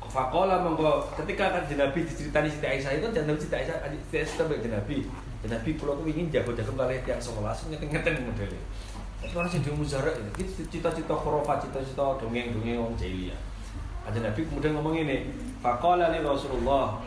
Fakola 0.03 0.61
monggo 0.61 1.09
ketika 1.17 1.57
kan 1.57 1.63
Nabi 1.65 2.05
diceritani 2.05 2.45
Siti 2.51 2.67
Aisyah 2.67 2.91
itu 2.95 3.07
jangan 3.11 3.35
Siti 3.39 3.55
Aisyah 3.55 3.75
Siti 3.87 4.15
Aisyah 4.19 4.35
sampai 4.39 4.61
Nabi. 4.67 4.97
Nabi 5.43 5.75
pulau 5.75 5.99
tuh 5.99 6.07
ingin 6.07 6.31
jago-jago 6.31 6.71
kalian 6.71 7.03
tiang 7.03 7.19
sekolah 7.19 7.51
ngeten-ngeten 7.51 8.23
modelnya 8.23 8.63
Orang 9.23 9.47
sing 9.47 9.63
dhewe 9.63 9.79
muzarak 9.79 10.19
iki 10.35 10.67
cita-cita 10.67 11.15
khurafat, 11.15 11.63
cita-cita 11.63 12.19
dongeng-dongeng 12.19 12.75
wong 12.75 12.93
jahiliyah. 12.99 13.39
Kanjeng 14.03 14.23
Nabi 14.27 14.41
kemudian 14.43 14.75
ngomong 14.75 14.95
ini, 14.99 15.31
faqala 15.63 16.11
li 16.11 16.19
Rasulullah. 16.19 16.99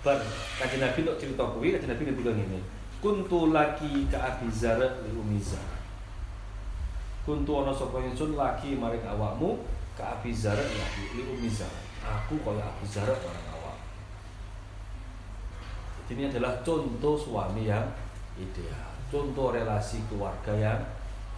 Bar 0.00 0.20
kanjeng 0.56 0.80
Nabi 0.80 0.98
untuk 1.04 1.20
cerita 1.20 1.44
kuwi, 1.52 1.76
kanjeng 1.76 1.92
Nabi 1.92 2.02
ngendika 2.08 2.32
ngene. 2.32 2.60
Kuntu 3.04 3.52
laki 3.52 4.08
ka 4.08 4.16
Abi 4.16 4.48
Zar 4.48 4.80
li 4.80 5.10
Ummi 5.12 5.36
Zar. 5.36 5.68
Kuntu 7.28 7.52
ana 7.60 7.72
sapa 7.76 8.00
ingsun 8.00 8.32
laki 8.32 8.80
maring 8.80 9.04
awakmu 9.04 9.60
ka 9.92 10.16
Abi 10.16 10.32
Zar 10.32 10.56
li 10.56 11.50
Zar. 11.52 11.72
Aku 12.04 12.40
kaya 12.40 12.64
Abi 12.64 12.84
Zar 12.88 13.08
marang 13.08 13.48
awak. 13.60 13.76
Ini 16.08 16.28
adalah 16.28 16.60
contoh 16.60 17.16
suami 17.16 17.64
yang 17.64 17.84
ideal, 18.36 18.92
contoh 19.08 19.56
relasi 19.56 20.04
keluarga 20.08 20.52
yang 20.52 20.80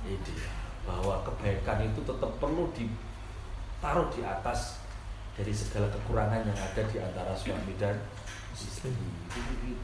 ideal 0.03 0.55
bahwa 0.83 1.23
kebaikan 1.23 1.87
itu 1.87 2.03
tetap 2.03 2.31
perlu 2.43 2.71
ditaruh 3.77 4.09
di 4.09 4.25
atas 4.25 4.81
dari 5.37 5.53
segala 5.53 5.85
kekurangan 5.93 6.49
yang 6.49 6.57
ada 6.57 6.83
di 6.89 6.97
antara 6.97 7.37
suami 7.37 7.77
dan 7.77 7.93
istri. 8.57 8.89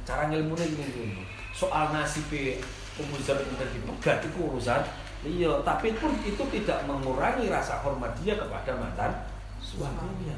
Cara 0.09 0.33
ngilmunya 0.33 0.65
ini 0.65 1.29
soal 1.53 1.93
nasib 1.93 2.33
umuzar 2.97 3.37
itu 3.37 3.53
dipegat 3.53 4.25
itu 4.25 4.39
urusan. 4.41 4.81
Iya 5.23 5.61
tapi 5.63 5.95
pun 6.01 6.11
itu 6.25 6.43
tidak 6.51 6.83
mengurangi 6.89 7.53
rasa 7.53 7.79
hormat 7.85 8.17
dia 8.25 8.35
kepada 8.35 8.75
mantan 8.81 9.13
suaminya. 9.61 10.35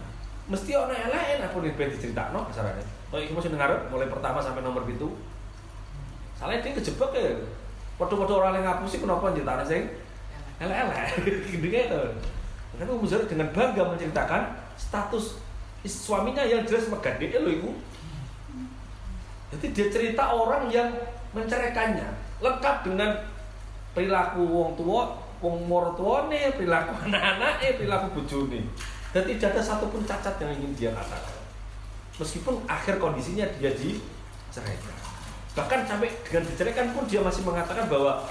Mesti 0.51 0.77
orang 0.77 0.99
yang 0.99 1.13
lain 1.15 1.39
apa 1.41 1.57
nih 1.57 1.73
pengen 1.73 1.91
diceritakan 1.97 2.37
masalahnya 2.45 2.85
kalau 3.09 3.23
itu 3.23 3.33
masih 3.33 3.55
dengar 3.55 3.71
mulai 3.89 4.11
pertama 4.11 4.43
sampai 4.43 4.61
nomor 4.61 4.85
itu 4.91 5.09
salah 6.37 6.59
dia 6.59 6.75
kejebak 6.75 7.15
ya. 7.15 7.31
Foto-foto 7.95 8.43
orang 8.43 8.59
yang 8.59 8.67
ngapusi 8.67 8.99
kenapa 8.99 9.31
ceritakan 9.31 9.65
sih? 9.71 9.87
Elek-elek, 10.59 11.07
gitu 11.55 11.67
gitu. 11.71 12.03
Tapi 12.75 12.91
Ummu 12.91 13.07
Zara 13.07 13.25
dengan 13.27 13.49
bangga 13.55 13.83
menceritakan 13.87 14.43
status 14.75 15.39
suaminya 15.85 16.43
yang 16.43 16.65
jelas 16.65 16.89
megat 16.89 17.21
dia 17.21 17.39
loh 17.39 17.53
ibu. 17.53 17.71
Jadi 19.55 19.67
dia 19.71 19.87
cerita 19.93 20.35
orang 20.35 20.67
yang 20.73 20.91
menceraikannya, 21.31 22.09
lengkap 22.43 22.77
dengan 22.83 23.15
perilaku 23.95 24.43
wong 24.43 24.75
tua, 24.75 25.15
wong 25.39 25.71
mortuone, 25.71 26.51
perilaku 26.59 26.93
anak-anaknya, 27.07 27.79
perilaku 27.79 28.07
bojone. 28.19 28.67
Dan 29.15 29.23
tidak 29.31 29.55
ada 29.55 29.63
satupun 29.63 30.03
cacat 30.03 30.35
yang 30.43 30.51
ingin 30.59 30.73
dia 30.75 30.91
katakan. 30.91 31.39
Meskipun 32.19 32.67
akhir 32.67 32.99
kondisinya 32.99 33.47
dia 33.63 33.71
diceraikan. 33.71 34.95
Bahkan 35.55 35.87
sampai 35.87 36.11
dengan 36.27 36.51
diceraikan 36.51 36.91
pun 36.91 37.07
dia 37.07 37.23
masih 37.23 37.47
mengatakan 37.47 37.87
bahwa 37.87 38.27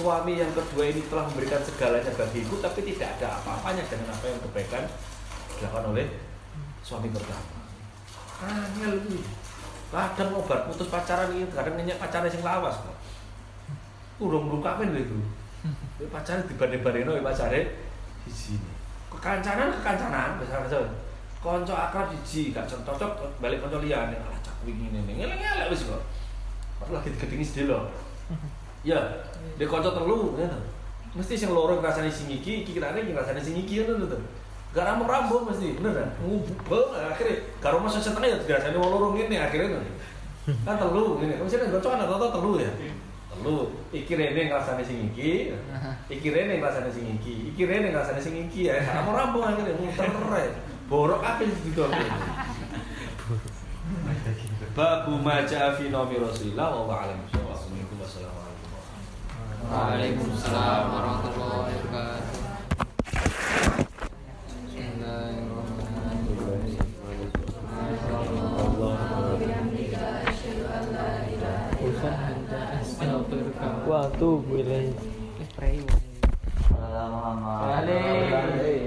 suami 0.00 0.40
yang 0.40 0.48
kedua 0.56 0.88
ini 0.88 1.04
telah 1.12 1.28
memberikan 1.28 1.60
segalanya 1.60 2.08
bagiku 2.16 2.56
tapi 2.64 2.80
tidak 2.88 3.20
ada 3.20 3.36
apa-apanya 3.36 3.84
dengan 3.84 4.08
apa 4.08 4.24
yang 4.32 4.40
kebaikan 4.48 4.88
dilakukan 5.60 5.84
oleh 5.92 6.06
suami 6.80 7.12
pertama. 7.12 7.60
Angel 8.40 9.04
ini. 9.04 9.20
Kadang 9.92 10.40
obat 10.40 10.64
putus 10.72 10.88
pacaran 10.88 11.36
ini 11.36 11.44
kadang 11.52 11.76
nanya 11.76 12.00
pacaran 12.00 12.32
yang 12.32 12.40
lawas 12.40 12.80
kok. 12.80 12.96
Urung 14.24 14.48
urung 14.48 14.64
kawin 14.64 14.96
lho 14.96 15.04
itu. 15.04 15.16
Pacaran 16.08 16.48
dibanding-bandingno 16.48 17.20
pacare 17.20 17.76
di 18.24 18.32
sini. 18.32 18.72
Kekancanan 19.12 19.76
kekancanan 19.76 20.40
besar-besar. 20.40 20.88
Konco 21.44 21.76
akrab 21.76 22.08
siji 22.24 22.56
gak 22.56 22.64
cocok 22.64 23.36
balik 23.44 23.60
konco 23.60 23.84
liyane. 23.84 24.16
Alah 24.16 24.40
cak 24.40 24.64
wingi 24.64 24.88
ngene. 24.88 25.12
Ngeleng-elek 25.20 25.68
wis 25.68 25.84
kok. 25.84 26.00
Padahal 26.80 27.04
lagi 27.04 27.12
digedingi 27.12 27.44
sedih 27.44 27.76
loh. 27.76 27.84
Ya, 28.80 28.96
dia 29.60 29.66
kocok 29.68 29.92
telu 29.92 30.32
ngono. 30.36 30.58
Mesti 31.12 31.34
sing 31.36 31.50
loro 31.52 31.82
ngrasani 31.82 32.08
sing 32.08 32.32
iki, 32.32 32.64
iki 32.64 32.78
kirane 32.78 33.04
iki 33.04 33.12
ngrasani 33.12 33.40
sing 33.42 33.58
iki 33.60 33.84
ngono 33.84 34.08
to. 34.08 34.16
Gak 34.70 34.86
rambung-rambung 34.86 35.50
mesti, 35.50 35.74
bener 35.76 35.98
kan? 35.98 36.08
Ngubeng 36.22 36.94
akhirnya 36.94 37.42
karo 37.58 37.82
mas 37.82 37.98
setengah 37.98 38.30
ya 38.30 38.38
dirasani 38.46 38.78
wong 38.78 38.90
loro 38.94 39.06
ngene 39.18 39.36
akhirnya. 39.36 39.82
Kan 40.64 40.78
telu 40.78 41.18
ngene. 41.20 41.42
Mesti 41.42 41.58
kan 41.60 41.74
gocok 41.74 41.90
kan 41.92 42.06
rata 42.06 42.26
telu 42.38 42.52
ya. 42.62 42.70
Telu. 43.34 43.74
Iki 43.90 44.12
rene 44.16 44.40
ngrasani 44.48 44.86
sing 44.86 45.12
iki, 45.12 45.52
iki 46.08 46.28
rene 46.30 46.62
ngrasani 46.62 46.88
sing 46.88 47.04
iki, 47.18 47.52
iki 47.52 47.62
rene 47.66 47.90
ngrasani 47.90 48.20
sing 48.22 48.34
iki 48.48 48.70
ya. 48.70 48.80
Rambung-rambung 48.80 49.42
akhirnya 49.44 49.74
muter 49.76 50.08
ae. 50.08 50.48
Borok 50.88 51.20
apa 51.20 51.42
sing 51.44 51.60
didol. 51.68 51.90
Babu 54.70 55.18
ma 55.18 55.42
ja'a 55.42 55.74
fi 55.74 55.90
naumi 55.90 56.22
Rasulillah 56.22 56.70
wa 56.70 56.94
a'lam 56.94 57.18
bissawab. 57.26 57.58
Assalamualaikum 57.58 57.98
warahmatullahi 57.98 58.30
wabarakatuh. 58.30 58.48
Waalaikumsalam 59.70 60.90
warahmatullahi 60.90 61.78
wabarakatuh. 61.78 62.42
Bismillahirrahmanirrahim. 64.66 66.82
Wa 73.86 74.10
atubu 74.10 74.58
ilaih. 74.58 74.90
Balik. 77.54 78.79